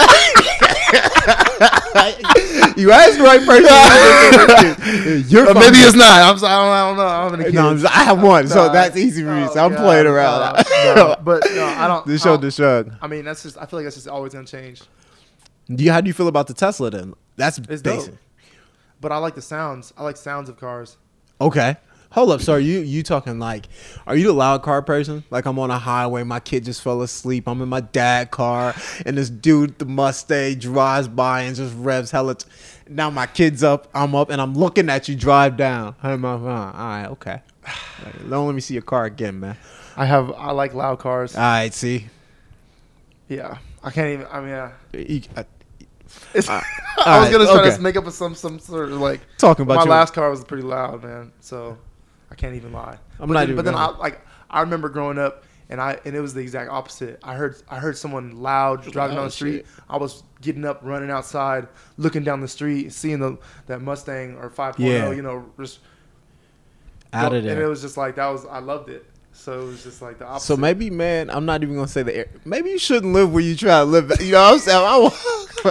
you 2.82 2.92
asked 2.92 3.18
the 3.18 3.24
right 3.24 3.40
person. 3.46 5.24
You're 5.30 5.48
Or 5.50 5.54
maybe 5.54 5.78
it's 5.78 5.94
not. 5.96 6.22
I'm 6.22 6.38
sorry. 6.38 6.52
I 6.54 6.64
don't, 6.64 6.72
I 6.72 6.88
don't 6.88 6.96
know. 6.96 7.06
I 7.06 7.20
don't 7.22 7.30
have 7.30 7.40
any 7.46 7.52
No, 7.52 7.68
I'm 7.68 7.72
kids. 7.74 7.82
just- 7.82 7.96
I 7.96 8.02
have 8.04 8.22
one, 8.22 8.48
so 8.48 8.66
Nah. 8.66 8.72
that's 8.72 8.96
easy 8.96 9.22
for 9.22 9.34
me. 9.34 9.42
Oh, 9.44 9.52
So 9.54 9.64
I'm 9.64 9.72
oh, 9.72 9.76
God, 9.76 9.82
playing 9.84 10.06
around. 10.06 10.64
no, 10.84 10.94
no. 10.94 11.16
But 11.24 11.42
no, 11.54 11.64
I 11.66 11.86
don't. 11.86 12.06
This 12.06 12.22
I 12.22 12.24
show, 12.24 12.30
don't- 12.32 12.40
the 12.42 12.50
show. 12.50 12.90
I 13.02 13.06
mean, 13.06 13.24
that's 13.24 13.42
just. 13.42 13.56
I 13.58 13.66
feel 13.66 13.78
like 13.78 13.84
that's 13.86 13.96
just 13.96 14.08
always 14.08 14.32
gonna 14.32 14.46
change. 14.46 14.82
Do 15.72 15.84
you, 15.84 15.92
how 15.92 16.00
do 16.00 16.08
you 16.08 16.14
feel 16.14 16.28
about 16.28 16.46
the 16.48 16.54
Tesla 16.54 16.90
then? 16.90 17.14
That's 17.36 17.58
It's 17.58 17.82
basic. 17.82 18.10
dope. 18.12 18.20
But 19.00 19.12
I 19.12 19.18
like 19.18 19.34
the 19.34 19.42
sounds. 19.42 19.92
I 19.96 20.02
like 20.02 20.16
sounds 20.16 20.48
of 20.48 20.58
cars. 20.58 20.96
Okay. 21.40 21.76
Hold 22.12 22.30
up, 22.32 22.40
sorry. 22.40 22.64
You 22.64 22.80
you 22.80 23.02
talking 23.04 23.38
like? 23.38 23.68
Are 24.06 24.16
you 24.16 24.26
the 24.26 24.32
loud 24.32 24.62
car 24.62 24.82
person? 24.82 25.22
Like 25.30 25.46
I'm 25.46 25.58
on 25.60 25.70
a 25.70 25.78
highway, 25.78 26.24
my 26.24 26.40
kid 26.40 26.64
just 26.64 26.82
fell 26.82 27.02
asleep. 27.02 27.46
I'm 27.46 27.62
in 27.62 27.68
my 27.68 27.80
dad 27.80 28.32
car, 28.32 28.74
and 29.06 29.16
this 29.16 29.30
dude, 29.30 29.78
the 29.78 29.84
Mustang, 29.84 30.58
drives 30.58 31.06
by 31.06 31.42
and 31.42 31.54
just 31.54 31.72
revs 31.76 32.10
hella. 32.10 32.34
T- 32.34 32.48
now 32.88 33.10
my 33.10 33.26
kid's 33.26 33.62
up, 33.62 33.88
I'm 33.94 34.16
up, 34.16 34.30
and 34.30 34.40
I'm 34.40 34.54
looking 34.54 34.88
at 34.90 35.08
you 35.08 35.14
drive 35.14 35.56
down. 35.56 35.94
My 36.02 36.16
phone. 36.16 36.48
All 36.48 36.72
right, 36.72 37.06
okay. 37.10 37.42
Like, 38.04 38.28
don't 38.30 38.46
let 38.46 38.54
me 38.56 38.60
see 38.60 38.74
your 38.74 38.82
car 38.82 39.04
again, 39.04 39.38
man. 39.38 39.56
I 39.96 40.04
have. 40.06 40.32
I 40.32 40.50
like 40.50 40.74
loud 40.74 40.98
cars. 40.98 41.36
All 41.36 41.42
right, 41.42 41.72
see. 41.72 42.06
Yeah. 43.28 43.58
I 43.84 43.90
can't 43.92 44.08
even. 44.10 44.26
I 44.32 44.40
mean, 44.40 44.48
yeah. 44.48 44.72
You- 44.92 45.22
I- 45.36 45.40
Uh, 45.40 45.44
I 46.42 46.44
was 46.44 46.58
alright, 47.06 47.32
gonna 47.32 47.44
try 47.44 47.60
okay. 47.60 47.76
to 47.76 47.80
make 47.80 47.96
up 47.96 48.04
with 48.04 48.14
some 48.16 48.34
some 48.34 48.58
sort 48.58 48.90
of 48.90 49.00
like. 49.00 49.20
talking 49.38 49.62
about 49.62 49.76
my 49.76 49.82
your- 49.84 49.90
last 49.92 50.12
car 50.12 50.28
was 50.28 50.42
pretty 50.44 50.64
loud, 50.64 51.04
man. 51.04 51.30
So 51.40 51.78
can't 52.40 52.54
even 52.56 52.72
lie. 52.72 52.98
I'm 53.20 53.28
but 53.28 53.34
not 53.34 53.40
then, 53.40 53.48
even 53.50 53.56
But 53.56 53.64
then 53.66 53.74
I 53.74 53.86
like 53.98 54.20
I 54.50 54.60
remember 54.62 54.88
growing 54.88 55.18
up 55.18 55.44
and 55.68 55.80
I 55.80 55.98
and 56.04 56.16
it 56.16 56.20
was 56.20 56.34
the 56.34 56.40
exact 56.40 56.70
opposite. 56.70 57.20
I 57.22 57.34
heard 57.34 57.56
I 57.68 57.76
heard 57.78 57.96
someone 57.96 58.40
loud 58.42 58.82
driving 58.90 59.16
down 59.16 59.26
the 59.26 59.30
street. 59.30 59.56
shit. 59.58 59.66
I 59.88 59.96
was 59.98 60.22
getting 60.40 60.64
up, 60.64 60.80
running 60.82 61.10
outside, 61.10 61.68
looking 61.98 62.24
down 62.24 62.40
the 62.40 62.48
street, 62.48 62.92
seeing 62.92 63.20
the 63.20 63.38
that 63.66 63.80
Mustang 63.82 64.36
or 64.36 64.48
5.0, 64.50 64.78
Yeah. 64.78 65.10
you 65.12 65.22
know, 65.22 65.44
just 65.60 65.80
out 67.12 67.34
of 67.34 67.44
And 67.44 67.60
it 67.60 67.66
was 67.66 67.82
just 67.82 67.96
like 67.96 68.16
that 68.16 68.26
was 68.28 68.46
I 68.46 68.58
loved 68.60 68.88
it. 68.88 69.04
So 69.32 69.60
it 69.62 69.64
was 69.66 69.82
just 69.84 70.02
like 70.02 70.18
the 70.18 70.26
opposite. 70.26 70.46
So 70.46 70.56
maybe, 70.56 70.90
man, 70.90 71.30
I'm 71.30 71.46
not 71.46 71.62
even 71.62 71.74
gonna 71.76 71.88
say 71.88 72.02
the 72.02 72.16
air. 72.16 72.26
Maybe 72.44 72.70
you 72.70 72.78
shouldn't 72.78 73.12
live 73.12 73.32
where 73.32 73.42
you 73.42 73.54
try 73.56 73.78
to 73.78 73.84
live. 73.84 74.10
You 74.20 74.32
know 74.32 74.40
what 74.42 74.54
I'm 74.54 74.58
saying? 74.60 74.84
I 74.86 74.98
want. 74.98 75.14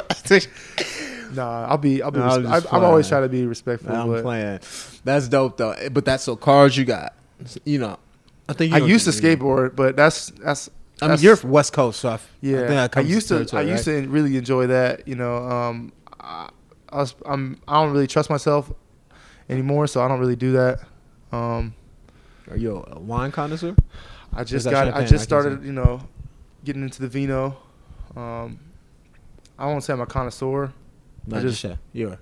Nah, 1.34 1.68
I'll 1.68 1.78
be 1.78 2.02
I'll 2.02 2.12
be 2.12 2.20
No, 2.20 2.26
I'm 2.26 2.48
I, 2.48 2.58
I'm 2.72 2.84
always 2.84 3.08
trying 3.08 3.24
to 3.24 3.30
be 3.30 3.46
respectful. 3.46 3.92
I'm 3.92 4.08
but 4.08 4.22
playing. 4.24 4.60
That's 5.04 5.28
dope 5.28 5.58
though. 5.58 5.76
But 5.92 6.06
that's 6.06 6.24
so 6.24 6.36
cars 6.36 6.76
you 6.78 6.86
got. 6.86 7.14
You 7.66 7.80
know, 7.80 7.98
I 8.48 8.54
think 8.54 8.74
you 8.74 8.84
I 8.84 8.88
used 8.88 9.06
to 9.06 9.12
skateboard, 9.12 9.76
but 9.76 9.96
that's 9.96 10.32
that's 10.32 10.70
I 11.02 11.08
mean, 11.08 11.18
you're 11.20 11.36
from 11.36 11.52
West 11.52 11.74
Coast, 11.74 12.02
so 12.02 12.10
I, 12.10 12.14
I 12.14 12.20
Yeah, 12.42 12.58
think 12.58 12.68
that 12.68 12.98
I, 12.98 13.02
used 13.02 13.28
to. 13.30 13.36
I 13.54 13.62
used 13.62 13.88
right? 13.88 14.04
to 14.04 14.08
really 14.10 14.36
enjoy 14.38 14.68
that. 14.68 15.08
You 15.08 15.16
know, 15.16 15.38
um, 15.38 15.94
I, 16.20 16.50
I 16.90 16.98
was, 16.98 17.16
I'm. 17.26 17.62
I 17.68 17.82
don't 17.82 17.94
really 17.94 18.08
trust 18.08 18.30
myself 18.30 18.72
anymore, 19.50 19.88
so 19.88 20.02
I 20.02 20.08
don't 20.08 20.20
really 20.20 20.36
do 20.36 20.54
that. 20.54 20.82
Um, 21.32 21.74
Are 22.50 22.58
you 22.58 22.84
a 22.88 23.00
wine 23.00 23.32
connoisseur? 23.32 23.76
I 24.34 24.44
just 24.44 24.66
got. 24.70 24.86
champagne? 24.86 25.04
I 25.04 25.06
I 25.06 25.10
just 25.10 25.24
started. 25.24 25.64
You 25.64 25.72
know, 25.72 26.02
getting 26.66 26.84
into 26.84 27.02
the 27.02 27.08
vino. 27.08 27.58
Um, 28.16 28.60
I 29.58 29.66
won't 29.68 29.84
say 29.84 29.94
I'm 29.94 30.02
a 30.02 30.06
connoisseur. 30.06 30.74
Not 31.28 31.42
just 31.42 31.62
just 31.62 31.64
yet. 31.64 31.78
You're. 31.94 32.20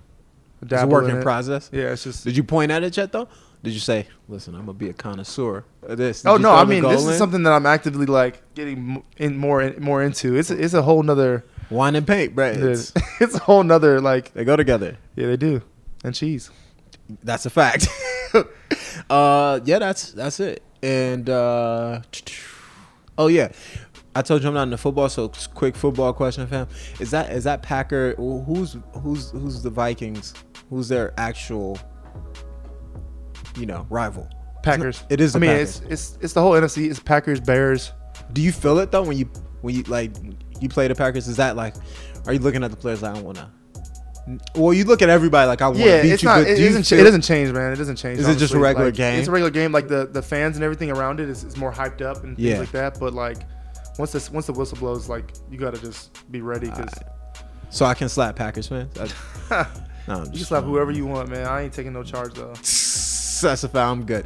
It's 0.62 0.72
a 0.74 0.88
work 0.88 1.10
in 1.10 1.18
in 1.18 1.24
process. 1.24 1.70
Yeah, 1.72 1.92
it's 1.92 2.04
just. 2.04 2.24
Did 2.24 2.36
you 2.36 2.44
point 2.44 2.72
at 2.72 2.84
it 2.84 2.98
yet 2.98 3.12
though? 3.12 3.28
Did 3.64 3.74
you 3.74 3.80
say, 3.80 4.08
"Listen, 4.28 4.56
I'm 4.56 4.62
gonna 4.62 4.74
be 4.74 4.90
a 4.90 4.94
connoisseur 4.94 5.66
of 5.84 5.98
this"? 5.98 6.22
Did 6.22 6.30
Oh 6.30 6.38
no! 6.38 6.54
I 6.54 6.64
mean, 6.64 6.84
this 6.84 7.02
goal 7.02 7.10
is 7.10 7.18
something 7.18 7.44
that 7.44 7.54
I'm 7.54 7.66
actively 7.66 8.06
like 8.06 8.42
getting 8.56 9.04
in 9.18 9.38
more 9.38 9.62
in, 9.62 9.82
more 9.84 10.04
into. 10.04 10.36
It's 10.36 10.52
a, 10.52 10.64
it's 10.64 10.74
a 10.74 10.82
whole 10.82 11.04
nother. 11.04 11.44
wine 11.70 11.96
and 11.96 12.06
paint, 12.06 12.36
bro. 12.36 12.50
It's, 12.50 12.94
It's, 12.96 13.06
it's 13.22 13.36
a 13.36 13.40
whole 13.40 13.64
nother 13.64 14.00
like. 14.00 14.34
they 14.34 14.46
go 14.46 14.56
together. 14.56 14.98
Yeah, 15.16 15.28
they 15.28 15.38
do, 15.38 15.62
and 16.04 16.14
cheese. 16.14 16.52
That's 17.24 17.46
a 17.46 17.50
fact. 17.50 17.88
uh, 19.10 19.60
yeah, 19.66 19.80
that's 19.80 20.12
that's 20.12 20.40
it. 20.40 20.64
And 20.84 21.30
uh, 21.30 22.02
oh 23.18 23.28
yeah, 23.28 23.52
I 24.18 24.22
told 24.22 24.42
you 24.42 24.48
I'm 24.50 24.54
not 24.56 24.64
into 24.64 24.78
football, 24.78 25.10
so 25.10 25.30
quick 25.54 25.76
football 25.76 26.12
question, 26.14 26.48
fam. 26.48 26.68
Is 27.00 27.12
that 27.12 27.32
is 27.32 27.44
that 27.44 27.62
Packer? 27.62 28.14
Who's 28.16 28.78
who's 29.02 29.32
who's 29.32 29.62
the 29.62 29.70
Vikings? 29.70 30.34
Who's 30.70 30.88
their 30.88 31.14
actual, 31.18 31.78
you 33.58 33.66
know, 33.66 33.86
rival? 33.90 34.28
Packers. 34.64 35.04
It 35.10 35.22
is 35.22 35.34
the 35.34 35.40
I 35.40 35.42
mean, 35.42 35.50
Packers. 35.52 35.80
it's 35.82 35.92
it's 35.92 36.18
it's 36.22 36.34
the 36.34 36.42
whole 36.42 36.52
NFC. 36.54 36.90
It's 36.90 37.00
Packers, 37.00 37.40
Bears. 37.40 37.92
Do 38.34 38.42
you 38.42 38.52
feel 38.52 38.80
it 38.80 38.92
though 38.92 39.04
when 39.04 39.18
you 39.18 39.26
when 39.62 39.76
you 39.76 39.84
like 39.84 40.12
you 40.60 40.70
play 40.70 40.88
the 40.88 40.96
Packers? 40.96 41.28
Is 41.28 41.38
that 41.38 41.56
like, 41.56 41.76
are 42.26 42.34
you 42.34 42.40
looking 42.40 42.64
at 42.64 42.72
the 42.72 42.78
players 42.78 43.02
like 43.02 43.16
I 43.16 43.22
want 43.22 43.38
to? 43.38 43.50
Well, 44.56 44.74
you 44.74 44.84
look 44.84 45.02
at 45.02 45.10
everybody 45.10 45.48
like 45.48 45.62
I 45.62 45.68
want 45.68 45.80
to 45.80 45.86
Yeah, 45.86 46.02
beat 46.02 46.12
it's 46.12 46.24
you. 46.24 46.28
not. 46.28 46.40
but 46.44 46.48
It 46.50 46.58
do 46.58 46.66
doesn't. 46.66 46.84
feel- 46.84 47.00
It 47.00 47.04
doesn't 47.04 47.22
change, 47.22 47.50
man. 47.54 47.72
It 47.72 47.78
doesn't 47.78 47.96
change. 47.96 48.20
Is 48.20 48.28
it 48.28 48.38
just 48.38 48.54
a 48.54 48.60
regular 48.60 48.88
Like, 48.88 48.96
game? 48.96 49.20
It's 49.20 49.30
a 49.30 49.32
regular 49.32 49.52
game. 49.52 49.72
Like 49.72 49.88
the 49.88 50.06
the 50.12 50.22
fans 50.22 50.58
and 50.58 50.66
everything 50.66 50.92
around 50.92 51.22
it 51.22 51.30
is, 51.30 51.46
is 51.46 51.56
more 51.56 51.72
hyped 51.72 52.02
up 52.02 52.24
and 52.26 52.36
things 52.36 52.46
Yeah. 52.50 52.60
like 52.60 52.72
that. 52.72 53.00
But 53.00 53.14
like 53.14 53.38
once 53.98 54.12
this 54.12 54.30
once 54.32 54.46
the 54.48 54.54
whistle 54.54 54.78
blows, 54.78 55.10
like 55.10 55.34
you 55.50 55.58
gotta 55.58 55.80
just 55.80 56.30
be 56.32 56.42
ready 56.42 56.70
because 56.70 56.94
So 57.70 57.86
I 57.86 57.94
can 57.94 58.10
slap 58.10 58.36
Packers 58.36 58.68
fans. 58.68 58.98
I, 58.98 59.68
no, 60.08 60.14
I'm 60.14 60.20
you 60.20 60.24
can 60.26 60.34
just 60.34 60.48
slap 60.50 60.64
whoever 60.64 60.92
you 60.92 61.06
want, 61.06 61.30
man. 61.30 61.46
I 61.48 61.64
ain't 61.64 61.74
taking 61.74 61.94
no 61.94 62.04
charge 62.04 62.34
though. 62.34 62.54
That's 62.54 63.64
a 63.64 63.70
foul. 63.70 63.92
I'm 63.92 64.06
good. 64.06 64.26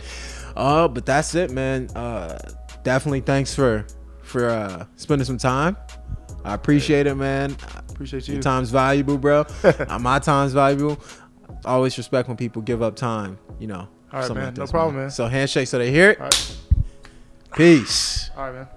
Uh, 0.55 0.87
but 0.87 1.05
that's 1.05 1.33
it, 1.35 1.51
man. 1.51 1.89
Uh, 1.95 2.37
definitely 2.83 3.21
thanks 3.21 3.53
for 3.55 3.85
for 4.21 4.49
uh 4.49 4.85
spending 4.95 5.25
some 5.25 5.37
time. 5.37 5.75
I 6.43 6.53
appreciate 6.53 7.07
it, 7.07 7.15
man. 7.15 7.55
Appreciate 7.89 8.27
you. 8.27 8.35
Your 8.35 8.43
time's 8.43 8.69
valuable, 8.71 9.17
bro. 9.17 9.45
Uh, 9.63 9.99
My 9.99 10.19
time's 10.19 10.53
valuable. 10.53 10.99
Always 11.65 11.97
respect 11.97 12.27
when 12.27 12.37
people 12.37 12.61
give 12.61 12.81
up 12.81 12.95
time. 12.95 13.37
You 13.59 13.67
know. 13.67 13.87
All 14.11 14.19
right, 14.21 14.33
man. 14.33 14.45
like 14.45 14.57
No 14.57 14.63
this, 14.63 14.71
problem, 14.71 14.95
man. 14.97 15.11
So 15.11 15.27
handshake, 15.27 15.67
so 15.67 15.77
they 15.77 15.91
hear 15.91 16.11
it. 16.11 16.19
All 16.19 16.25
right. 16.25 16.57
Peace. 17.55 18.29
All 18.35 18.43
right, 18.45 18.53
man. 18.53 18.67